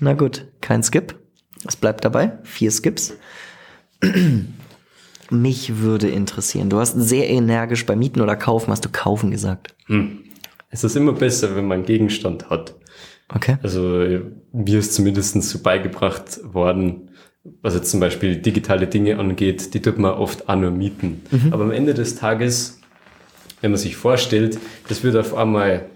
Na 0.00 0.14
gut, 0.14 0.48
kein 0.60 0.82
Skip. 0.82 1.14
Es 1.68 1.76
bleibt 1.76 2.04
dabei. 2.04 2.40
Vier 2.42 2.72
Skips. 2.72 3.14
Mich 5.30 5.78
würde 5.78 6.08
interessieren. 6.08 6.68
Du 6.68 6.80
hast 6.80 6.94
sehr 6.94 7.30
energisch 7.30 7.86
bei 7.86 7.94
Mieten 7.94 8.20
oder 8.20 8.34
Kaufen, 8.34 8.72
hast 8.72 8.84
du 8.84 8.88
Kaufen 8.90 9.30
gesagt. 9.30 9.76
Es 10.68 10.84
ist 10.84 10.96
immer 10.96 11.12
besser, 11.12 11.56
wenn 11.56 11.66
man 11.66 11.78
einen 11.78 11.86
Gegenstand 11.86 12.50
hat. 12.50 12.74
Okay. 13.34 13.58
Also 13.62 14.00
äh, 14.00 14.22
mir 14.52 14.78
ist 14.78 14.94
zumindest 14.94 15.40
so 15.42 15.58
beigebracht 15.60 16.40
worden, 16.42 17.10
was 17.62 17.74
jetzt 17.74 17.90
zum 17.90 18.00
Beispiel 18.00 18.36
digitale 18.36 18.86
Dinge 18.86 19.18
angeht, 19.18 19.74
die 19.74 19.80
tut 19.80 19.98
man 19.98 20.14
oft 20.14 20.48
auch 20.48 20.56
nur 20.56 20.70
mieten. 20.70 21.22
Aber 21.52 21.64
am 21.64 21.70
Ende 21.70 21.94
des 21.94 22.16
Tages, 22.16 22.80
wenn 23.60 23.70
man 23.70 23.78
sich 23.78 23.96
vorstellt, 23.96 24.58
das 24.88 25.04
wird 25.04 25.16
auf 25.16 25.34
einmal 25.34 25.86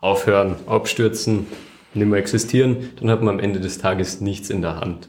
aufhören, 0.00 0.56
abstürzen, 0.66 1.46
nicht 1.94 2.08
mehr 2.08 2.18
existieren, 2.18 2.90
dann 3.00 3.10
hat 3.10 3.22
man 3.22 3.34
am 3.34 3.40
Ende 3.40 3.60
des 3.60 3.78
Tages 3.78 4.20
nichts 4.20 4.50
in 4.50 4.62
der 4.62 4.80
Hand. 4.80 5.08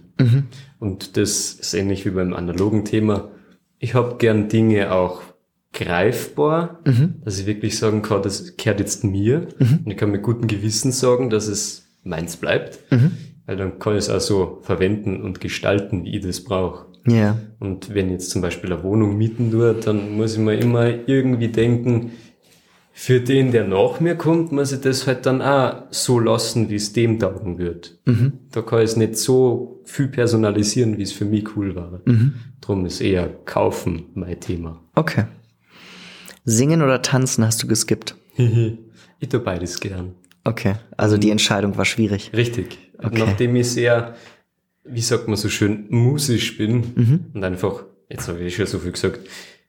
Und 0.79 1.17
das 1.17 1.53
ist 1.53 1.73
ähnlich 1.73 2.05
wie 2.05 2.11
beim 2.11 2.33
analogen 2.33 2.85
Thema. 2.85 3.31
Ich 3.79 3.93
habe 3.93 4.17
gern 4.17 4.49
Dinge 4.49 4.91
auch 4.91 5.21
greifbar, 5.75 6.79
dass 7.23 7.39
ich 7.39 7.45
wirklich 7.45 7.77
sagen 7.77 8.01
kann, 8.01 8.23
das 8.23 8.57
gehört 8.57 8.79
jetzt 8.79 9.03
mir. 9.03 9.47
Und 9.59 9.91
ich 9.91 9.97
kann 9.97 10.09
mit 10.09 10.23
gutem 10.23 10.47
Gewissen 10.47 10.91
sagen, 10.91 11.29
dass 11.29 11.47
es 11.47 11.87
meins 12.03 12.37
bleibt. 12.37 12.79
Weil 13.45 13.57
dann 13.57 13.77
kann 13.77 13.93
ich 13.93 13.99
es 13.99 14.09
auch 14.09 14.19
so 14.19 14.59
verwenden 14.63 15.21
und 15.21 15.39
gestalten, 15.39 16.03
wie 16.03 16.15
ich 16.17 16.25
das 16.25 16.43
brauche. 16.43 16.87
Ja. 17.07 17.37
Und 17.59 17.93
wenn 17.93 18.07
ich 18.07 18.13
jetzt 18.13 18.31
zum 18.31 18.41
Beispiel 18.41 18.73
eine 18.73 18.81
Wohnung 18.81 19.17
mieten 19.17 19.51
tue, 19.51 19.75
dann 19.75 20.17
muss 20.17 20.33
ich 20.33 20.39
mir 20.39 20.55
immer 20.55 20.87
irgendwie 21.07 21.49
denken, 21.49 22.13
für 22.97 23.19
den, 23.19 23.51
der 23.51 23.67
nach 23.67 23.99
mir 23.99 24.15
kommt, 24.15 24.53
muss 24.53 24.71
ich 24.71 24.79
das 24.79 25.05
halt 25.05 25.25
dann 25.25 25.41
auch 25.41 25.83
so 25.91 26.17
lassen, 26.17 26.69
wie 26.69 26.75
es 26.75 26.93
dem 26.93 27.19
taugen 27.19 27.57
wird. 27.59 27.99
Da 28.51 28.61
kann 28.61 28.79
ich 28.79 28.85
es 28.85 28.95
nicht 28.95 29.17
so 29.17 29.81
viel 29.83 30.07
personalisieren, 30.07 30.97
wie 30.97 31.03
es 31.03 31.11
für 31.11 31.25
mich 31.25 31.55
cool 31.55 31.75
war. 31.75 32.01
Drum 32.61 32.85
ist 32.85 33.01
eher 33.01 33.27
kaufen 33.27 34.05
mein 34.15 34.39
Thema. 34.39 34.81
Okay. 34.95 35.25
Singen 36.45 36.81
oder 36.81 37.01
tanzen 37.01 37.43
hast 37.43 37.61
du 37.61 37.67
geskippt. 37.67 38.15
ich 38.37 39.29
tue 39.29 39.39
beides 39.39 39.79
gern. 39.79 40.13
Okay. 40.43 40.75
Also 40.95 41.17
die 41.17 41.31
Entscheidung 41.31 41.75
war 41.77 41.85
schwierig. 41.85 42.31
Richtig. 42.33 42.77
Okay. 42.99 43.19
Nachdem 43.19 43.55
ich 43.55 43.71
sehr, 43.71 44.15
wie 44.83 45.01
sagt 45.01 45.27
man 45.27 45.35
so 45.35 45.49
schön, 45.49 45.87
musisch 45.89 46.57
bin 46.57 47.27
und 47.33 47.43
einfach, 47.43 47.83
jetzt 48.09 48.27
habe 48.27 48.39
ich 48.39 48.55
schon 48.55 48.67
so 48.67 48.79
viel 48.79 48.91
gesagt, 48.91 49.21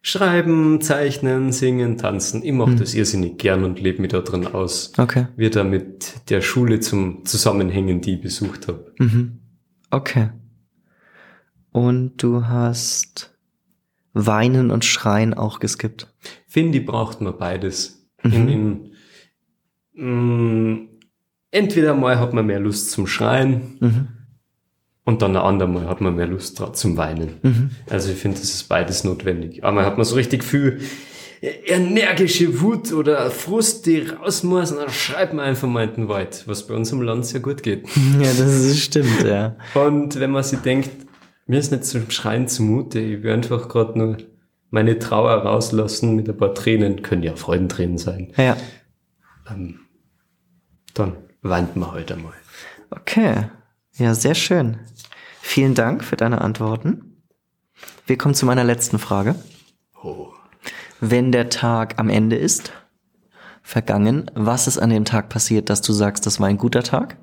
schreiben, 0.03 0.81
zeichnen, 0.83 1.51
singen, 1.51 1.97
tanzen. 1.97 2.45
Ich 2.45 2.53
mache 2.53 2.77
das 2.77 2.95
irrsinnig 2.95 3.39
gern 3.39 3.65
und 3.65 3.81
lebe 3.81 4.03
mich 4.03 4.13
da 4.13 4.21
drin 4.21 4.47
aus. 4.47 4.93
Okay. 4.99 5.27
Wir 5.37 5.51
da 5.51 5.65
mit 5.65 6.31
der 6.31 6.43
Schule 6.43 6.79
zum 6.81 7.25
Zusammenhängen, 7.25 8.03
die 8.03 8.15
ich 8.15 8.21
besucht 8.21 8.69
habe. 8.69 8.93
Okay. 9.91 10.29
Und 11.73 12.23
du 12.23 12.47
hast 12.47 13.37
Weinen 14.13 14.71
und 14.71 14.85
Schreien 14.85 15.35
auch 15.35 15.59
geskippt. 15.59 16.13
Finde 16.57 16.81
braucht 16.81 17.21
man 17.21 17.37
beides. 17.37 18.09
In, 18.23 18.49
in, 18.49 18.91
mh, 19.93 20.89
entweder 21.51 21.93
mal 21.93 22.19
hat 22.19 22.33
man 22.33 22.47
mehr 22.47 22.61
Lust 22.61 22.93
zum 22.93 23.07
Schreien 23.07 24.09
und 25.05 25.21
dann 25.21 25.37
ein 25.37 25.43
andermal 25.43 25.87
hat 25.87 26.01
man 26.01 26.17
mehr 26.17 26.27
Lust 26.27 26.57
zum 26.73 26.97
Weinen. 26.97 27.73
Also 27.91 28.11
ich 28.11 28.17
finde, 28.17 28.41
das 28.41 28.49
ist 28.55 28.71
beides 28.71 29.05
notwendig. 29.05 29.65
Einmal 29.65 29.85
hat 29.85 29.99
man 29.99 30.07
so 30.07 30.15
richtig 30.15 30.45
viel 30.45 30.81
energische 31.43 32.59
Wut 32.63 32.91
oder 32.95 33.31
Frust, 33.31 33.85
die 33.85 33.99
raus 33.99 34.43
muss 34.43 34.73
und 34.73 34.79
dann 34.79 34.89
schreibt 34.89 35.35
man 35.35 35.45
einfach 35.45 35.69
mal 35.69 35.85
in 35.87 35.95
den 35.95 36.09
Wald, 36.09 36.45
was 36.47 36.67
bei 36.67 36.75
uns 36.75 36.91
im 36.91 37.03
Land 37.03 37.27
sehr 37.27 37.41
gut 37.41 37.63
geht. 37.63 37.87
Ja, 38.19 38.29
das 38.29 38.65
ist, 38.65 38.79
stimmt, 38.83 39.25
ja. 39.25 39.57
Und 39.75 40.19
wenn 40.19 40.31
man 40.31 40.43
sich 40.43 40.61
denkt, 40.61 40.89
mir 41.47 41.59
ist 41.59 41.71
nicht 41.71 41.85
zum 41.85 42.11
Schreien 42.11 42.49
zumute, 42.49 42.99
ich 42.99 43.23
will 43.23 43.33
einfach 43.33 43.69
gerade 43.69 43.99
nur 43.99 44.17
meine 44.71 44.99
Trauer 44.99 45.33
rauslassen 45.43 46.17
mit 46.17 46.29
ein 46.29 46.37
paar 46.37 46.55
Tränen, 46.55 47.03
können 47.03 47.23
ja 47.23 47.37
Freudentränen 47.37 47.99
sein, 47.99 48.33
Ja. 48.37 48.57
dann 49.45 49.79
weint 51.43 51.77
man 51.77 51.93
heute 51.93 52.15
einmal. 52.15 52.33
Okay. 52.91 53.49
Ja, 53.95 54.15
sehr 54.15 54.35
schön. 54.35 54.79
Vielen 55.41 55.75
Dank 55.75 56.05
für 56.05 56.17
deine 56.17 56.41
Antworten. 56.41 57.23
Wir 58.07 58.19
kommen 58.19 58.35
zu 58.35 58.47
meiner 58.47 58.65
letzten 58.65 58.99
Frage. 58.99 59.37
Oh. 60.03 60.29
Wenn 61.01 61.33
der 61.33 61.49
Tag 61.51 61.99
am 61.99 62.09
Ende 62.09 62.37
ist, 62.37 62.73
vergangen, 63.63 64.31
was 64.35 64.67
ist 64.67 64.79
an 64.79 64.91
dem 64.91 65.05
Tag 65.05 65.29
passiert, 65.29 65.71
dass 65.71 65.83
du 65.83 65.93
sagst, 65.93 66.27
das 66.27 66.41
war 66.41 66.49
ein 66.49 66.59
guter 66.59 66.83
Tag? 66.83 67.17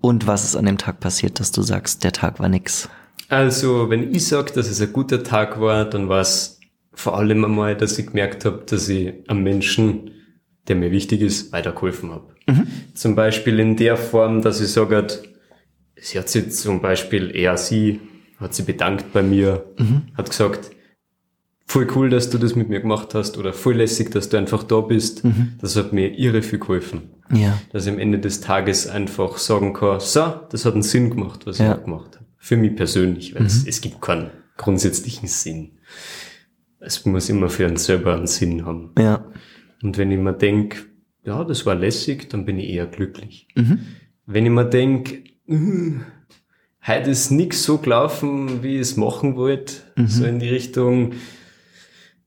Und 0.00 0.26
was 0.26 0.44
ist 0.44 0.56
an 0.56 0.64
dem 0.66 0.78
Tag 0.78 1.00
passiert, 1.00 1.40
dass 1.40 1.52
du 1.52 1.62
sagst, 1.62 2.04
der 2.04 2.12
Tag 2.12 2.38
war 2.40 2.48
nix? 2.48 2.88
Also, 3.28 3.90
wenn 3.90 4.14
ich 4.14 4.26
sage, 4.26 4.52
dass 4.52 4.68
es 4.68 4.80
ein 4.80 4.92
guter 4.92 5.22
Tag 5.22 5.60
war, 5.60 5.84
dann 5.84 6.08
war 6.08 6.20
es 6.20 6.59
vor 6.92 7.16
allem 7.16 7.44
einmal, 7.44 7.76
dass 7.76 7.98
ich 7.98 8.08
gemerkt 8.08 8.44
habe, 8.44 8.64
dass 8.66 8.88
ich 8.88 9.14
am 9.28 9.42
Menschen, 9.42 10.10
der 10.68 10.76
mir 10.76 10.90
wichtig 10.90 11.20
ist, 11.20 11.52
weitergeholfen 11.52 12.10
habe. 12.10 12.34
Mhm. 12.46 12.66
Zum 12.94 13.14
Beispiel 13.14 13.58
in 13.60 13.76
der 13.76 13.96
Form, 13.96 14.42
dass 14.42 14.60
ich 14.60 14.68
sage, 14.68 15.06
sie 15.96 16.18
hat 16.18 16.28
sich 16.28 16.50
zum 16.52 16.80
Beispiel 16.80 17.34
eher 17.34 17.56
sie, 17.56 18.00
hat 18.38 18.54
sie 18.54 18.62
bedankt 18.62 19.12
bei 19.12 19.22
mir, 19.22 19.66
mhm. 19.78 20.02
hat 20.14 20.30
gesagt, 20.30 20.70
voll 21.66 21.86
cool, 21.94 22.10
dass 22.10 22.30
du 22.30 22.38
das 22.38 22.56
mit 22.56 22.68
mir 22.68 22.80
gemacht 22.80 23.14
hast 23.14 23.38
oder 23.38 23.52
voll 23.52 23.76
lässig, 23.76 24.10
dass 24.10 24.28
du 24.28 24.36
einfach 24.36 24.64
da 24.64 24.80
bist. 24.80 25.24
Mhm. 25.24 25.54
Das 25.60 25.76
hat 25.76 25.92
mir 25.92 26.18
irre 26.18 26.42
viel 26.42 26.58
geholfen. 26.58 27.02
Ja. 27.32 27.60
Dass 27.72 27.86
ich 27.86 27.92
am 27.92 27.98
Ende 28.00 28.18
des 28.18 28.40
Tages 28.40 28.88
einfach 28.88 29.38
sagen 29.38 29.72
kann, 29.72 30.00
so, 30.00 30.34
das 30.50 30.64
hat 30.64 30.74
einen 30.74 30.82
Sinn 30.82 31.10
gemacht, 31.10 31.46
was 31.46 31.58
ja. 31.58 31.76
ich 31.76 31.84
gemacht 31.84 32.16
habe. 32.16 32.26
Für 32.38 32.56
mich 32.56 32.74
persönlich, 32.74 33.34
weil 33.34 33.42
mhm. 33.42 33.46
es, 33.46 33.66
es 33.66 33.80
gibt 33.80 34.00
keinen 34.00 34.30
grundsätzlichen 34.56 35.28
Sinn. 35.28 35.78
Es 36.80 37.04
muss 37.04 37.28
immer 37.28 37.50
für 37.50 37.66
einen 37.66 37.76
selber 37.76 38.14
einen 38.14 38.26
Sinn 38.26 38.64
haben. 38.64 38.92
Ja. 38.98 39.26
Und 39.82 39.98
wenn 39.98 40.10
ich 40.10 40.18
mir 40.18 40.32
denk, 40.32 40.86
ja, 41.24 41.44
das 41.44 41.66
war 41.66 41.74
lässig, 41.74 42.28
dann 42.30 42.44
bin 42.44 42.58
ich 42.58 42.70
eher 42.70 42.86
glücklich. 42.86 43.48
Mhm. 43.54 43.80
Wenn 44.26 44.46
ich 44.46 44.52
mir 44.52 44.64
denk, 44.64 45.24
uh, 45.48 45.92
heute 46.86 47.10
ist 47.10 47.30
nix 47.30 47.64
so 47.64 47.78
gelaufen, 47.78 48.62
wie 48.62 48.76
ich 48.76 48.80
es 48.80 48.96
machen 48.96 49.36
wollte, 49.36 49.74
mhm. 49.96 50.06
so 50.06 50.24
in 50.24 50.38
die 50.38 50.48
Richtung, 50.48 51.12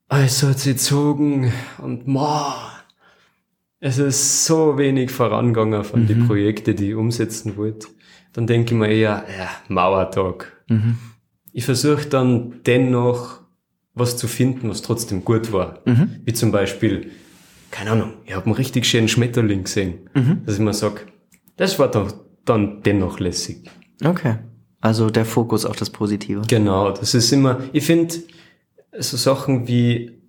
es 0.09 0.43
hat 0.43 0.59
sich 0.59 0.73
gezogen 0.73 1.51
und 1.79 2.07
ma, 2.07 2.55
es 3.79 3.97
ist 3.97 4.45
so 4.45 4.77
wenig 4.77 5.11
vorangegangen 5.11 5.83
von 5.83 6.03
mhm. 6.03 6.07
den 6.07 6.27
Projekten, 6.27 6.75
die 6.75 6.89
ich 6.89 6.95
umsetzen 6.95 7.57
wollte, 7.57 7.87
dann 8.31 8.47
denke 8.47 8.73
ich 8.73 8.79
mir 8.79 8.89
eher, 8.89 9.25
ja, 9.37 9.49
Mauertag. 9.67 10.63
Mhm. 10.69 10.97
Ich 11.51 11.65
versuche 11.65 12.07
dann 12.07 12.61
dennoch 12.65 13.42
was 13.95 14.17
zu 14.17 14.27
finden, 14.27 14.69
was 14.69 14.81
trotzdem 14.81 15.23
gut 15.23 15.51
war. 15.51 15.81
Mhm. 15.85 16.21
Wie 16.25 16.33
zum 16.33 16.51
Beispiel, 16.51 17.11
keine 17.71 17.91
Ahnung, 17.91 18.13
ich 18.25 18.35
habe 18.35 18.45
einen 18.45 18.55
richtig 18.55 18.85
schönen 18.85 19.07
Schmetterling 19.07 19.63
gesehen, 19.63 20.09
mhm. 20.13 20.41
dass 20.45 20.55
ich 20.55 20.61
mir 20.61 20.73
sag, 20.73 21.05
das 21.57 21.77
war 21.79 21.89
doch 21.89 22.13
dann 22.45 22.81
dennoch 22.83 23.19
lässig. 23.19 23.69
Okay. 24.03 24.35
Also 24.81 25.09
der 25.09 25.25
Fokus 25.25 25.65
auf 25.65 25.75
das 25.75 25.89
Positive. 25.89 26.41
Genau, 26.47 26.91
das 26.91 27.13
ist 27.13 27.31
immer, 27.31 27.61
ich 27.71 27.85
finde, 27.85 28.15
so 28.97 29.15
Sachen 29.15 29.67
wie, 29.67 30.19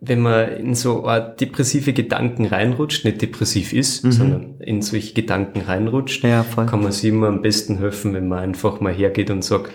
wenn 0.00 0.20
man 0.20 0.48
in 0.52 0.74
so 0.74 1.06
Art 1.06 1.40
depressive 1.40 1.92
Gedanken 1.92 2.44
reinrutscht, 2.46 3.04
nicht 3.04 3.22
depressiv 3.22 3.72
ist, 3.72 4.04
mhm. 4.04 4.12
sondern 4.12 4.60
in 4.60 4.82
solche 4.82 5.14
Gedanken 5.14 5.62
reinrutscht, 5.62 6.22
ja, 6.22 6.44
kann 6.44 6.82
man 6.82 6.92
sich 6.92 7.10
immer 7.10 7.28
am 7.28 7.42
besten 7.42 7.78
helfen, 7.78 8.12
wenn 8.12 8.28
man 8.28 8.40
einfach 8.40 8.80
mal 8.80 8.92
hergeht 8.92 9.30
und 9.30 9.42
sagt, 9.42 9.72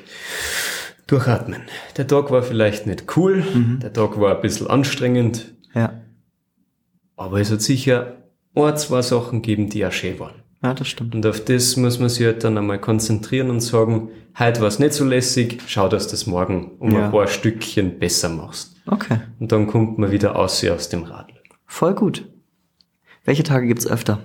durchatmen. 1.11 1.61
Der 1.97 2.07
Tag 2.07 2.31
war 2.31 2.43
vielleicht 2.43 2.87
nicht 2.87 3.17
cool, 3.17 3.43
mhm. 3.53 3.79
der 3.81 3.93
Tag 3.93 4.19
war 4.19 4.35
ein 4.35 4.41
bisschen 4.41 4.67
anstrengend, 4.67 5.53
ja. 5.73 6.01
aber 7.15 7.39
es 7.39 7.51
hat 7.51 7.61
sicher 7.61 8.17
ein, 8.55 8.77
zwei 8.77 9.01
Sachen 9.01 9.41
gegeben, 9.41 9.69
die 9.69 9.85
auch 9.85 9.91
schön 9.91 10.19
waren. 10.19 10.41
Ja, 10.63 10.73
das 10.73 10.87
stimmt. 10.87 11.15
Und 11.15 11.25
auf 11.25 11.43
das 11.43 11.75
muss 11.75 11.99
man 11.99 12.09
sich 12.09 12.25
halt 12.25 12.43
dann 12.43 12.57
einmal 12.57 12.79
konzentrieren 12.79 13.49
und 13.49 13.61
sagen, 13.61 14.09
heute 14.37 14.61
war 14.61 14.67
es 14.67 14.77
nicht 14.77 14.93
so 14.93 15.03
lässig, 15.03 15.59
schau, 15.65 15.89
dass 15.89 16.05
du 16.05 16.11
das 16.11 16.27
morgen 16.27 16.77
um 16.77 16.91
ja. 16.91 17.05
ein 17.05 17.11
paar 17.11 17.27
Stückchen 17.27 17.97
besser 17.97 18.29
machst. 18.29 18.75
Okay. 18.85 19.21
Und 19.39 19.51
dann 19.51 19.67
kommt 19.67 19.97
man 19.97 20.11
wieder 20.11 20.35
aus, 20.35 20.63
aus 20.65 20.89
dem 20.89 21.03
Radl. 21.03 21.33
Voll 21.65 21.95
gut. 21.95 22.27
Welche 23.25 23.43
Tage 23.43 23.67
gibt's 23.67 23.87
öfter? 23.87 24.19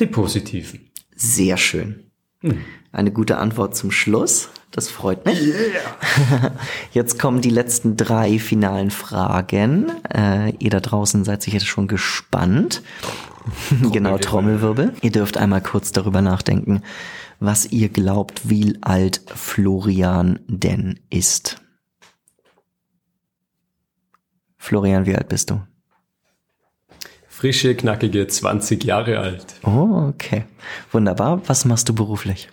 Die 0.00 0.06
positiven. 0.06 0.90
Sehr 1.14 1.56
schön. 1.56 2.09
Hm. 2.42 2.58
Eine 2.92 3.12
gute 3.12 3.36
Antwort 3.36 3.76
zum 3.76 3.90
Schluss. 3.90 4.48
Das 4.70 4.88
freut 4.88 5.26
mich. 5.26 5.40
Yeah. 5.40 6.52
Jetzt 6.92 7.18
kommen 7.18 7.40
die 7.40 7.50
letzten 7.50 7.96
drei 7.96 8.38
finalen 8.38 8.90
Fragen. 8.90 9.90
Äh, 10.12 10.50
ihr 10.58 10.70
da 10.70 10.80
draußen 10.80 11.24
seid 11.24 11.42
sicher 11.42 11.60
schon 11.60 11.88
gespannt. 11.88 12.82
genau, 13.92 14.18
Trommelwirbel. 14.18 14.94
Ihr 15.02 15.12
dürft 15.12 15.36
einmal 15.36 15.60
kurz 15.60 15.92
darüber 15.92 16.22
nachdenken, 16.22 16.82
was 17.40 17.66
ihr 17.66 17.88
glaubt, 17.88 18.48
wie 18.48 18.78
alt 18.80 19.22
Florian 19.34 20.40
denn 20.46 21.00
ist. 21.10 21.60
Florian, 24.56 25.06
wie 25.06 25.16
alt 25.16 25.28
bist 25.28 25.50
du? 25.50 25.62
Frische, 27.40 27.74
knackige 27.74 28.26
20 28.26 28.84
Jahre 28.84 29.18
alt. 29.18 29.46
Oh, 29.64 30.10
okay. 30.10 30.44
Wunderbar. 30.92 31.40
Was 31.46 31.64
machst 31.64 31.88
du 31.88 31.94
beruflich? 31.94 32.50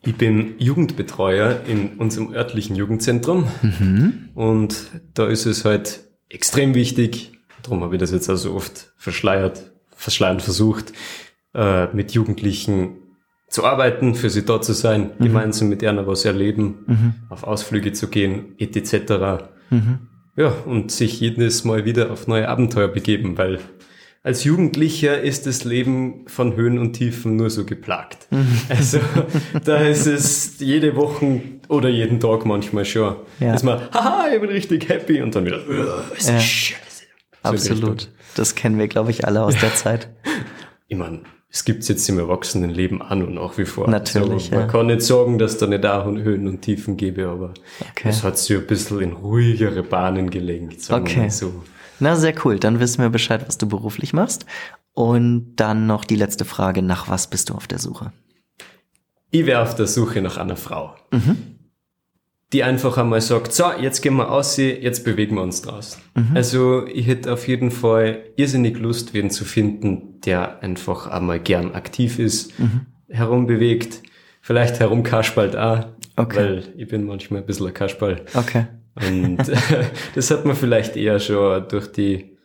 Ich 0.00 0.16
bin 0.16 0.54
Jugendbetreuer 0.56 1.60
in 1.68 1.98
unserem 1.98 2.32
örtlichen 2.32 2.74
Jugendzentrum 2.74 3.46
mhm. 3.60 4.30
und 4.34 4.76
da 5.12 5.26
ist 5.26 5.44
es 5.44 5.66
halt 5.66 6.04
extrem 6.30 6.74
wichtig, 6.74 7.32
darum 7.62 7.82
habe 7.82 7.96
ich 7.96 8.00
das 8.00 8.12
jetzt 8.12 8.30
also 8.30 8.54
oft 8.54 8.94
verschleiert, 8.96 9.72
verschleiern 9.94 10.40
versucht, 10.40 10.94
äh, 11.54 11.94
mit 11.94 12.12
Jugendlichen 12.12 12.96
zu 13.50 13.66
arbeiten, 13.66 14.14
für 14.14 14.30
sie 14.30 14.46
dort 14.46 14.64
zu 14.64 14.72
sein, 14.72 15.10
mhm. 15.18 15.24
gemeinsam 15.24 15.68
mit 15.68 15.82
ihnen 15.82 16.06
was 16.06 16.24
erleben, 16.24 16.84
mhm. 16.86 17.14
auf 17.28 17.44
Ausflüge 17.44 17.92
zu 17.92 18.08
gehen, 18.08 18.54
etc. 18.58 19.44
Mhm. 19.68 19.98
Ja, 20.34 20.48
und 20.48 20.90
sich 20.92 21.20
jedes 21.20 21.64
Mal 21.64 21.84
wieder 21.84 22.10
auf 22.10 22.26
neue 22.26 22.48
Abenteuer 22.48 22.88
begeben, 22.88 23.36
weil 23.36 23.58
als 24.24 24.42
Jugendlicher 24.42 25.20
ist 25.20 25.46
das 25.46 25.64
Leben 25.64 26.24
von 26.26 26.56
Höhen 26.56 26.78
und 26.78 26.94
Tiefen 26.94 27.36
nur 27.36 27.50
so 27.50 27.66
geplagt. 27.66 28.26
Mhm. 28.30 28.58
Also 28.70 28.98
da 29.64 29.76
ist 29.76 30.06
es 30.06 30.58
jede 30.58 30.96
Woche 30.96 31.42
oder 31.68 31.90
jeden 31.90 32.20
Tag 32.20 32.46
manchmal 32.46 32.86
schon. 32.86 33.16
Ja. 33.38 33.52
Dass 33.52 33.62
man, 33.62 33.82
haha, 33.92 34.28
ich 34.34 34.40
bin 34.40 34.48
richtig 34.48 34.88
happy 34.88 35.20
und 35.20 35.34
dann 35.34 35.44
wieder, 35.44 35.60
oh, 35.68 36.14
ist 36.16 36.30
ja. 36.30 36.40
scheiße. 36.40 37.04
So 37.42 37.48
Absolut. 37.50 38.08
Das 38.34 38.54
kennen 38.54 38.78
wir, 38.78 38.88
glaube 38.88 39.10
ich, 39.10 39.26
alle 39.26 39.42
aus 39.42 39.58
der 39.58 39.74
Zeit. 39.74 40.08
Ich 40.88 40.96
meine, 40.96 41.20
es 41.50 41.66
gibt's 41.66 41.88
jetzt 41.88 42.08
im 42.08 42.18
Erwachsenenleben 42.18 43.02
an 43.02 43.22
und 43.22 43.34
nach 43.34 43.58
wie 43.58 43.66
vor. 43.66 43.90
Natürlich. 43.90 44.44
Also, 44.44 44.50
man 44.52 44.60
ja. 44.60 44.66
kann 44.68 44.86
nicht 44.86 45.02
sagen, 45.02 45.38
dass 45.38 45.58
da 45.58 45.66
nicht 45.66 45.84
auch 45.84 46.06
Höhen 46.06 46.48
und 46.48 46.62
Tiefen 46.62 46.96
gäbe, 46.96 47.28
aber 47.28 47.52
okay. 47.90 48.08
es 48.08 48.22
hat 48.22 48.38
sich 48.38 48.56
ein 48.56 48.66
bisschen 48.66 49.00
in 49.00 49.12
ruhigere 49.12 49.82
Bahnen 49.82 50.30
gelenkt, 50.30 50.80
sagen 50.80 51.04
okay. 51.04 51.16
wir 51.16 51.22
mal 51.24 51.30
so. 51.30 51.62
Na, 52.04 52.16
sehr 52.16 52.34
cool. 52.44 52.58
Dann 52.58 52.80
wissen 52.80 53.00
wir 53.00 53.08
Bescheid, 53.08 53.44
was 53.46 53.56
du 53.56 53.66
beruflich 53.66 54.12
machst. 54.12 54.44
Und 54.92 55.56
dann 55.56 55.86
noch 55.86 56.04
die 56.04 56.16
letzte 56.16 56.44
Frage. 56.44 56.82
Nach 56.82 57.08
was 57.08 57.30
bist 57.30 57.48
du 57.48 57.54
auf 57.54 57.66
der 57.66 57.78
Suche? 57.78 58.12
Ich 59.30 59.46
wäre 59.46 59.62
auf 59.62 59.74
der 59.74 59.86
Suche 59.86 60.20
nach 60.20 60.36
einer 60.36 60.56
Frau. 60.56 60.94
Mhm. 61.12 61.38
Die 62.52 62.62
einfach 62.62 62.98
einmal 62.98 63.22
sagt, 63.22 63.54
so, 63.54 63.72
jetzt 63.80 64.02
gehen 64.02 64.16
wir 64.16 64.30
aus, 64.30 64.58
jetzt 64.58 65.02
bewegen 65.02 65.36
wir 65.36 65.42
uns 65.42 65.62
draußen. 65.62 66.02
Mhm. 66.14 66.36
Also 66.36 66.86
ich 66.86 67.06
hätte 67.06 67.32
auf 67.32 67.48
jeden 67.48 67.70
Fall 67.70 68.24
irrsinnig 68.36 68.78
Lust, 68.78 69.14
wen 69.14 69.30
zu 69.30 69.46
finden, 69.46 70.20
der 70.26 70.62
einfach 70.62 71.06
einmal 71.06 71.40
gern 71.40 71.74
aktiv 71.74 72.18
ist, 72.18 72.58
mhm. 72.58 72.82
herumbewegt, 73.08 74.02
vielleicht 74.42 74.78
herumkaspalt 74.78 75.56
auch, 75.56 75.86
okay. 76.16 76.36
weil 76.36 76.64
ich 76.76 76.86
bin 76.86 77.06
manchmal 77.06 77.40
ein 77.40 77.46
bisschen 77.46 77.68
ein 77.68 77.72
Kasperl. 77.72 78.26
Okay. 78.34 78.66
Und 78.94 79.38
das 80.14 80.30
hat 80.30 80.44
man 80.44 80.56
vielleicht 80.56 80.96
eher 80.96 81.18
schon 81.18 81.68
durch 81.68 81.90
die 81.90 82.36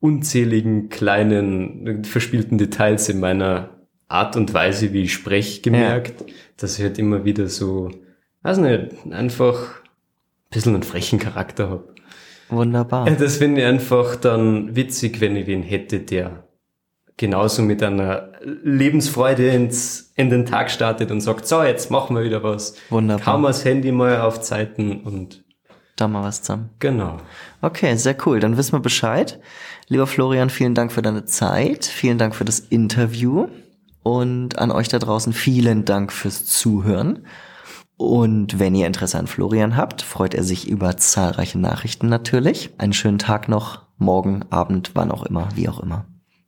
unzähligen 0.00 0.88
kleinen 0.88 2.04
verspielten 2.04 2.58
Details 2.58 3.08
in 3.08 3.20
meiner 3.20 3.70
Art 4.08 4.36
und 4.36 4.52
Weise, 4.52 4.92
wie 4.92 5.02
ich 5.02 5.12
spreche, 5.12 5.62
gemerkt, 5.62 6.20
ja. 6.20 6.34
dass 6.56 6.78
ich 6.78 6.84
halt 6.84 6.98
immer 6.98 7.24
wieder 7.24 7.48
so, 7.48 7.90
weiß 8.42 8.58
nicht, 8.58 9.06
einfach 9.10 9.80
ein 9.82 10.50
bisschen 10.50 10.74
einen 10.74 10.82
frechen 10.82 11.18
Charakter 11.18 11.70
habe. 11.70 11.94
Wunderbar. 12.48 13.10
Das 13.10 13.38
finde 13.38 13.62
ich 13.62 13.66
einfach 13.66 14.16
dann 14.16 14.76
witzig, 14.76 15.20
wenn 15.20 15.36
ich 15.36 15.46
wen 15.46 15.62
hätte, 15.62 16.00
der 16.00 16.46
genauso 17.22 17.62
mit 17.62 17.84
einer 17.84 18.30
Lebensfreude 18.42 19.48
ins, 19.48 20.12
in 20.16 20.28
den 20.28 20.44
Tag 20.44 20.72
startet 20.72 21.12
und 21.12 21.20
sagt, 21.20 21.46
so, 21.46 21.62
jetzt 21.62 21.88
machen 21.88 22.16
wir 22.16 22.24
wieder 22.24 22.42
was. 22.42 22.74
Wunderbar. 22.90 23.24
Kaum 23.24 23.44
das 23.44 23.64
Handy 23.64 23.92
mal 23.92 24.20
auf 24.22 24.40
Zeiten 24.40 25.02
und 25.02 25.44
da 25.94 26.08
mal 26.08 26.24
was 26.24 26.42
zusammen. 26.42 26.70
Genau. 26.80 27.18
Okay, 27.60 27.94
sehr 27.94 28.16
cool. 28.26 28.40
Dann 28.40 28.56
wissen 28.56 28.72
wir 28.72 28.80
Bescheid. 28.80 29.38
Lieber 29.86 30.08
Florian, 30.08 30.50
vielen 30.50 30.74
Dank 30.74 30.90
für 30.90 31.00
deine 31.00 31.24
Zeit. 31.24 31.84
Vielen 31.84 32.18
Dank 32.18 32.34
für 32.34 32.44
das 32.44 32.58
Interview. 32.58 33.46
Und 34.02 34.58
an 34.58 34.72
euch 34.72 34.88
da 34.88 34.98
draußen 34.98 35.32
vielen 35.32 35.84
Dank 35.84 36.12
fürs 36.12 36.44
Zuhören. 36.44 37.24
Und 37.96 38.58
wenn 38.58 38.74
ihr 38.74 38.88
Interesse 38.88 39.20
an 39.20 39.28
Florian 39.28 39.76
habt, 39.76 40.02
freut 40.02 40.34
er 40.34 40.42
sich 40.42 40.66
über 40.68 40.96
zahlreiche 40.96 41.60
Nachrichten 41.60 42.08
natürlich. 42.08 42.70
Einen 42.78 42.94
schönen 42.94 43.20
Tag 43.20 43.48
noch, 43.48 43.82
morgen, 43.98 44.44
Abend, 44.50 44.90
wann 44.94 45.12
auch 45.12 45.24
immer, 45.24 45.50
wie 45.54 45.68
auch 45.68 45.78
immer. 45.78 46.04